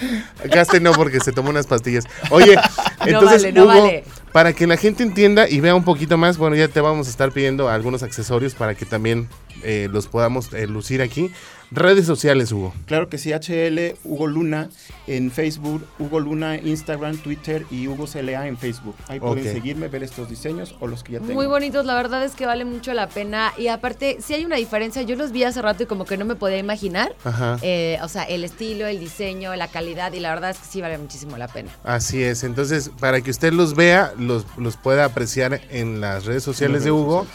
Gaste 0.44 0.80
no, 0.80 0.92
porque 0.92 1.20
se 1.20 1.30
tomó 1.32 1.50
unas 1.50 1.66
pastillas. 1.66 2.04
Oye, 2.30 2.56
entonces, 3.04 3.42
vale, 3.42 3.52
no 3.52 3.64
Hugo, 3.64 3.82
vale. 3.82 4.04
para 4.32 4.54
que 4.54 4.66
la 4.66 4.78
gente 4.78 5.02
entienda 5.02 5.46
y 5.46 5.60
vea 5.60 5.74
un 5.74 5.84
poquito 5.84 6.16
más, 6.16 6.38
bueno, 6.38 6.56
ya 6.56 6.68
te 6.68 6.80
vamos 6.80 7.06
a 7.06 7.10
estar 7.10 7.32
pidiendo 7.32 7.68
algunos 7.68 8.02
accesorios 8.02 8.54
para 8.54 8.74
que 8.74 8.86
también 8.86 9.28
eh, 9.62 9.88
los 9.92 10.06
podamos 10.06 10.50
eh, 10.54 10.66
lucir 10.66 11.02
aquí. 11.02 11.30
Redes 11.72 12.04
sociales, 12.04 12.50
Hugo. 12.50 12.74
Claro 12.86 13.08
que 13.08 13.16
sí, 13.16 13.32
HL, 13.32 13.96
Hugo 14.04 14.26
Luna 14.26 14.70
en 15.06 15.30
Facebook, 15.30 15.86
Hugo 15.98 16.18
Luna 16.18 16.56
Instagram, 16.56 17.18
Twitter 17.18 17.64
y 17.70 17.86
Hugo 17.86 18.06
CLA 18.06 18.48
en 18.48 18.58
Facebook. 18.58 18.96
Ahí 19.06 19.20
pueden 19.20 19.44
seguirme, 19.44 19.86
ver 19.88 20.02
estos 20.02 20.28
diseños 20.28 20.74
o 20.80 20.88
los 20.88 21.04
que 21.04 21.12
ya 21.12 21.20
tengo. 21.20 21.34
Muy 21.34 21.46
bonitos, 21.46 21.84
la 21.86 21.94
verdad 21.94 22.24
es 22.24 22.32
que 22.32 22.46
vale 22.46 22.64
mucho 22.64 22.92
la 22.92 23.08
pena. 23.08 23.52
Y 23.56 23.68
aparte, 23.68 24.18
sí 24.20 24.34
hay 24.34 24.44
una 24.44 24.56
diferencia. 24.56 25.02
Yo 25.02 25.14
los 25.14 25.30
vi 25.30 25.44
hace 25.44 25.62
rato 25.62 25.84
y 25.84 25.86
como 25.86 26.04
que 26.04 26.16
no 26.16 26.24
me 26.24 26.34
podía 26.34 26.58
imaginar. 26.58 27.14
Ajá. 27.24 27.58
Eh, 27.62 27.98
o 28.02 28.08
sea, 28.08 28.24
el 28.24 28.42
estilo, 28.42 28.86
el 28.86 28.98
diseño, 28.98 29.54
la 29.54 29.68
calidad. 29.68 30.12
Y 30.12 30.20
la 30.20 30.30
verdad 30.30 30.50
es 30.50 30.58
que 30.58 30.66
sí 30.66 30.80
vale 30.80 30.98
muchísimo 30.98 31.36
la 31.36 31.46
pena. 31.46 31.70
Así 31.84 32.22
es. 32.22 32.42
Entonces, 32.42 32.90
para 32.98 33.20
que 33.20 33.30
usted 33.30 33.52
los 33.52 33.74
vea, 33.74 34.12
los, 34.18 34.44
los 34.56 34.76
pueda 34.76 35.04
apreciar 35.04 35.60
en 35.70 36.00
las 36.00 36.24
redes 36.24 36.42
sociales 36.42 36.82
de 36.82 36.90
Hugo. 36.90 37.26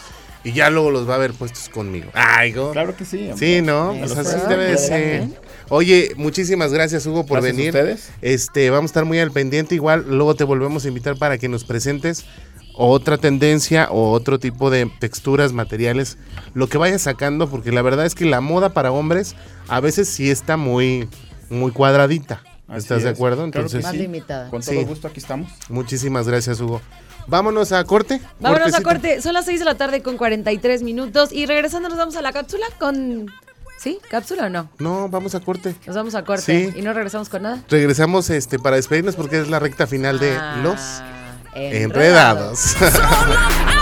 Y 0.46 0.52
ya 0.52 0.70
luego 0.70 0.90
los 0.92 1.08
va 1.08 1.16
a 1.16 1.18
ver 1.18 1.32
puestos 1.32 1.68
conmigo. 1.68 2.08
Ay, 2.14 2.52
Hugo. 2.52 2.70
Claro 2.70 2.94
que 2.96 3.04
sí. 3.04 3.30
Sí. 3.36 3.62
¿no? 3.62 3.92
Sí, 3.94 3.98
Pues 3.98 4.16
así 4.16 4.36
puedo 4.36 4.48
debe 4.48 4.64
de 4.66 4.78
ser. 4.78 5.28
Oye, 5.70 6.12
muchísimas 6.16 6.72
gracias, 6.72 7.04
Hugo, 7.06 7.26
por 7.26 7.40
Gracias 7.42 7.54
a 7.54 7.56
venir. 7.56 7.74
ustedes. 7.74 8.10
Este, 8.22 8.70
vamos 8.70 8.90
a 8.90 8.92
estar 8.92 9.04
muy 9.04 9.18
al 9.18 9.32
pendiente. 9.32 9.74
Igual, 9.74 10.04
luego 10.08 10.36
te 10.36 10.44
volvemos 10.44 10.84
a 10.84 10.88
invitar 10.88 11.16
para 11.16 11.38
que 11.38 11.48
nos 11.48 11.64
presentes 11.64 12.24
otra 12.78 13.18
tendencia 13.18 13.88
o 13.90 14.12
otro 14.12 14.38
tipo 14.38 14.70
de 14.70 14.88
texturas, 15.00 15.52
materiales, 15.52 16.16
lo 16.54 16.68
que 16.68 16.78
vayas 16.78 17.02
sacando, 17.02 17.48
porque 17.50 17.72
la 17.72 17.82
verdad 17.82 18.06
es 18.06 18.14
que 18.14 18.26
la 18.26 18.40
moda 18.40 18.68
para 18.74 18.92
hombres 18.92 19.34
a 19.66 19.80
veces 19.80 20.08
sí 20.08 20.30
está 20.30 20.56
muy, 20.56 21.08
muy 21.50 21.72
cuadradita. 21.72 22.42
Así 22.68 22.78
¿Estás 22.80 23.02
de 23.02 23.08
acuerdo? 23.08 23.38
Claro 23.50 23.52
que 23.52 23.58
Entonces, 23.76 23.82
Más 23.82 23.94
limitada. 23.94 24.50
Con 24.50 24.60
todo 24.60 24.72
Sí. 24.78 24.84
gusto 24.84 25.08
aquí 25.08 25.18
estamos. 25.18 25.50
muchísimas 25.68 26.28
gracias, 26.28 26.60
Hugo. 26.60 26.80
Vámonos 27.26 27.72
a 27.72 27.84
corte. 27.84 28.20
Vámonos 28.40 28.74
a 28.74 28.82
corte. 28.82 29.20
Son 29.20 29.32
las 29.34 29.44
6 29.46 29.58
de 29.60 29.64
la 29.64 29.74
tarde 29.76 30.02
con 30.02 30.16
43 30.16 30.82
minutos. 30.82 31.32
Y 31.32 31.46
regresando 31.46 31.88
nos 31.88 31.98
vamos 31.98 32.16
a 32.16 32.22
la 32.22 32.32
cápsula 32.32 32.66
con... 32.78 33.26
¿Sí? 33.78 33.98
¿Cápsula 34.10 34.46
o 34.46 34.48
no? 34.48 34.70
No, 34.78 35.08
vamos 35.08 35.34
a 35.34 35.40
corte. 35.40 35.74
Nos 35.86 35.94
vamos 35.96 36.14
a 36.14 36.24
corte. 36.24 36.42
Sí. 36.72 36.78
¿Y 36.78 36.82
no 36.82 36.92
regresamos 36.94 37.28
con 37.28 37.42
nada? 37.42 37.62
Regresamos 37.68 38.30
este 38.30 38.58
para 38.58 38.76
despedirnos 38.76 39.16
porque 39.16 39.38
es 39.38 39.48
la 39.48 39.58
recta 39.58 39.86
final 39.86 40.18
de 40.18 40.34
Ah, 40.36 40.60
los 40.62 40.80
enredados. 41.54 42.76
enredados. 42.76 42.76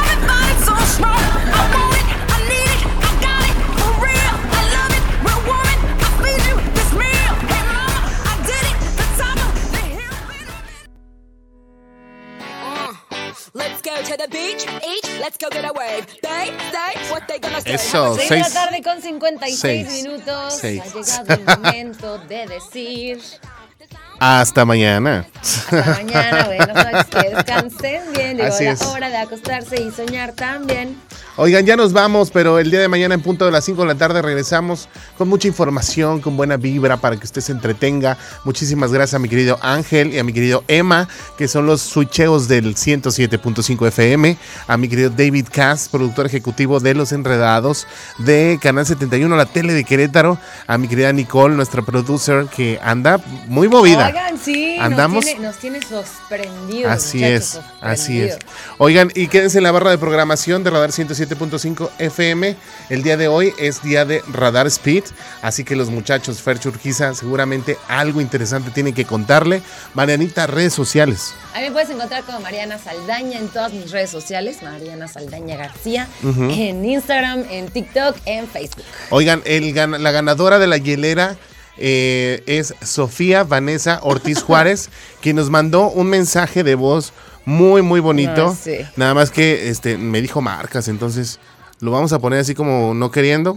Eso, 17.64 18.16
6 18.16 18.28
de 18.28 18.36
la 18.38 18.44
seis. 18.44 18.54
tarde 18.54 18.82
con 18.82 19.00
56 19.02 19.58
Seis. 19.60 20.02
minutos. 20.02 20.54
Seis. 20.60 20.82
Ha 20.82 20.86
llegado 21.24 21.34
el 21.34 21.58
momento 21.58 22.18
de 22.18 22.46
decir 22.46 23.22
Hasta 24.26 24.64
mañana. 24.64 25.26
hasta 25.42 25.82
mañana. 26.02 26.46
Buenas 26.46 26.92
noches, 26.92 27.04
que 27.10 27.28
descansen 27.36 28.00
bien. 28.14 28.36
Llegó 28.38 28.48
Así 28.54 28.64
la 28.64 28.70
es. 28.70 28.80
hora 28.80 29.10
de 29.10 29.18
acostarse 29.18 29.82
y 29.82 29.90
soñar 29.90 30.32
también. 30.32 30.96
Oigan, 31.36 31.66
ya 31.66 31.76
nos 31.76 31.92
vamos, 31.92 32.30
pero 32.30 32.58
el 32.58 32.70
día 32.70 32.80
de 32.80 32.88
mañana 32.88 33.14
en 33.14 33.20
punto 33.20 33.44
de 33.44 33.50
las 33.50 33.64
5 33.64 33.82
de 33.82 33.88
la 33.88 33.94
tarde 33.96 34.22
regresamos 34.22 34.88
con 35.18 35.28
mucha 35.28 35.48
información, 35.48 36.20
con 36.20 36.36
buena 36.38 36.56
vibra 36.56 36.96
para 36.96 37.16
que 37.16 37.24
usted 37.24 37.40
se 37.42 37.52
entretenga. 37.52 38.16
Muchísimas 38.44 38.92
gracias 38.92 39.14
a 39.14 39.18
mi 39.18 39.28
querido 39.28 39.58
Ángel 39.60 40.14
y 40.14 40.18
a 40.20 40.24
mi 40.24 40.32
querido 40.32 40.64
Emma, 40.68 41.06
que 41.36 41.46
son 41.48 41.66
los 41.66 41.82
switcheos 41.82 42.48
del 42.48 42.76
107.5 42.76 43.88
FM, 43.88 44.38
a 44.68 44.76
mi 44.78 44.88
querido 44.88 45.10
David 45.10 45.48
Cass, 45.52 45.88
productor 45.90 46.24
ejecutivo 46.24 46.78
de 46.80 46.94
Los 46.94 47.12
Enredados, 47.12 47.86
de 48.18 48.58
Canal 48.62 48.86
71, 48.86 49.36
la 49.36 49.46
tele 49.46 49.74
de 49.74 49.84
Querétaro, 49.84 50.38
a 50.68 50.78
mi 50.78 50.86
querida 50.88 51.12
Nicole, 51.12 51.56
nuestra 51.56 51.82
producer, 51.82 52.46
que 52.46 52.78
anda 52.82 53.20
muy 53.48 53.68
movida. 53.68 54.13
Oigan, 54.14 54.38
sí, 54.38 54.76
Andamos- 54.78 55.16
Nos, 55.16 55.24
tiene, 55.24 55.40
nos 55.40 55.56
tiene 55.58 55.80
sorprendidos. 55.82 56.92
Así 56.92 57.24
es, 57.24 57.58
así 57.80 58.20
es. 58.22 58.38
Oigan, 58.78 59.10
y 59.14 59.26
quédense 59.26 59.58
en 59.58 59.64
la 59.64 59.72
barra 59.72 59.90
de 59.90 59.98
programación 59.98 60.62
de 60.62 60.70
Radar 60.70 60.90
107.5 60.92 61.90
FM. 61.98 62.56
El 62.90 63.02
día 63.02 63.16
de 63.16 63.26
hoy 63.26 63.52
es 63.58 63.82
día 63.82 64.04
de 64.04 64.22
Radar 64.32 64.68
Speed, 64.68 65.02
así 65.42 65.64
que 65.64 65.74
los 65.74 65.90
muchachos 65.90 66.40
Fer 66.42 66.60
Churquiza 66.60 67.12
seguramente 67.14 67.76
algo 67.88 68.20
interesante 68.20 68.70
tienen 68.70 68.94
que 68.94 69.04
contarle. 69.04 69.62
Marianita, 69.94 70.46
redes 70.46 70.72
sociales. 70.74 71.34
A 71.52 71.58
mí 71.58 71.64
me 71.66 71.72
puedes 71.72 71.90
encontrar 71.90 72.22
como 72.22 72.38
Mariana 72.40 72.78
Saldaña 72.78 73.38
en 73.40 73.48
todas 73.48 73.72
mis 73.72 73.90
redes 73.90 74.10
sociales, 74.10 74.62
Mariana 74.62 75.08
Saldaña 75.08 75.56
García, 75.56 76.06
en 76.22 76.84
Instagram, 76.84 77.44
en 77.50 77.68
TikTok, 77.68 78.16
en 78.26 78.46
Facebook. 78.46 78.84
Oigan, 79.10 79.42
el 79.44 79.74
la 79.74 80.10
ganadora 80.12 80.58
de 80.60 80.66
la 80.68 80.76
hielera 80.76 81.36
eh, 81.76 82.42
es 82.46 82.74
Sofía 82.82 83.44
Vanessa 83.44 84.00
Ortiz 84.02 84.42
Juárez, 84.44 84.90
quien 85.20 85.36
nos 85.36 85.50
mandó 85.50 85.90
un 85.90 86.08
mensaje 86.08 86.62
de 86.64 86.74
voz 86.74 87.12
muy, 87.44 87.82
muy 87.82 88.00
bonito. 88.00 88.48
Ah, 88.52 88.56
sí. 88.60 88.78
Nada 88.96 89.14
más 89.14 89.30
que 89.30 89.68
este, 89.68 89.98
me 89.98 90.20
dijo 90.22 90.40
marcas, 90.40 90.88
entonces 90.88 91.38
lo 91.80 91.90
vamos 91.90 92.12
a 92.12 92.18
poner 92.18 92.40
así 92.40 92.54
como 92.54 92.94
no 92.94 93.10
queriendo. 93.10 93.56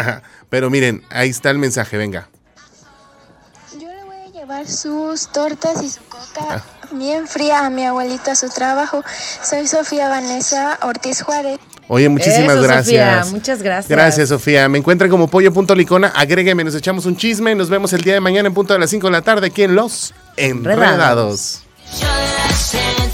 Pero 0.50 0.70
miren, 0.70 1.04
ahí 1.10 1.28
está 1.28 1.50
el 1.50 1.58
mensaje, 1.58 1.96
venga. 1.96 2.28
llevar 4.34 4.66
sus 4.66 5.28
tortas 5.28 5.82
y 5.82 5.90
su 5.90 6.00
coca 6.04 6.64
bien 6.92 7.28
fría 7.28 7.66
a 7.66 7.70
mi 7.70 7.84
abuelita 7.84 8.32
a 8.32 8.34
su 8.34 8.48
trabajo. 8.48 9.02
Soy 9.42 9.66
Sofía 9.66 10.08
Vanessa 10.08 10.78
Ortiz 10.82 11.22
Juárez. 11.22 11.58
Oye, 11.88 12.08
muchísimas 12.08 12.56
Eso, 12.56 12.62
gracias. 12.62 13.18
Sofía, 13.26 13.32
muchas 13.38 13.62
gracias. 13.62 13.88
Gracias, 13.88 14.28
Sofía. 14.28 14.68
Me 14.68 14.78
encuentran 14.78 15.10
como 15.10 15.26
pollo.licona. 15.28 16.08
Agrégueme, 16.08 16.62
nos 16.62 16.74
echamos 16.74 17.06
un 17.06 17.16
chisme. 17.16 17.54
Nos 17.54 17.70
vemos 17.70 17.92
el 17.94 18.02
día 18.02 18.14
de 18.14 18.20
mañana 18.20 18.48
en 18.48 18.54
punto 18.54 18.74
de 18.74 18.78
las 18.78 18.90
5 18.90 19.06
de 19.06 19.10
la 19.10 19.22
tarde 19.22 19.46
aquí 19.46 19.62
en 19.62 19.74
Los 19.74 20.12
Enredados. 20.36 21.62
Shut 21.90 23.07